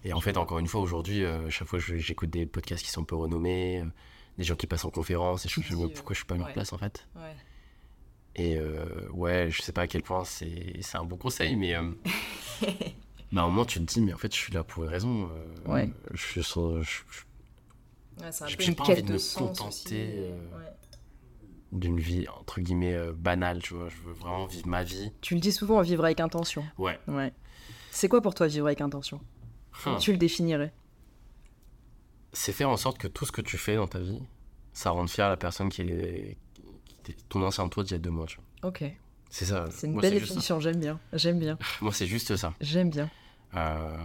[0.04, 3.04] Et en fait, encore une fois, aujourd'hui, euh, chaque fois, j'écoute des podcasts qui sont
[3.04, 3.86] peu renommés, euh,
[4.38, 6.34] des gens qui passent en conférence, et je me dis, euh, pourquoi je suis pas
[6.34, 6.52] à leur ouais.
[6.52, 7.06] place, en fait?
[7.16, 7.36] Ouais.
[8.36, 11.74] Et euh, ouais, je sais pas à quel point c'est c'est un bon conseil, mais,
[11.74, 11.90] euh,
[13.32, 14.90] mais à un moment, tu te dis, mais en fait, je suis là pour une
[14.90, 15.28] raison.
[15.30, 15.90] euh, Ouais.
[16.12, 19.58] Je suis sur- je- je- Ouais, c'est un J'ai- pas envie de de me sens
[19.58, 20.48] contenter, euh,
[21.72, 23.88] d'une vie, entre guillemets, euh, banale, tu vois.
[23.88, 25.10] Je veux vraiment vivre ma vie.
[25.20, 26.64] Tu le dis souvent, vivre avec intention.
[26.78, 26.98] Ouais.
[27.08, 27.32] Ouais.
[27.90, 29.20] C'est quoi pour toi vivre avec intention?
[29.86, 29.98] Hum.
[29.98, 30.72] Tu le définirais
[32.32, 34.20] C'est faire en sorte que tout ce que tu fais dans ta vie,
[34.72, 36.36] ça rende fier la personne qui est,
[37.02, 38.70] qui ton ancien toi d'il y a deux mois, tu vois.
[38.70, 38.84] Ok.
[39.30, 39.66] C'est ça.
[39.70, 40.98] C'est une Moi, belle définition, j'aime bien.
[41.12, 41.56] J'aime bien.
[41.80, 42.52] Moi, c'est juste ça.
[42.60, 43.10] J'aime bien.
[43.54, 43.96] Euh,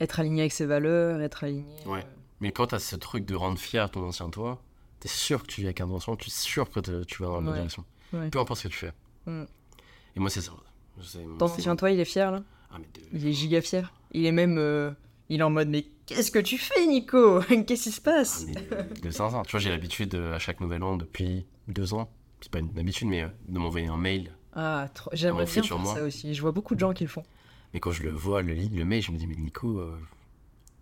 [0.00, 1.76] Être aligné avec ses valeurs, être aligné.
[1.86, 2.00] Ouais.
[2.00, 4.60] euh, Mais quand t'as ce truc de rendre fier ton ancien toi,
[4.98, 7.40] t'es sûr que tu vis avec intention, tu es sûr que tu vas dans la
[7.40, 7.54] bonne Ouais.
[7.58, 7.84] direction.
[8.12, 8.28] Ouais.
[8.30, 8.92] Peu importe ce que tu fais.
[9.26, 9.44] Mm.
[10.16, 10.52] Et moi, c'est ça.
[11.38, 12.42] Ton ancien toi, il est fier là?
[12.72, 13.92] Ah, mais de- Il est giga fier.
[14.12, 14.56] Il est même.
[14.58, 14.90] euh,
[15.28, 18.44] Il est en mode Mais qu'est-ce que tu fais, Nico Qu'est-ce qui se Ah, passe
[18.48, 19.42] mais de, de sincère.
[19.42, 22.76] Tu vois, j'ai l'habitude euh, à chaque nouvel an depuis deux ans, c'est pas une
[22.78, 24.32] habitude, mais euh, de m'envoyer un mail.
[24.52, 25.94] Ah, trop- j'aimerais bien faire moi.
[25.94, 26.34] ça aussi.
[26.34, 27.22] Je vois beaucoup de gens qui le font.
[27.72, 29.96] Mais quand je le vois, le lit, le mail, je me dis, mais Nico, euh,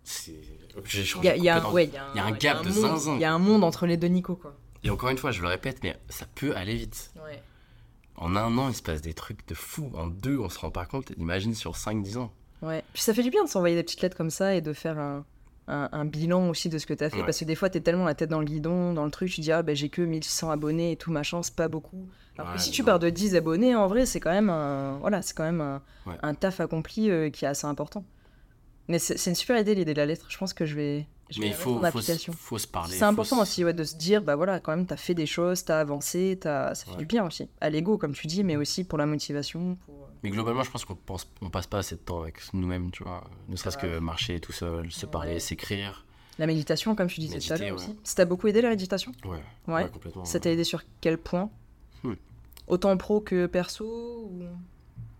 [0.03, 0.35] c'est.
[0.85, 3.15] J'ai Il changé il y a un, gap de zinzin.
[3.15, 4.55] Il y a un monde entre les deux Nico, quoi.
[4.83, 7.11] Et encore une fois, je le répète, mais ça peut aller vite.
[7.17, 7.43] Ouais.
[8.15, 9.91] En un an, il se passe des trucs de fou.
[9.93, 11.11] En deux, on se rend pas compte.
[11.17, 12.33] Imagine sur 5-10 ans.
[12.61, 12.83] Ouais.
[12.93, 14.97] Puis ça fait du bien de s'envoyer des petites lettres comme ça et de faire
[14.99, 15.25] un,
[15.67, 17.17] un- un bilan aussi de ce que t'as fait.
[17.19, 17.23] Ouais.
[17.25, 19.41] Parce que des fois, t'es tellement la tête dans le guidon, dans le truc, tu
[19.41, 22.07] dis, ah, ben j'ai que 1600 abonnés et tout, machin, c'est pas beaucoup.
[22.37, 22.85] Alors que si tu non.
[22.85, 25.81] pars de 10 abonnés, en vrai, c'est quand même un, voilà, c'est quand même un,
[26.05, 26.15] Ouais.
[26.23, 28.03] un taf accompli euh, qui est assez important.
[28.87, 30.25] Mais c'est c'est une super idée, l'idée de la lettre.
[30.29, 31.05] Je pense que je vais.
[31.29, 32.33] Je mais il faut, faut, se- application.
[32.33, 32.95] faut se parler.
[32.95, 35.25] C'est important se- aussi ouais, de se dire, bah voilà, quand même, t'as fait des
[35.27, 36.73] choses, t'as avancé, t'as...
[36.73, 36.97] ça fait Ouais.
[36.97, 37.47] du bien aussi.
[37.61, 39.75] À l'ego, comme tu dis, mais aussi pour la motivation.
[39.85, 40.07] Pour...
[40.23, 43.03] Mais globalement, je pense qu'on pense, on passe pas assez de temps avec nous-mêmes, tu
[43.03, 43.23] vois.
[43.47, 43.83] Ne serait-ce Ouais.
[43.83, 46.05] que marcher tout seul, se parler, s'écrire.
[46.39, 47.95] La méditation, comme tu disais tout à l'heure aussi.
[48.03, 49.11] Ça t'a beaucoup aidé la méditation?
[49.25, 49.89] Ouais, Ouais.
[49.91, 50.25] complètement.
[50.25, 51.49] Ça t'a aidé sur quel point?
[52.03, 52.13] Hmm.
[52.67, 54.43] Autant pro que perso ou...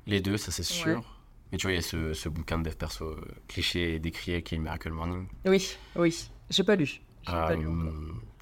[0.08, 1.19] Les deux, ça c'est sûr.
[1.52, 4.00] Mais tu vois, il y a ce, ce bouquin de dev perso euh, cliché et
[4.00, 5.28] décrié qui est Miracle Morning.
[5.46, 6.30] Oui, oui.
[6.50, 7.02] J'ai pas lu.
[7.26, 7.68] J'ai pas lu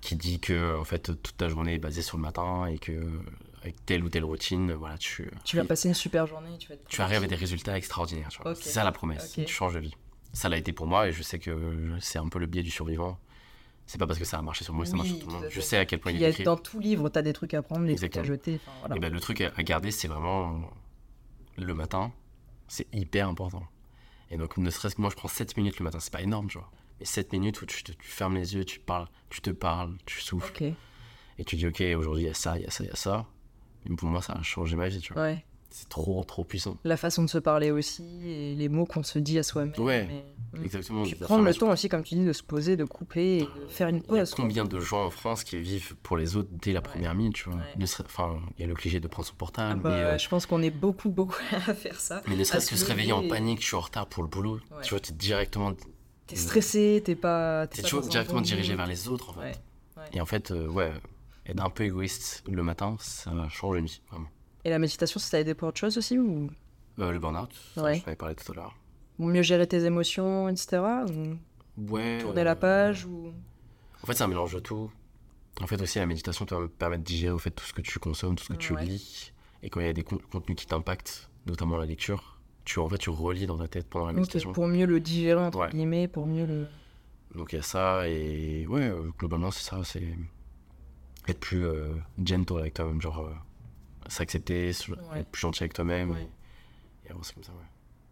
[0.01, 2.91] qui dit que en fait toute ta journée est basée sur le matin et que
[3.61, 6.57] avec telle ou telle routine, voilà, tu, Tu vas passer une super journée.
[6.59, 8.29] Tu, vas être tu arrives à des résultats extraordinaires.
[8.29, 8.37] tu.
[8.55, 9.33] C'est ça la promesse.
[9.33, 9.95] Tu changes de vie.
[10.33, 12.69] Ça l'a été pour moi et je sais que c'est un peu le biais du
[12.69, 13.17] survivant.
[13.87, 15.33] C'est pas parce que ça a marché sur moi que ça marche Oui, sur tout
[15.33, 15.47] le monde.
[15.49, 17.61] Je sais à quel point il y a- dans tout livre, t'as des trucs à
[17.61, 18.23] prendre, des Exactement.
[18.25, 18.59] trucs à jeter.
[18.81, 18.95] Voilà.
[18.95, 20.61] Et ben, le truc à garder, c'est vraiment
[21.57, 22.11] le matin.
[22.67, 23.63] C'est hyper important.
[24.29, 25.99] Et donc, ne serait-ce que moi, je prends 7 minutes le matin.
[25.99, 26.69] C'est pas énorme, tu vois.
[26.99, 29.95] Mais 7 minutes où tu, te- tu fermes les yeux, tu parles, tu te parles,
[30.05, 30.51] tu souffles.
[31.39, 32.91] Et tu dis, ok, aujourd'hui, il y a ça, il y a ça, il y
[32.91, 33.25] a ça.
[33.85, 35.21] Et pour moi, ça a changé ma vie, tu vois.
[35.23, 35.45] ouais.
[35.69, 36.77] C'est trop, trop puissant.
[36.85, 39.73] La façon de se parler aussi, et les mots qu'on se dit à soi-même.
[39.77, 40.05] Ouais.
[40.07, 40.63] mais- Mm.
[40.63, 41.03] Exactement.
[41.03, 43.67] Puis prendre le temps aussi, comme tu dis, de se poser, de couper et de
[43.67, 44.33] faire une Il y a pause.
[44.33, 46.83] combien de gens en France qui vivent pour les autres dès la Ouais.
[46.85, 47.59] première minute, tu vois?
[47.77, 47.85] Ouais.
[47.85, 50.17] Serait- Enfin, il y a le cliché de prendre son Ah portable, bah, mais, euh,
[50.17, 51.35] Je pense qu'on est beaucoup, beaucoup
[51.67, 52.21] à faire ça.
[52.27, 54.55] mais ne serait-ce que se réveiller en panique, je suis en retard pour le boulot.
[54.71, 54.81] Ouais.
[54.83, 55.73] Tu vois, tu es directement,
[56.27, 57.67] T'es stressé, t'es pas.
[57.67, 59.61] t'es toujours directement dirigé vers les autres, en fait.
[60.13, 60.93] Et en fait, euh, ouais,
[61.45, 64.27] être un peu égoïste le matin, ça change une vie, vraiment.
[64.67, 66.49] Et la méditation, ça t'a aidé pour autre chose aussi ou?
[66.99, 67.95] Euh, le burn-out, Ouais.
[67.95, 68.75] je t'en avais parlé tout à l'heure.
[69.17, 70.81] Mieux gérer tes émotions, etc.
[71.09, 71.37] Ou?
[71.93, 72.17] Ouais.
[72.17, 73.31] tourner euh, la page ou...
[74.03, 74.91] En fait, c'est un mélange de tout.
[75.61, 77.97] En fait, aussi, la méditation te permet de digérer au fait tout ce que tu
[77.99, 79.31] consommes, tout ce que tu lis.
[79.63, 82.89] Et quand il y a des con- contenus qui t'impactent, notamment la lecture, tu, en
[82.89, 84.51] fait, tu relis dans ta tête pendant la méditation.
[84.51, 85.69] pour mieux le digérer, entre Ouais.
[85.69, 86.67] guillemets, pour mieux le...
[87.35, 88.05] Donc, il y a ça.
[88.09, 89.79] Et ouais, euh, globalement, c'est ça.
[89.85, 90.03] C'est
[91.29, 93.01] être plus euh, gentle avec toi-même.
[93.01, 93.31] Genre, euh,
[94.09, 95.19] s'accepter, Ouais.
[95.19, 96.11] être plus gentil avec toi-même.
[96.11, 96.27] Ouais.
[97.05, 97.65] Et, et avancer comme ça, ouais.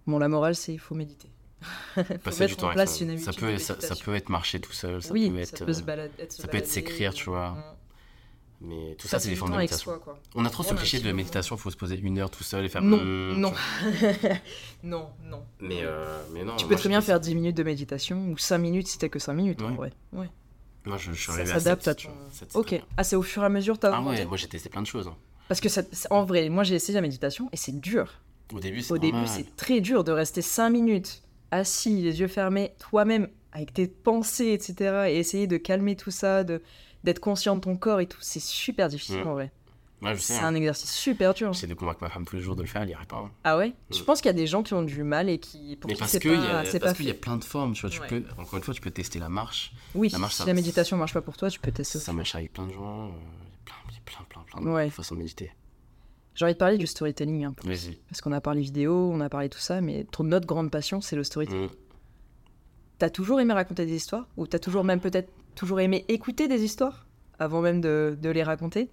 [0.07, 1.29] Bon, la morale, c'est il faut méditer.
[1.95, 4.29] faut Passer mettre du temps en avec place une ça peut, ça, ça peut être
[4.29, 5.57] marcher tout seul, ça oui, peut être.
[5.57, 6.13] ça peut se euh, balader.
[6.19, 7.57] être se ça peut être s'écrire, tu vois.
[8.61, 9.91] Mais tout ça, c'est des formes de méditation.
[9.91, 10.19] soi, quoi.
[10.33, 12.69] On a trop ce cliché de méditation, faut se poser une heure tout seul et
[12.69, 12.81] faire.
[12.81, 13.53] Non, hmm, non.
[14.83, 15.43] non, non.
[15.59, 16.55] Mais, euh, mais non.
[16.55, 19.19] Tu peux très bien faire 10 minutes de méditation ou 5 minutes si t'as que
[19.19, 19.91] 5 minutes en vrai.
[20.13, 20.29] Ouais.
[20.85, 22.81] Moi, je, je suis Ça arrivé à s'adapte 7, à ton- c'est Ok.
[22.95, 24.87] Ah, c'est au fur et à mesure t'as Ah ouais, moi j'ai testé plein de
[24.87, 25.07] choses.
[25.07, 25.17] hein.
[25.47, 28.13] Parce que ça, en vrai, moi j'ai essayé la méditation et c'est dur.
[28.53, 29.29] Au début, c'est Au début, normal.
[29.33, 31.21] c'est très dur de rester 5 minutes
[31.51, 35.05] assis, les yeux fermés, toi-même, avec tes pensées, etc.
[35.09, 36.61] Et essayer de calmer tout ça, de
[37.03, 38.17] d'être conscient de ton corps et tout.
[38.21, 39.27] C'est super difficile Mm.
[39.27, 39.51] en vrai.
[40.01, 40.17] Ouais.
[40.17, 40.47] C'est hein.
[40.47, 41.53] un exercice super dur.
[41.53, 43.17] J'essaie de convaincre ma femme tous les jours de le faire, elle y arrive pas.
[43.17, 43.31] hein.
[43.43, 43.73] Ah ouais?
[43.91, 45.93] Je pense qu'il y a des gens qui ont du mal et qui pour Mais
[45.93, 47.89] qui parce qu'il y, y a plein de formes, tu vois.
[47.91, 48.07] Tu Ouais.
[48.07, 49.71] peux, encore une fois, tu peux tester la marche.
[49.93, 51.99] Oui, la marche, si ça- la méditation marche pas pour toi, tu peux tester.
[51.99, 53.07] Ça marche avec plein de gens.
[53.07, 54.24] euh, Il y a plein, il y a plein,
[54.61, 54.89] de Ouais.
[54.89, 55.51] façons de méditer.
[56.35, 57.67] J'ai envie de parler du storytelling un peu.
[58.09, 61.15] Parce qu'on a parlé vidéo, on a parlé tout ça, mais notre grande passion, c'est
[61.15, 61.67] le storytelling.
[61.67, 61.75] Mm.
[62.97, 64.27] T'as toujours aimé raconter des histoires?
[64.37, 67.05] Ou t'as toujours même peut-être toujours aimé écouter des histoires?
[67.39, 68.89] Avant même de, de les raconter?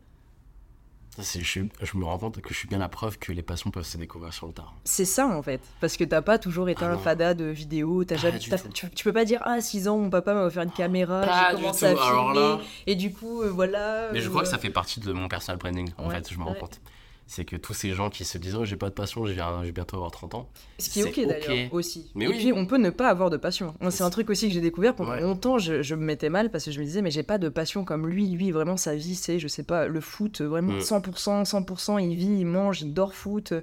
[1.18, 1.60] Ça, Je,
[1.98, 4.32] me rends compte que je suis bien la preuve que les passions peuvent se découvrir
[4.32, 4.72] sur le tard.
[4.84, 5.60] C'est ça en fait.
[5.80, 6.98] Parce que t'as pas toujours été Ah un non.
[6.98, 8.02] fada de vidéos.
[8.04, 8.50] T'as jamais, tu,
[8.90, 11.56] tu peux pas dire Ah, à 6 ans, mon papa m'a offert une caméra, j'ai
[11.56, 12.34] commencé à filmer.
[12.34, 14.08] là- Et du coup, euh, voilà.
[14.14, 16.14] Mais je euh, crois que ça fait partie de mon personal branding, en Ouais.
[16.14, 16.58] fait, je me rends Ouais.
[16.58, 16.80] compte.
[17.26, 19.72] C'est que tous ces gens qui se disent Oh, j'ai pas de passion, je vais
[19.72, 20.50] bientôt avoir 30 ans.
[20.78, 22.10] Ce qui est ok d'ailleurs aussi.
[22.14, 22.36] Mais et oui.
[22.38, 23.74] puis on peut ne pas avoir de passion.
[23.90, 25.20] C'est un truc aussi que j'ai découvert pendant Ouais.
[25.22, 25.58] longtemps.
[25.58, 27.84] Je, je me mettais mal parce que je me disais mais j'ai pas de passion
[27.84, 28.28] comme lui.
[28.28, 30.80] Lui vraiment sa vie c'est je sais pas le foot vraiment Mm.
[30.80, 33.54] 100% 100% il vit il mange il dort foot.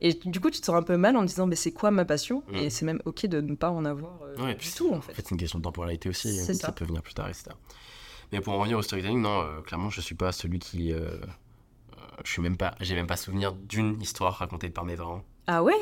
[0.00, 1.90] Et du coup tu te sens un peu mal en te disant mais c'est quoi
[1.90, 2.42] ma passion?
[2.50, 2.56] Mm.
[2.56, 5.00] Et c'est même ok de ne pas en avoir euh, Ouais, du tout en En
[5.00, 5.12] fait.
[5.16, 6.34] c'est une question de temporalité aussi.
[6.36, 6.66] C'est ça.
[6.66, 6.72] ça.
[6.72, 7.50] peut venir plus tard, etc.
[8.32, 10.92] Mais pour en revenir au storytelling, non, euh, clairement, je suis pas celui qui.
[10.92, 11.10] euh,
[12.24, 12.74] je suis même pas.
[12.80, 15.22] J'ai même pas souvenir d'une histoire racontée par mes parents.
[15.46, 15.74] Ah ouais?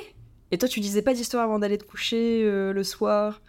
[0.51, 3.41] Et toi tu lisais pas d'histoire avant d'aller te coucher euh, le soir?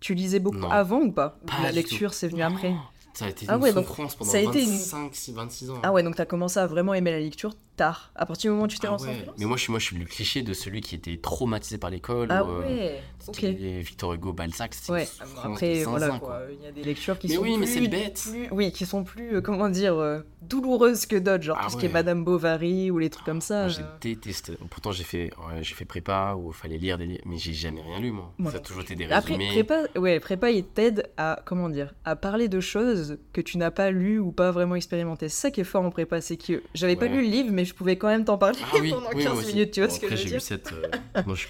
[0.00, 0.70] Tu lisais beaucoup Non.
[0.70, 1.38] avant ou pas?
[1.62, 2.74] La lecture c'est venu après.
[3.14, 5.70] Ça a été Ah une ouais, donc, pendant ça a été une- 25, 6, 26
[5.70, 5.78] ans.
[5.84, 8.10] Ah ouais donc t'as commencé à vraiment aimer la lecture tard.
[8.14, 9.26] À partir du moment où tu t'es Ah lancé ouais.
[9.38, 11.90] Mais moi je, suis, moi, je suis le cliché de celui qui était traumatisé par
[11.90, 12.28] l'école.
[12.30, 13.34] Ah ou, euh, ouais, ok.
[13.36, 15.08] c'était Victor Hugo, Balzac, c'était Ouais,
[15.42, 16.40] après, voilà quoi.
[16.58, 18.20] Il y a des lectures qui Mais sont oui, mais plus, c'est bête.
[18.30, 21.42] plus- oui, qui sont plus, euh, comment dire, euh, douloureuses que d'autres.
[21.42, 21.94] Genre Ah tout ce qui est ouais.
[21.94, 23.60] Madame Bovary ou les trucs comme ça.
[23.62, 23.98] Moi, J'ai euh.
[24.00, 24.54] détesté.
[24.70, 27.52] Pourtant, j'ai fait, ouais, j'ai fait prépa où il fallait lire des livres, mais j'ai
[27.52, 28.32] jamais rien lu, moi.
[28.50, 29.64] Ça a toujours été des Après, résumés.
[29.64, 33.70] prépa, ouais, prépa, il t'aide à, comment dire, à parler de choses que tu n'as
[33.70, 35.28] pas lues ou pas vraiment expérimentées.
[35.28, 37.10] C'est ça qui est fort en prépa, c'est que j'avais pas Ouais.
[37.12, 39.32] lu le livre, mais je pouvais quand même t'en parler Ah oui, pendant oui, 15
[39.32, 39.52] moi aussi.
[39.54, 40.74] minutes, tu vois Bon, ce que après, je veux j'ai eu dire 7.
[41.26, 41.46] moi, je,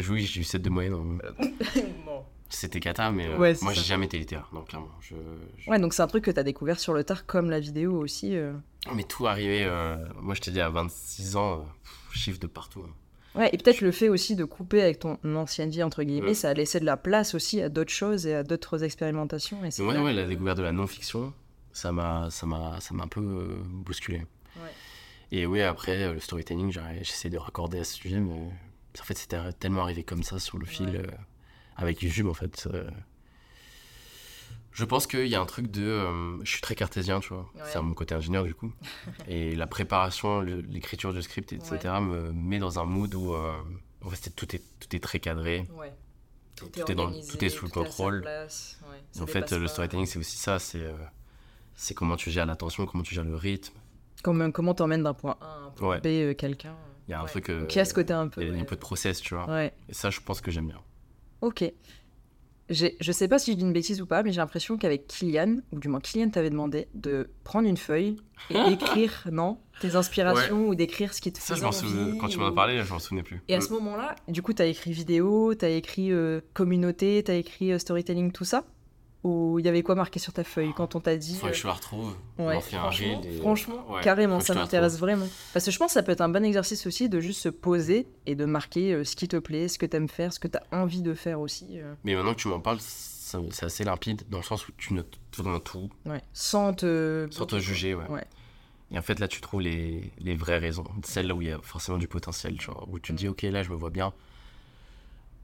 [0.00, 0.94] je- oui, j'ai eu 7 de moyenne.
[0.94, 1.18] hein.
[2.06, 2.22] Bon.
[2.52, 4.48] C'était cata, mais euh, Ouais, moi, j'ai jamais été littéraire.
[4.52, 4.88] Donc, clairement.
[5.00, 5.14] Je,
[5.58, 7.96] je- Ouais, donc c'est un truc que t'as découvert sur le tard, comme la vidéo
[7.96, 8.36] aussi.
[8.36, 8.52] euh.
[8.94, 9.62] Mais tout arrivé.
[9.64, 12.82] euh, moi, je t'ai dit, à 26 ans, euh, pff, chiffre de partout.
[12.84, 12.90] hein.
[13.38, 16.34] Ouais, et peut-être le fait aussi de couper avec ton ancienne vie, entre guillemets, Ouais.
[16.34, 19.64] ça a laissé de la place aussi à d'autres choses et à d'autres expérimentations.
[19.64, 21.32] Et c'est Mais ouais, ouais, que- la découverte de la non-fiction,
[21.72, 24.22] ça m'a, ça m'a, ça m'a un peu euh, bousculé.
[25.32, 26.72] Et oui, après, euh, le storytelling,
[27.02, 28.34] j'essaie de raccorder à ce sujet, mais
[29.00, 30.98] en fait, c'était tellement arrivé comme ça sur le fil, Ouais.
[30.98, 31.10] euh,
[31.76, 32.68] avec YouTube, en fait.
[32.72, 32.90] euh.
[34.72, 35.82] Je pense qu'il y a un truc de.
[35.82, 37.50] euh, je suis très cartésien, tu vois.
[37.54, 37.62] Ouais.
[37.64, 38.72] C'est à mon côté ingénieur, du coup.
[39.28, 43.34] et la préparation, l'écriture du script, etc., me met dans un mood où.
[43.34, 45.68] en fait, tout, est, tout est très cadré.
[46.56, 48.26] Tout, Tout est dans- tout est sous le contrôle.
[49.20, 50.58] en fait, le storytelling, c'est aussi ça.
[50.58, 50.84] C'est,
[51.74, 53.74] c'est comment tu gères l'attention, comment tu gères le rythme.
[54.22, 56.00] Comment comment t'emmènes d'un point A à un point Ouais.
[56.00, 56.74] B euh, quelqu'un
[57.08, 57.28] Il y a un ouais.
[57.28, 57.48] truc.
[57.50, 58.40] euh, y a ce côté un peu.
[58.42, 58.60] Il y a ouais.
[58.60, 59.48] un peu de process, tu vois.
[59.48, 60.80] Ouais, Et ça, je pense que j'aime bien.
[61.40, 61.64] ok.
[62.72, 65.56] Je sais pas si je dis une bêtise ou pas, mais j'ai l'impression qu'avec Kylian,
[65.72, 68.14] ou du moins Kylian t'avait demandé de prendre une feuille
[68.48, 72.10] et d'écrire, non Tes inspirations ou d'écrire ce qui te Ça, je m'en souvenais.
[72.12, 73.42] envie, Quand tu m'en as parlé, je m'en souvenais plus.
[73.48, 77.72] Et à ce moment-là, du coup, t'as écrit vidéo, t'as écrit euh, communauté, t'as écrit
[77.72, 78.62] euh, storytelling, tout ça?
[79.22, 81.56] Ou il y avait quoi marqué sur ta feuille quand on t'a dit Faudrait que
[81.56, 82.14] euh, je la retrouve.
[82.38, 85.28] Ouais, On franchement, et- franchement Ouais, carrément, faut que ça m'intéresse vraiment.
[85.52, 87.50] Parce que je pense que ça peut être un bon exercice aussi de juste se
[87.50, 90.48] poser et de marquer euh, ce qui te plaît, ce que t'aimes faire, ce que
[90.48, 91.66] t'as envie de faire aussi.
[91.80, 94.94] euh, Mais maintenant que tu m'en parles, c'est assez limpide dans le sens où tu
[94.94, 96.22] notes vraiment tout, ouais.
[96.32, 97.28] Sans te...
[97.30, 97.94] sans te juger.
[97.94, 98.08] Ouais.
[98.08, 98.24] Ouais.
[98.90, 100.84] Et en fait, là, tu trouves les, les vraies raisons.
[101.04, 102.56] Celles là où il y a forcément du potentiel.
[102.66, 104.12] Vois, où tu te dis, ok, là, je me vois bien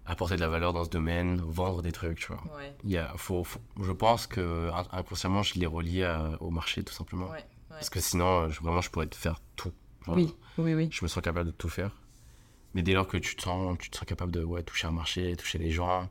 [0.06, 2.42] apporter de la valeur dans ce domaine, vendre des trucs, tu vois.
[2.56, 6.36] Ouais, Il y a, faut, faut- je pense que in- inconsciemment, je l'ai relié à-
[6.40, 7.26] au marché, tout simplement.
[7.26, 7.44] ouais, ouais.
[7.70, 9.72] Parce que sinon, euh, je- vraiment, je pourrais te faire tout.
[10.06, 10.88] Genre, Oui, oui, oui.
[10.92, 11.90] Je me sens capable de tout faire.
[12.74, 14.92] Mais dès lors que tu te sens, tu te sens capable de ouais, toucher un
[14.92, 16.08] marché, toucher les gens,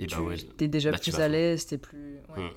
[0.00, 0.36] et Tu bah ouais.
[0.56, 2.18] t'es déjà bah, plus à l'aise, t'es plus...
[2.36, 2.48] Mm.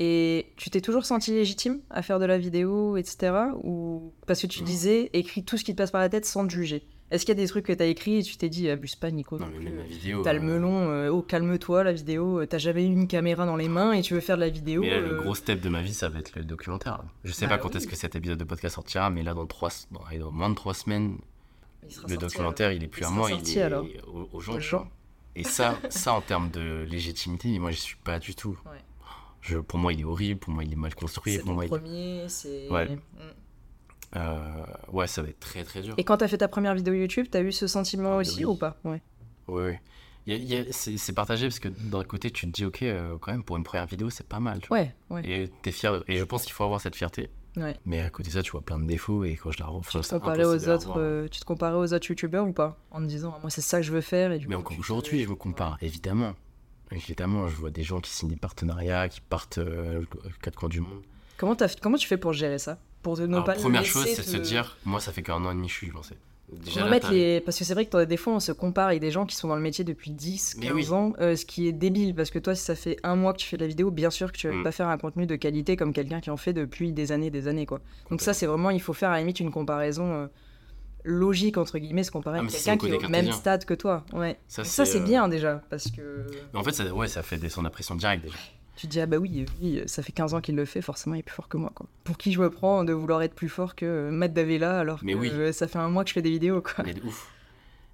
[0.00, 3.32] Et tu t'es toujours senti légitime à faire de la vidéo, etc.
[3.62, 4.64] Ou parce que tu Mm.
[4.66, 6.86] disais, écris tout ce qui te passe par la tête sans te juger?
[7.10, 9.10] Est-ce qu'il y a des trucs que t'as écrit et tu t'es dit, abuse pas,
[9.10, 10.22] Nico Non, mais même la vidéo.
[10.22, 13.46] T'as le euh, melon, euh, oh calme-toi la vidéo, euh, t'as jamais eu une caméra
[13.46, 14.80] dans les mains et tu veux faire de la vidéo.
[14.80, 17.02] Mais là, le euh, gros step de ma vie, ça va être le documentaire.
[17.22, 17.76] Je sais Bah pas quand oui.
[17.76, 20.48] est-ce que cet épisode de podcast sortira, mais là, dans, trois, dans, allez, dans moins
[20.50, 21.18] de trois semaines,
[21.88, 23.86] il le documentaire, il est plus Il à moi, il sorti, est alors.
[24.32, 24.58] aux, gens.
[24.58, 24.88] Gens.
[25.36, 28.58] Et ça, ça, en termes de légitimité, moi, je suis pas du tout.
[28.64, 28.78] Ouais.
[29.42, 31.38] Je, pour moi, il est horrible, pour moi, il est mal C'est construit.
[31.38, 32.68] Pour moi, il- premier, c'est...
[32.70, 32.88] Ouais.
[32.88, 32.98] Mm.
[34.16, 35.94] Euh, ouais, ça va être très très dur.
[35.98, 38.52] Et quand t'as fait ta première vidéo YouTube, t'as eu ce sentiment Ah, aussi oui.
[38.52, 38.78] ou pas?
[38.84, 39.02] Ouais.
[39.48, 39.78] Oui,
[40.70, 43.64] c'est partagé parce que d'un côté, tu te dis, ok, euh, quand même, pour une
[43.64, 44.60] première vidéo, c'est pas mal.
[44.60, 44.78] tu vois.
[44.78, 45.28] Ouais, ouais.
[45.28, 46.02] Et t'es fier.
[46.08, 47.30] Et je pense qu'il faut avoir cette fierté.
[47.56, 47.76] Ouais.
[47.84, 50.00] Mais à côté de ça, tu vois plein de défauts et quand je la refais,
[50.00, 52.78] Tu te, comparais aux autres, euh, tu te comparais aux autres youtubeurs ou pas?
[52.90, 54.32] En te disant, moi c'est ça que je veux faire.
[54.32, 56.34] Et du Mais aujourd'hui, je me compare, évidemment.
[56.90, 60.68] Évidemment, je vois des gens qui signent des partenariats, qui partent euh, aux quatre coins
[60.68, 61.02] du monde.
[61.36, 62.78] Comment, comment tu fais pour gérer ça?
[63.04, 65.50] Pour ne Alors, pas première chose, c'est de se dire, moi, ça fait qu'un an
[65.52, 66.16] et demi que je suis lancé.
[66.52, 67.40] Déjà, là, les...
[67.40, 69.48] Parce que c'est vrai que des fois, on se compare avec des gens qui sont
[69.48, 70.90] dans le métier depuis 10, 15 Mais oui.
[70.90, 73.38] ans, euh, ce qui est débile, parce que toi, si ça fait un mois que
[73.38, 74.62] tu fais de la vidéo, bien sûr que tu vas Mm.
[74.62, 77.48] pas faire un contenu de qualité comme quelqu'un qui en fait depuis des années des
[77.48, 77.80] années, quoi.
[78.10, 80.26] Donc ça, c'est vraiment, il faut faire à la limite une comparaison euh,
[81.02, 84.04] logique, entre guillemets, se comparer Ah, à quelqu'un qui est au même stade que toi.
[84.12, 84.38] Ouais.
[84.48, 86.26] Ça, c'est euh, bien, déjà, parce que...
[86.54, 88.36] En fait, ça, ouais, ça fait descendre la pression directe déjà.
[88.76, 91.14] Tu te dis, ah bah oui, oui, ça fait 15 ans qu'il le fait, forcément
[91.14, 91.70] il est plus fort que moi.
[91.74, 91.86] Quoi.
[92.02, 95.12] Pour qui je me prends de vouloir être plus fort que Matt Davella alors Mais
[95.14, 95.52] que oui.
[95.52, 96.84] ça fait un mois que je fais des vidéos quoi.
[96.84, 97.30] Mais de ouf.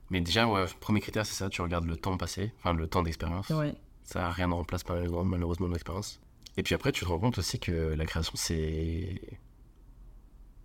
[0.08, 3.02] Mais déjà, ouais, premier critère, c'est ça, tu regardes le temps passé, enfin le temps
[3.02, 3.48] d'expérience.
[3.50, 3.74] Ouais.
[4.04, 6.20] Ça, rien ne remplace malheureusement, malheureusement l'expérience.
[6.56, 9.20] Et puis après, tu te rends compte aussi que la création, c'est.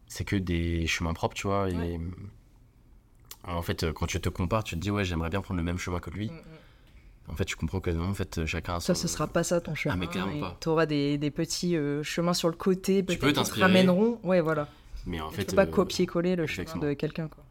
[0.08, 1.70] C'est que des chemins propres, tu vois.
[1.70, 1.76] Et...
[1.76, 2.00] Ouais.
[3.44, 5.64] Alors, en fait, quand tu te compares, tu te dis, ouais, j'aimerais bien prendre le
[5.64, 6.32] même chemin que Mm, lui.
[7.28, 9.60] En fait, tu comprends que non, en fait, chacun a Ça, ce sera pas ça
[9.60, 9.96] ton chemin.
[9.96, 10.58] Ah, mais clairement pas.
[10.62, 14.20] Tu auras des, des petits euh, chemins sur le côté, peut-être peux qui te ramèneront.
[14.24, 14.68] Ouais, voilà.
[15.08, 15.46] Mais en tu fait.
[15.46, 17.28] peux pas euh, copier-coller le chemin de quelqu'un.
[17.28, 17.44] Quoi.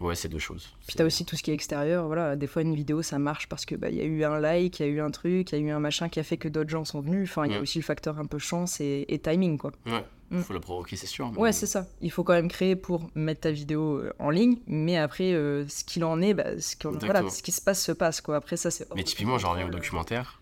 [0.00, 0.68] Ouais, c'est deux choses.
[0.86, 2.06] Puis t'as aussi tout ce qui est extérieur.
[2.06, 4.40] Voilà, des fois une vidéo ça marche parce que bah il y a eu un
[4.40, 6.24] like, il y a eu un truc, il y a eu un machin qui a
[6.24, 7.28] fait que d'autres gens sont venus.
[7.30, 7.62] Enfin, il y a Ouais.
[7.62, 9.70] aussi le facteur un peu chance et, et timing quoi.
[9.86, 10.42] Ouais, Mm.
[10.42, 11.30] faut la provoquer, c'est sûr.
[11.30, 11.86] mais- Ouais, c'est ça.
[12.00, 15.66] Il faut quand même créer pour mettre ta vidéo euh, en ligne, mais après, euh,
[15.68, 18.20] ce qu'il en est, bah, ce, voilà, ce qui se passe se passe.
[18.20, 18.36] Quoi.
[18.36, 18.86] Après, ça, c'est.
[18.94, 19.80] Mais typiquement, j'en reviens au contrôle.
[19.82, 20.40] documentaire.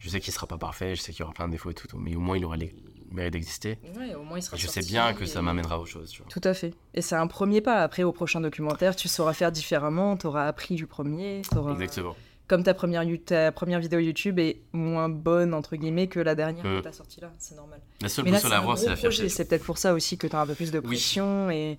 [0.00, 1.74] Je sais qu'il sera pas parfait, je sais qu'il y aura plein de défauts et
[1.74, 2.74] tout, mais au moins il aura les
[3.10, 3.78] le mérite d'exister.
[3.96, 6.20] Ouais, au moins, il sera Et je sais bien que ça m'amènera aux choses, tu
[6.22, 6.28] vois.
[6.30, 6.74] Tout à fait.
[6.94, 7.82] Et c'est un premier pas.
[7.82, 11.42] Après, au prochain documentaire, tu sauras faire différemment, tu auras appris du premier.
[11.72, 12.16] Exactement.
[12.46, 16.34] Comme ta première, you- ta première vidéo YouTube est moins bonne, entre guillemets, que la
[16.34, 16.76] dernière Mm.
[16.78, 17.32] que tu as sortie là.
[17.38, 17.80] C'est normal.
[18.02, 19.10] La seule c'est à un avoir, gros c'est la projet.
[19.16, 19.28] fierté.
[19.30, 20.84] C'est peut-être pour ça aussi que tu as un peu plus de Oui.
[20.84, 21.48] pression.
[21.50, 21.78] Et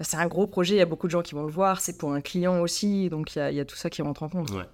[0.00, 0.74] c'est un gros projet.
[0.74, 1.80] Il y a beaucoup de gens qui vont le voir.
[1.80, 3.08] C'est pour un client aussi.
[3.08, 4.50] Donc, il y a, il y a tout ça qui rentre en compte.
[4.50, 4.64] Ouais.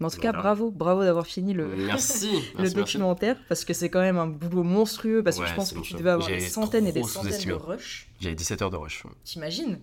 [0.00, 0.38] Mais en tout cas, Voilà.
[0.42, 0.70] bravo.
[0.70, 2.24] Bravo d'avoir fini le, Merci.
[2.26, 2.74] le merci, merci.
[2.74, 3.36] documentaire.
[3.50, 5.22] Parce que c'est quand même un boulot monstrueux.
[5.22, 8.08] Parce que je pense que tu devais avoir des centaines et des centaines de rushs.
[8.20, 9.04] J'avais 17 heures de rush.
[9.24, 9.78] T'imagines?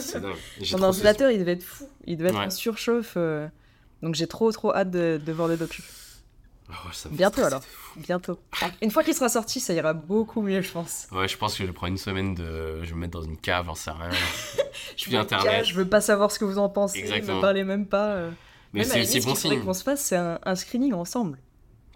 [0.00, 0.34] C'est- dingue.
[0.60, 1.88] Il devait être fou.
[2.06, 2.46] Il devait être Ouais.
[2.46, 3.14] en surchauffe.
[3.16, 3.48] euh.
[4.02, 5.82] Donc j'ai trop trop hâte de, de voir le docu.
[6.68, 7.62] Oh, ça me fait Bientôt, alors.
[7.96, 8.38] Bientôt.
[8.82, 11.06] Une fois qu'il sera sorti, ça ira beaucoup mieux, je pense.
[11.12, 12.82] Ouais, je pense que je prends une semaine de.
[12.82, 14.10] Je vais me mettre dans une cave, j'en sais rien.
[14.96, 15.64] Je veux Internet.
[15.64, 16.98] Je veux pas savoir ce que vous en pensez.
[16.98, 17.36] Exactement.
[17.36, 18.08] Ne parlez même pas.
[18.08, 18.30] euh.
[18.72, 19.62] Mais c'est aussi bon ce qu'il signe.
[19.64, 21.38] qu'on se fasse, c'est un, un screening ensemble.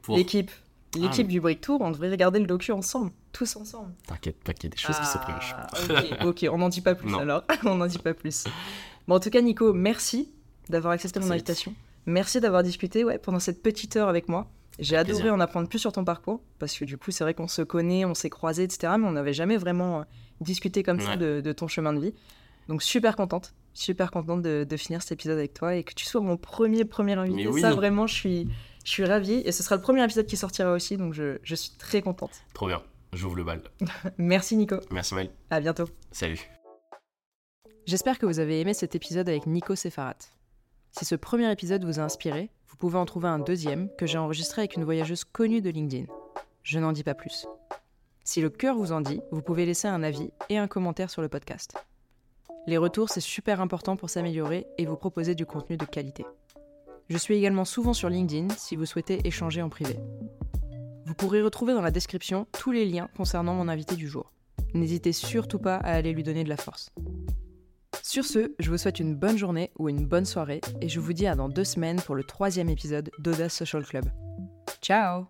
[0.03, 0.17] Pour...
[0.17, 0.51] L'équipe.
[0.95, 3.11] L'équipe Ah, du Break Tour, on devrait regarder le docu ensemble.
[3.33, 3.93] Tous ensemble.
[4.07, 5.39] T'inquiète pas qu'il y a des choses qui se prévues.
[5.55, 5.69] Ah,
[6.25, 7.19] ok, ok, on n'en dit pas plus Non.
[7.21, 7.45] alors.
[7.65, 8.45] on n'en dit pas plus.
[9.07, 10.33] Bon, en tout cas, Nico, merci
[10.69, 11.75] d'avoir accepté mon invitation.
[12.07, 14.51] Merci d'avoir discuté ouais, pendant cette petite heure avec moi.
[14.79, 15.35] J'ai adoré plaisir.
[15.35, 18.05] en apprendre plus sur ton parcours, parce que du coup, c'est vrai qu'on se connaît,
[18.05, 18.95] on s'est croisés, etc.
[18.99, 20.05] Mais on n'avait jamais vraiment euh,
[20.41, 22.15] discuté comme ça de, de ton chemin de vie.
[22.69, 26.07] Donc, super contente, super contente de, de finir cet épisode avec toi et que tu
[26.07, 27.49] sois mon premier, premier invité.
[27.49, 27.61] Oui.
[27.61, 28.49] Ça, vraiment, je suis,
[28.85, 29.43] je suis ravie.
[29.45, 32.31] Et ce sera le premier épisode qui sortira aussi, donc je, je suis très contente.
[32.55, 32.81] Trop bien.
[33.13, 33.63] J'ouvre le bal.
[34.19, 34.77] Merci, Nico.
[34.91, 35.31] Merci Maël.
[35.51, 35.87] À bientôt.
[36.13, 36.41] Salut.
[37.87, 40.19] J'espère que vous avez aimé cet épisode avec Nico Sefarat.
[40.93, 44.19] Si ce premier épisode vous a inspiré, vous pouvez en trouver un deuxième que j'ai
[44.19, 46.07] enregistré avec une voyageuse connue de LinkedIn.
[46.63, 47.47] Je n'en dis pas plus.
[48.23, 51.23] Si le cœur vous en dit, vous pouvez laisser un avis et un commentaire sur
[51.23, 51.75] le podcast.
[52.67, 56.25] Les retours, c'est super important pour s'améliorer et vous proposer du contenu de qualité.
[57.09, 59.97] Je suis également souvent sur LinkedIn si vous souhaitez échanger en privé.
[61.11, 64.31] Vous pourrez retrouver dans la description tous les liens concernant mon invité du jour.
[64.75, 66.93] N'hésitez surtout pas à aller lui donner de la force.
[68.01, 71.13] Sur ce, je vous souhaite une bonne journée ou une bonne soirée et je vous
[71.13, 74.05] dis à dans deux semaines pour le troisième épisode d'Audace Social Club.
[74.81, 75.27] Ciao